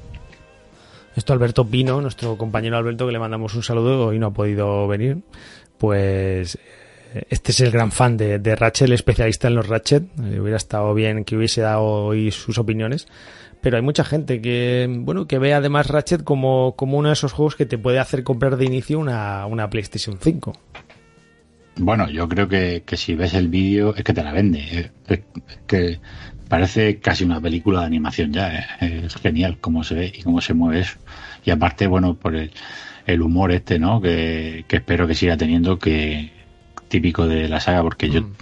Esto 1.16 1.34
Alberto 1.34 1.66
Pino, 1.66 2.02
nuestro 2.02 2.38
compañero 2.38 2.78
Alberto, 2.78 3.06
que 3.06 3.12
le 3.12 3.20
mandamos 3.20 3.54
un 3.56 3.64
saludo, 3.64 4.08
hoy 4.08 4.20
no 4.20 4.28
ha 4.28 4.34
podido 4.34 4.88
venir, 4.88 5.18
pues 5.78 6.58
eh, 7.14 7.24
este 7.30 7.52
es 7.52 7.60
el 7.62 7.72
gran 7.72 7.92
fan 7.92 8.18
de, 8.18 8.56
Ratchet, 8.56 8.88
el 8.88 8.94
especialista 8.94 9.48
en 9.48 9.56
los 9.56 9.68
Ratchet. 9.68 10.04
Eh, 10.04 10.40
hubiera 10.40 10.58
estado 10.58 10.94
bien 10.94 11.26
que 11.26 11.36
hubiese 11.36 11.62
dado 11.62 11.84
hoy 11.84 12.32
sus 12.32 12.58
opiniones. 12.58 13.08
Pero 13.62 13.78
hay 13.78 13.84
mucha 13.84 14.04
gente 14.04 14.42
que, 14.42 14.88
bueno, 14.90 15.28
que 15.28 15.38
ve 15.38 15.54
además 15.54 15.88
Ratchet 15.88 16.24
como, 16.24 16.76
como 16.76 16.98
uno 16.98 17.10
de 17.10 17.14
esos 17.14 17.32
juegos 17.32 17.56
que 17.56 17.68
te 17.68 17.78
puede 17.78 18.00
hacer 18.00 18.24
comprar 18.24 18.58
de 18.58 18.66
inicio 18.66 18.98
una, 18.98 19.46
una 19.46 19.70
PlayStation 19.70 20.18
5. 20.20 20.54
Bueno, 21.78 22.10
yo 22.10 22.28
creo 22.28 22.48
que, 22.48 22.84
que 22.86 22.98
si 22.98 23.16
ves 23.16 23.34
el 23.34 23.50
vídeo 23.50 23.96
es 23.96 24.04
que 24.04 24.14
te 24.14 24.24
la 24.24 24.32
vende. 24.32 24.92
Es 25.08 25.20
que 25.68 26.00
parece 26.52 27.00
casi 27.00 27.24
una 27.24 27.40
película 27.40 27.80
de 27.80 27.86
animación 27.86 28.34
ya. 28.34 28.54
¿eh? 28.82 29.04
Es 29.06 29.16
genial 29.16 29.58
cómo 29.62 29.86
se 29.86 29.96
ve 29.96 30.14
y 30.14 30.22
cómo 30.22 30.42
se 30.42 30.54
mueve 30.54 30.82
eso. 30.82 30.98
Y 31.46 31.50
aparte, 31.50 31.88
bueno, 31.88 32.16
por 32.16 32.36
el, 32.36 32.52
el 33.06 33.22
humor 33.22 33.54
este, 33.54 33.80
¿no? 33.80 34.02
Que, 34.02 34.66
espero 34.68 35.08
que 35.08 35.16
siga 35.16 35.38
teniendo, 35.38 35.80
que 35.80 36.30
típico 36.90 37.26
de 37.26 37.48
la 37.48 37.62
saga, 37.62 37.82
porque 37.84 38.10
yo 38.10 38.24
mm. 38.24 38.34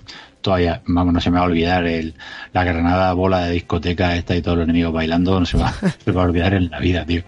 todavía, 0.41 0.82
vamos, 0.88 1.14
no 1.14 1.22
se 1.22 1.30
me 1.30 1.38
va 1.38 1.43
a 1.43 1.47
olvidar 1.49 1.86
el, 1.86 2.16
la 2.51 2.64
granada 2.64 3.14
bola 3.14 3.45
de 3.45 3.51
discoteca 3.51 4.16
esta 4.16 4.36
y 4.36 4.41
todos 4.41 4.57
los 4.57 4.64
enemigos 4.64 4.91
bailando, 4.91 5.39
no 5.39 5.45
se, 5.45 5.60
va, 5.60 5.72
se 6.03 6.12
va 6.12 6.24
a 6.24 6.26
olvidar 6.26 6.55
en 6.55 6.72
la 6.72 6.80
vida, 6.80 7.05
tío. 7.05 7.22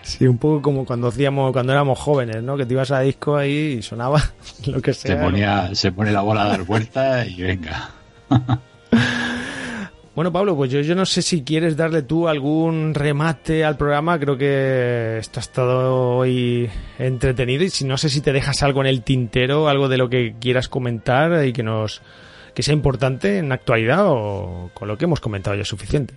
Sí, 0.00 0.26
un 0.26 0.38
poco 0.38 0.62
como 0.62 0.86
cuando 0.86 1.08
hacíamos, 1.08 1.52
cuando 1.52 1.74
éramos 1.74 1.98
jóvenes, 1.98 2.42
¿no? 2.42 2.56
Que 2.56 2.64
te 2.64 2.72
ibas 2.72 2.90
a 2.90 3.00
disco 3.00 3.36
ahí 3.36 3.76
y 3.80 3.82
sonaba 3.82 4.18
lo 4.66 4.80
que 4.80 4.94
sea. 4.94 5.14
Se 5.14 5.22
ponía, 5.22 5.74
se 5.74 5.92
pone 5.92 6.10
la 6.10 6.22
bola 6.22 6.44
a 6.44 6.48
dar 6.48 6.62
vueltas 6.62 7.28
y 7.28 7.42
venga. 7.42 7.90
Bueno, 10.14 10.30
Pablo, 10.30 10.54
pues 10.54 10.70
yo, 10.70 10.80
yo 10.80 10.94
no 10.94 11.06
sé 11.06 11.22
si 11.22 11.42
quieres 11.42 11.74
darle 11.74 12.02
tú 12.02 12.28
algún 12.28 12.92
remate 12.92 13.64
al 13.64 13.78
programa. 13.78 14.18
Creo 14.18 14.36
que 14.36 15.16
esto 15.18 15.40
ha 15.40 15.42
estado 15.42 16.16
hoy 16.16 16.68
entretenido 16.98 17.64
y 17.64 17.70
si 17.70 17.86
no 17.86 17.96
sé 17.96 18.10
si 18.10 18.20
te 18.20 18.34
dejas 18.34 18.62
algo 18.62 18.82
en 18.82 18.88
el 18.88 19.02
tintero, 19.02 19.68
algo 19.68 19.88
de 19.88 19.96
lo 19.96 20.10
que 20.10 20.34
quieras 20.38 20.68
comentar 20.68 21.46
y 21.46 21.54
que 21.54 21.62
nos 21.62 22.02
que 22.54 22.62
sea 22.62 22.74
importante 22.74 23.38
en 23.38 23.48
la 23.48 23.54
actualidad 23.54 24.04
o 24.06 24.70
con 24.74 24.86
lo 24.86 24.98
que 24.98 25.06
hemos 25.06 25.20
comentado 25.20 25.56
ya 25.56 25.62
es 25.62 25.68
suficiente. 25.68 26.12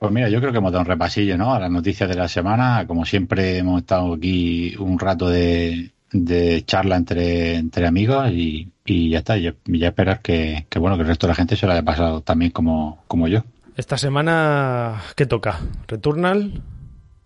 Pues 0.00 0.10
mira, 0.10 0.28
yo 0.28 0.40
creo 0.40 0.50
que 0.50 0.58
hemos 0.58 0.72
dado 0.72 0.82
un 0.82 0.88
repasillo, 0.88 1.38
¿no? 1.38 1.54
A 1.54 1.60
las 1.60 1.70
noticias 1.70 2.08
de 2.08 2.16
la 2.16 2.26
semana. 2.26 2.88
Como 2.88 3.04
siempre 3.04 3.58
hemos 3.58 3.82
estado 3.82 4.14
aquí 4.14 4.74
un 4.80 4.98
rato 4.98 5.28
de, 5.28 5.92
de 6.12 6.64
charla 6.64 6.96
entre, 6.96 7.54
entre 7.54 7.86
amigos 7.86 8.30
y, 8.30 8.70
y 8.84 9.10
ya 9.10 9.18
está. 9.18 9.36
Ya, 9.36 9.54
ya 9.66 9.88
esperas 9.88 10.20
que, 10.20 10.66
que, 10.68 10.78
bueno, 10.78 10.96
que 10.96 11.02
el 11.02 11.08
resto 11.08 11.26
de 11.26 11.32
la 11.32 11.36
gente 11.36 11.56
se 11.56 11.66
lo 11.66 11.72
haya 11.72 11.82
pasado 11.82 12.20
también 12.20 12.50
como, 12.50 13.02
como 13.08 13.28
yo. 13.28 13.44
Esta 13.76 13.96
semana, 13.96 15.02
¿qué 15.16 15.26
toca? 15.26 15.60
¿Returnal? 15.88 16.62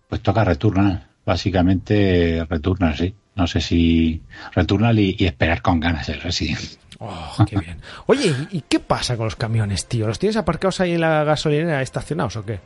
Pues 0.07 0.21
toca 0.21 0.43
Returnal. 0.43 1.07
Básicamente 1.25 2.45
Returnal, 2.49 2.95
sí. 2.95 3.13
No 3.35 3.45
sé 3.45 3.61
si 3.61 4.23
Returnal 4.55 4.97
y, 4.97 5.15
esperar 5.19 5.61
con 5.61 5.79
ganas 5.79 6.07
el 6.09 6.21
Resident. 6.21 6.59
Oh, 6.99 7.35
qué 7.47 7.59
bien. 7.59 7.77
Oye, 8.07 8.33
¿y 8.51 8.61
qué 8.61 8.79
pasa 8.79 9.17
con 9.17 9.25
los 9.25 9.35
camiones, 9.35 9.85
tío? 9.85 10.07
¿Los 10.07 10.17
tienes 10.17 10.37
aparcados 10.37 10.79
ahí 10.79 10.93
en 10.93 11.01
la 11.01 11.23
gasolinera 11.23 11.81
estacionados 11.81 12.37
o 12.37 12.45
qué? 12.45 12.59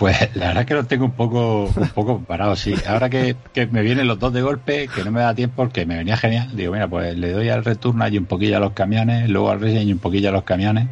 Pues 0.00 0.34
la 0.34 0.46
verdad 0.46 0.62
es 0.62 0.66
que 0.66 0.74
los 0.74 0.88
tengo 0.88 1.04
un 1.04 1.10
poco, 1.10 1.70
un 1.76 1.88
poco 1.90 2.20
parados, 2.20 2.58
sí. 2.60 2.74
Ahora 2.88 3.10
que, 3.10 3.36
me 3.70 3.82
vienen 3.82 4.08
los 4.08 4.18
dos 4.18 4.32
de 4.32 4.40
golpe, 4.40 4.88
que 4.88 5.04
no 5.04 5.10
me 5.10 5.20
da 5.20 5.34
tiempo 5.34 5.56
porque 5.56 5.84
me 5.84 5.94
venía 5.94 6.16
genial, 6.16 6.48
digo, 6.56 6.72
mira, 6.72 6.88
pues 6.88 7.18
le 7.18 7.32
doy 7.32 7.50
al 7.50 7.62
returno 7.62 8.08
y 8.08 8.16
un 8.16 8.24
poquillo 8.24 8.56
a 8.56 8.60
los 8.60 8.72
camiones, 8.72 9.28
luego 9.28 9.50
al 9.50 9.60
Resident 9.60 9.90
y 9.90 9.92
un 9.92 9.98
poquillo 9.98 10.30
a 10.30 10.32
los 10.32 10.44
camiones, 10.44 10.88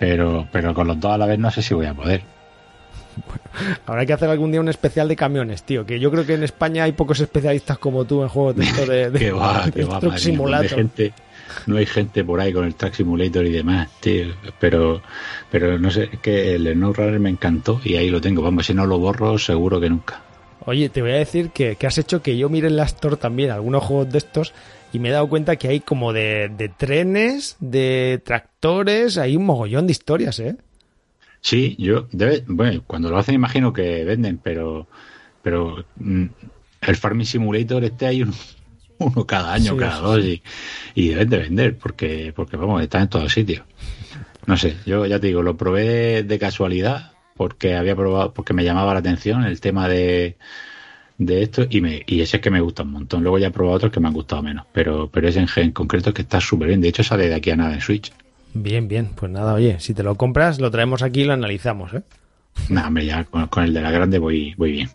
pero, 0.00 0.48
pero 0.50 0.74
con 0.74 0.88
los 0.88 0.98
dos 0.98 1.12
a 1.12 1.16
la 1.16 1.26
vez 1.26 1.38
no 1.38 1.48
sé 1.52 1.62
si 1.62 1.74
voy 1.74 1.86
a 1.86 1.94
poder. 1.94 2.22
Bueno, 3.24 3.76
habrá 3.86 4.04
que 4.04 4.12
hacer 4.14 4.28
algún 4.30 4.50
día 4.50 4.60
un 4.60 4.68
especial 4.68 5.06
de 5.06 5.14
camiones, 5.14 5.62
tío. 5.62 5.86
Que 5.86 6.00
yo 6.00 6.10
creo 6.10 6.26
que 6.26 6.34
en 6.34 6.42
España 6.42 6.82
hay 6.82 6.92
pocos 6.92 7.20
especialistas 7.20 7.78
como 7.78 8.04
tú 8.04 8.22
en 8.24 8.28
juegos 8.28 8.56
de 8.56 8.64
esto 8.64 8.84
de, 8.84 9.10
de, 9.10 9.30
va, 9.32 9.70
truck 10.00 10.16
simulator 10.16 10.90
no 11.66 11.76
hay 11.76 11.86
gente 11.86 12.24
por 12.24 12.40
ahí 12.40 12.52
con 12.52 12.64
el 12.64 12.74
Track 12.74 12.94
Simulator 12.94 13.46
y 13.46 13.52
demás, 13.52 13.88
tío. 14.00 14.26
Pero, 14.58 15.02
pero 15.50 15.78
no 15.78 15.90
sé, 15.90 16.08
es 16.12 16.20
que 16.20 16.54
el 16.54 16.74
Runner 16.82 17.20
me 17.20 17.30
encantó 17.30 17.80
y 17.84 17.96
ahí 17.96 18.10
lo 18.10 18.20
tengo. 18.20 18.42
Vamos, 18.42 18.66
si 18.66 18.74
no 18.74 18.86
lo 18.86 18.98
borro, 18.98 19.38
seguro 19.38 19.80
que 19.80 19.90
nunca. 19.90 20.22
Oye, 20.64 20.88
te 20.88 21.02
voy 21.02 21.12
a 21.12 21.16
decir 21.16 21.50
que, 21.50 21.76
has 21.84 21.98
hecho 21.98 22.22
que 22.22 22.36
yo 22.36 22.48
mire 22.48 22.68
en 22.68 22.76
la 22.76 22.84
Store 22.84 23.16
también 23.16 23.50
algunos 23.50 23.82
juegos 23.82 24.12
de 24.12 24.18
estos 24.18 24.52
y 24.92 24.98
me 24.98 25.08
he 25.08 25.12
dado 25.12 25.28
cuenta 25.28 25.56
que 25.56 25.68
hay 25.68 25.80
como 25.80 26.12
de, 26.12 26.50
de 26.56 26.68
trenes, 26.68 27.56
de 27.58 28.20
tractores, 28.24 29.18
hay 29.18 29.36
un 29.36 29.46
mogollón 29.46 29.86
de 29.86 29.92
historias, 29.92 30.38
¿eh? 30.38 30.56
Sí, 31.40 31.74
yo, 31.78 32.06
debe, 32.12 32.44
bueno, 32.46 32.84
cuando 32.86 33.10
lo 33.10 33.18
hacen 33.18 33.34
imagino 33.34 33.72
que 33.72 34.04
venden, 34.04 34.38
pero, 34.38 34.86
pero 35.42 35.84
mm, 35.96 36.26
el 36.82 36.96
Farming 36.96 37.26
Simulator 37.26 37.82
este 37.82 38.06
hay 38.06 38.22
un, 38.22 38.32
uno 39.04 39.26
cada 39.26 39.52
año, 39.52 39.76
cada 39.76 39.98
dos, 39.98 40.20
y, 40.24 41.08
deben 41.08 41.28
de 41.28 41.38
vender, 41.38 41.78
porque, 41.78 42.32
porque 42.34 42.56
vamos, 42.56 42.82
están 42.82 43.02
en 43.02 43.08
todos 43.08 43.32
sitios. 43.32 43.62
No 44.46 44.56
sé, 44.56 44.76
yo 44.86 45.06
ya 45.06 45.20
te 45.20 45.28
digo, 45.28 45.42
lo 45.42 45.56
probé 45.56 46.22
de 46.22 46.38
casualidad, 46.38 47.12
porque 47.36 47.76
había 47.76 47.94
probado, 47.94 48.32
porque 48.32 48.54
me 48.54 48.64
llamaba 48.64 48.92
la 48.92 49.00
atención 49.00 49.44
el 49.44 49.60
tema 49.60 49.88
de, 49.88 50.36
de 51.18 51.42
esto, 51.42 51.66
y, 51.68 51.80
me, 51.80 52.02
y 52.06 52.20
ese 52.20 52.38
es 52.38 52.42
que 52.42 52.50
me 52.50 52.60
gusta 52.60 52.82
un 52.82 52.92
montón. 52.92 53.22
Luego 53.22 53.38
ya 53.38 53.48
he 53.48 53.52
probado 53.52 53.76
otros 53.76 53.92
que 53.92 54.00
me 54.00 54.08
han 54.08 54.14
gustado 54.14 54.42
menos, 54.42 54.66
pero, 54.72 55.08
pero 55.10 55.28
ese 55.28 55.40
en, 55.40 55.48
en 55.56 55.72
concreto 55.72 56.12
que 56.12 56.22
está 56.22 56.40
súper 56.40 56.68
bien. 56.68 56.80
De 56.80 56.88
hecho, 56.88 57.02
sale 57.02 57.28
de 57.28 57.34
aquí 57.34 57.50
a 57.50 57.56
nada 57.56 57.74
en 57.74 57.80
Switch. 57.80 58.12
Bien, 58.54 58.88
bien. 58.88 59.10
Pues 59.14 59.30
nada, 59.30 59.54
oye, 59.54 59.78
si 59.80 59.94
te 59.94 60.02
lo 60.02 60.16
compras, 60.16 60.60
lo 60.60 60.70
traemos 60.70 61.02
aquí 61.02 61.22
y 61.22 61.24
lo 61.24 61.32
analizamos, 61.32 61.94
¿eh? 61.94 62.02
Nada, 62.68 62.88
hombre, 62.88 63.06
ya 63.06 63.24
con, 63.24 63.46
con, 63.46 63.64
el 63.64 63.72
de 63.72 63.80
la 63.80 63.90
grande 63.90 64.18
voy, 64.18 64.54
voy 64.56 64.72
bien. 64.72 64.90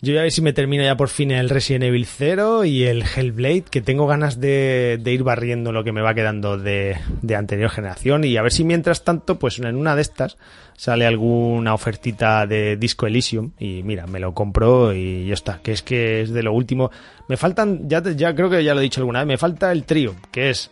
Yo 0.00 0.14
ya 0.14 0.20
a 0.20 0.22
ver 0.22 0.30
si 0.30 0.42
me 0.42 0.52
termino 0.52 0.84
ya 0.84 0.96
por 0.96 1.08
fin 1.08 1.32
el 1.32 1.50
Resident 1.50 1.82
Evil 1.82 2.06
0 2.06 2.64
y 2.64 2.84
el 2.84 3.02
Hellblade, 3.02 3.64
que 3.64 3.80
tengo 3.80 4.06
ganas 4.06 4.38
de, 4.38 5.00
ir 5.04 5.24
barriendo 5.24 5.72
lo 5.72 5.82
que 5.82 5.90
me 5.90 6.02
va 6.02 6.14
quedando 6.14 6.56
de, 6.56 6.96
anterior 7.36 7.68
generación 7.68 8.22
y 8.22 8.36
a 8.36 8.42
ver 8.42 8.52
si 8.52 8.62
mientras 8.62 9.02
tanto, 9.02 9.40
pues 9.40 9.58
en 9.58 9.74
una 9.74 9.96
de 9.96 10.02
estas 10.02 10.38
sale 10.76 11.04
alguna 11.04 11.74
ofertita 11.74 12.46
de 12.46 12.76
Disco 12.76 13.08
Elysium 13.08 13.50
y 13.58 13.82
mira, 13.82 14.06
me 14.06 14.20
lo 14.20 14.34
compro 14.34 14.94
y 14.94 15.26
ya 15.26 15.34
está, 15.34 15.58
que 15.64 15.72
es 15.72 15.82
que 15.82 16.20
es 16.22 16.30
de 16.30 16.44
lo 16.44 16.52
último. 16.52 16.92
Me 17.28 17.36
faltan, 17.36 17.88
ya, 17.88 18.00
ya 18.00 18.36
creo 18.36 18.48
que 18.48 18.62
ya 18.62 18.74
lo 18.74 18.80
he 18.80 18.84
dicho 18.84 19.00
alguna 19.00 19.18
vez, 19.18 19.26
me 19.26 19.36
falta 19.36 19.72
el 19.72 19.82
trío, 19.82 20.14
que 20.30 20.50
es 20.50 20.70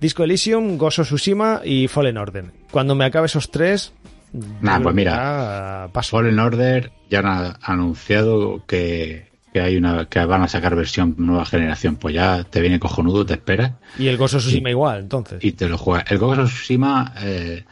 Disco 0.00 0.22
Elysium, 0.22 0.76
Gozo 0.76 1.02
Tsushima 1.02 1.62
y 1.64 1.88
Fallen 1.88 2.18
Order. 2.18 2.44
Cuando 2.70 2.94
me 2.94 3.06
acabe 3.06 3.24
esos 3.24 3.50
tres, 3.50 3.94
Nada, 4.32 4.80
pues 4.80 4.94
mira, 4.94 5.90
Fallen 5.92 6.38
Order 6.38 6.92
ya 7.10 7.20
han 7.20 7.56
anunciado 7.62 8.64
que, 8.66 9.28
hay 9.54 9.76
una 9.76 10.06
que 10.06 10.24
van 10.24 10.42
a 10.42 10.48
sacar 10.48 10.76
versión 10.76 11.14
nueva 11.18 11.44
generación. 11.44 11.96
Pues 11.96 12.14
ya 12.14 12.44
te 12.44 12.60
viene 12.60 12.78
cojonudo, 12.78 13.26
te 13.26 13.34
esperas. 13.34 13.72
Y 13.98 14.06
el 14.06 14.16
Ghost 14.16 14.34
of 14.34 14.42
Tsushima 14.42 14.70
igual, 14.70 15.00
entonces. 15.00 15.44
Y 15.44 15.52
te 15.52 15.68
lo 15.68 15.76
juegas. 15.76 16.10
El 16.10 16.18
Ghost 16.18 16.40
of 16.40 16.50
Tsushima 16.50 17.12
eh, 17.20 17.64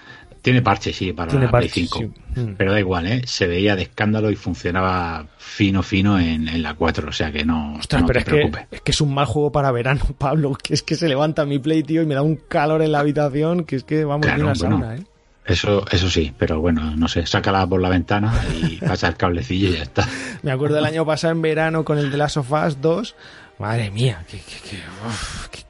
tiene 0.43 0.63
parche, 0.63 0.93
sí, 0.93 1.13
para 1.13 1.33
la 1.39 1.51
Play 1.51 1.69
5. 1.69 2.01
Mm. 2.35 2.55
Pero 2.57 2.73
da 2.73 2.81
igual, 2.81 3.07
¿eh? 3.07 3.23
Se 3.27 3.47
veía 3.47 3.77
de 3.77 3.83
escándalo 3.83 4.31
y 4.31 4.37
funcionaba 4.37 5.27
fino, 5.37 5.83
fino 5.83 6.19
en, 6.19 6.63
la 6.63 6.75
4. 6.75 7.09
O 7.09 7.13
sea 7.13 7.31
que 7.31 7.45
no, 7.45 7.77
Ostras, 7.77 8.03
pero 8.07 8.25
te 8.25 8.41
es 8.43 8.51
Que, 8.51 8.77
es 8.77 8.81
que 8.81 8.91
es 8.91 9.01
un 9.01 9.15
mal 9.15 9.27
juego 9.27 9.53
para 9.53 9.71
verano, 9.71 10.03
Pablo. 10.19 10.55
Que 10.61 10.75
es 10.75 10.83
que 10.83 10.97
se 10.97 11.09
levanta 11.09 11.45
mi 11.45 11.61
Play, 11.61 11.85
tío, 11.85 12.03
y 12.03 12.07
me 12.07 12.15
da 12.15 12.23
un 12.23 12.37
calor 12.37 12.83
en 12.83 12.93
la 12.93 13.01
habitación 13.01 13.65
que 13.65 13.77
es 13.77 13.85
que 13.85 14.05
vamos 14.05 14.27
a 14.27 14.35
una 14.35 14.55
sauna, 14.57 14.97
¿eh? 14.97 15.05
Eso, 15.49 15.83
eso 15.91 16.11
sí, 16.11 16.35
pero 16.37 16.61
bueno, 16.61 16.95
no 16.95 17.09
sé, 17.09 17.25
sácala 17.25 17.67
por 17.67 17.81
la 17.81 17.89
ventana 17.89 18.35
y 18.63 18.77
pasa 18.87 19.09
el 19.09 19.17
cablecillo 19.17 19.71
y 19.71 19.79
ya 19.79 19.83
está. 19.83 20.07
Me 20.43 20.53
acuerdo 20.53 20.77
del 20.77 20.85
año 20.85 21.07
pasado 21.07 21.33
en 21.33 21.41
verano 21.41 21.87
con 21.87 21.97
el 21.97 22.11
de 22.11 22.19
Last 22.19 22.37
of 22.37 22.53
Us 22.53 22.83
2. 22.83 23.17
Madre 23.59 23.91
mía, 23.91 24.23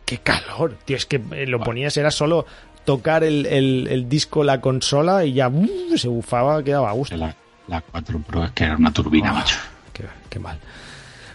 qué, 0.04 0.18
calor. 0.18 0.76
Tío, 0.84 0.96
es 0.96 1.06
que 1.06 1.22
eh, 1.30 1.46
lo 1.46 1.60
ponías, 1.60 1.96
era 1.96 2.10
solo 2.10 2.44
tocar 2.84 3.22
el, 3.22 4.06
disco, 4.08 4.42
la 4.42 4.60
consola 4.60 5.24
y 5.24 5.34
ya 5.34 5.50
se 5.96 6.08
bufaba, 6.08 6.62
quedaba 6.64 6.90
a 6.90 6.92
gusto. 6.94 7.16
La, 7.16 7.36
la 7.68 7.80
4 7.80 8.18
Pro 8.26 8.44
es 8.44 8.50
que 8.50 8.64
era 8.64 8.76
una 8.76 8.92
turbina, 8.92 9.32
macho. 9.32 9.56
Qué, 9.92 10.04
qué 10.28 10.40
mal. 10.40 10.58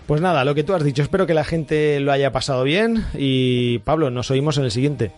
Pues 0.05 0.19
nada, 0.19 0.43
lo 0.43 0.53
que 0.53 0.65
tú 0.65 0.73
has 0.73 0.83
dicho, 0.83 1.01
espero 1.01 1.25
que 1.25 1.33
la 1.33 1.45
gente 1.45 2.01
lo 2.01 2.11
haya 2.11 2.33
pasado 2.33 2.63
bien 2.65 3.05
y 3.13 3.79
Pablo, 3.79 4.09
nos 4.09 4.29
oímos 4.31 4.57
en 4.57 4.65
el 4.65 4.71
siguiente. 4.71 5.13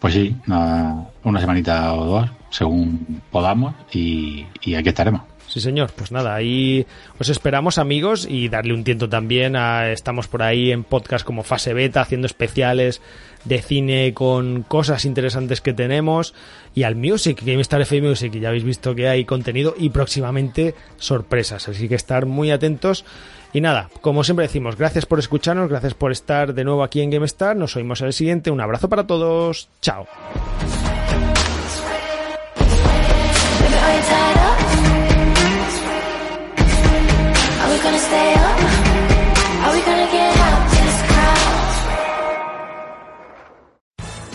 Pues 0.00 0.14
sí, 0.14 0.34
una, 0.46 1.40
semanita 1.40 1.94
o 1.94 2.04
dos 2.04 2.30
según 2.50 3.22
podamos 3.30 3.74
y, 3.92 4.46
y 4.62 4.74
aquí 4.74 4.88
estaremos. 4.88 5.22
Sí, 5.50 5.60
señor. 5.60 5.90
Pues 5.96 6.12
nada, 6.12 6.36
ahí 6.36 6.86
os 7.18 7.28
esperamos, 7.28 7.78
amigos, 7.78 8.24
y 8.30 8.48
darle 8.48 8.72
un 8.72 8.84
tiento 8.84 9.08
también. 9.08 9.56
A, 9.56 9.90
estamos 9.90 10.28
por 10.28 10.44
ahí 10.44 10.70
en 10.70 10.84
podcast 10.84 11.24
como 11.24 11.42
Fase 11.42 11.74
Beta, 11.74 12.00
haciendo 12.00 12.26
especiales 12.26 13.02
de 13.44 13.62
cine 13.62 14.14
con 14.14 14.62
cosas 14.62 15.04
interesantes 15.04 15.60
que 15.60 15.72
tenemos. 15.72 16.34
Y 16.74 16.84
al 16.84 16.96
Music, 16.96 17.42
GameStar 17.44 17.80
FM 17.80 18.08
Music, 18.08 18.32
ya 18.32 18.48
habéis 18.48 18.64
visto 18.64 18.94
que 18.94 19.08
hay 19.08 19.24
contenido 19.24 19.74
y 19.76 19.90
próximamente 19.90 20.74
sorpresas. 20.96 21.68
Así 21.68 21.88
que 21.88 21.94
estar 21.94 22.26
muy 22.26 22.50
atentos. 22.50 23.04
Y 23.52 23.60
nada, 23.60 23.90
como 24.00 24.22
siempre 24.22 24.46
decimos, 24.46 24.76
gracias 24.76 25.06
por 25.06 25.18
escucharnos, 25.18 25.68
gracias 25.68 25.94
por 25.94 26.12
estar 26.12 26.54
de 26.54 26.64
nuevo 26.64 26.84
aquí 26.84 27.00
en 27.00 27.10
GameStar. 27.10 27.56
Nos 27.56 27.74
oímos 27.76 28.00
en 28.00 28.08
el 28.08 28.12
siguiente. 28.12 28.50
Un 28.50 28.60
abrazo 28.60 28.88
para 28.88 29.06
todos. 29.06 29.68
Chao. 29.80 30.06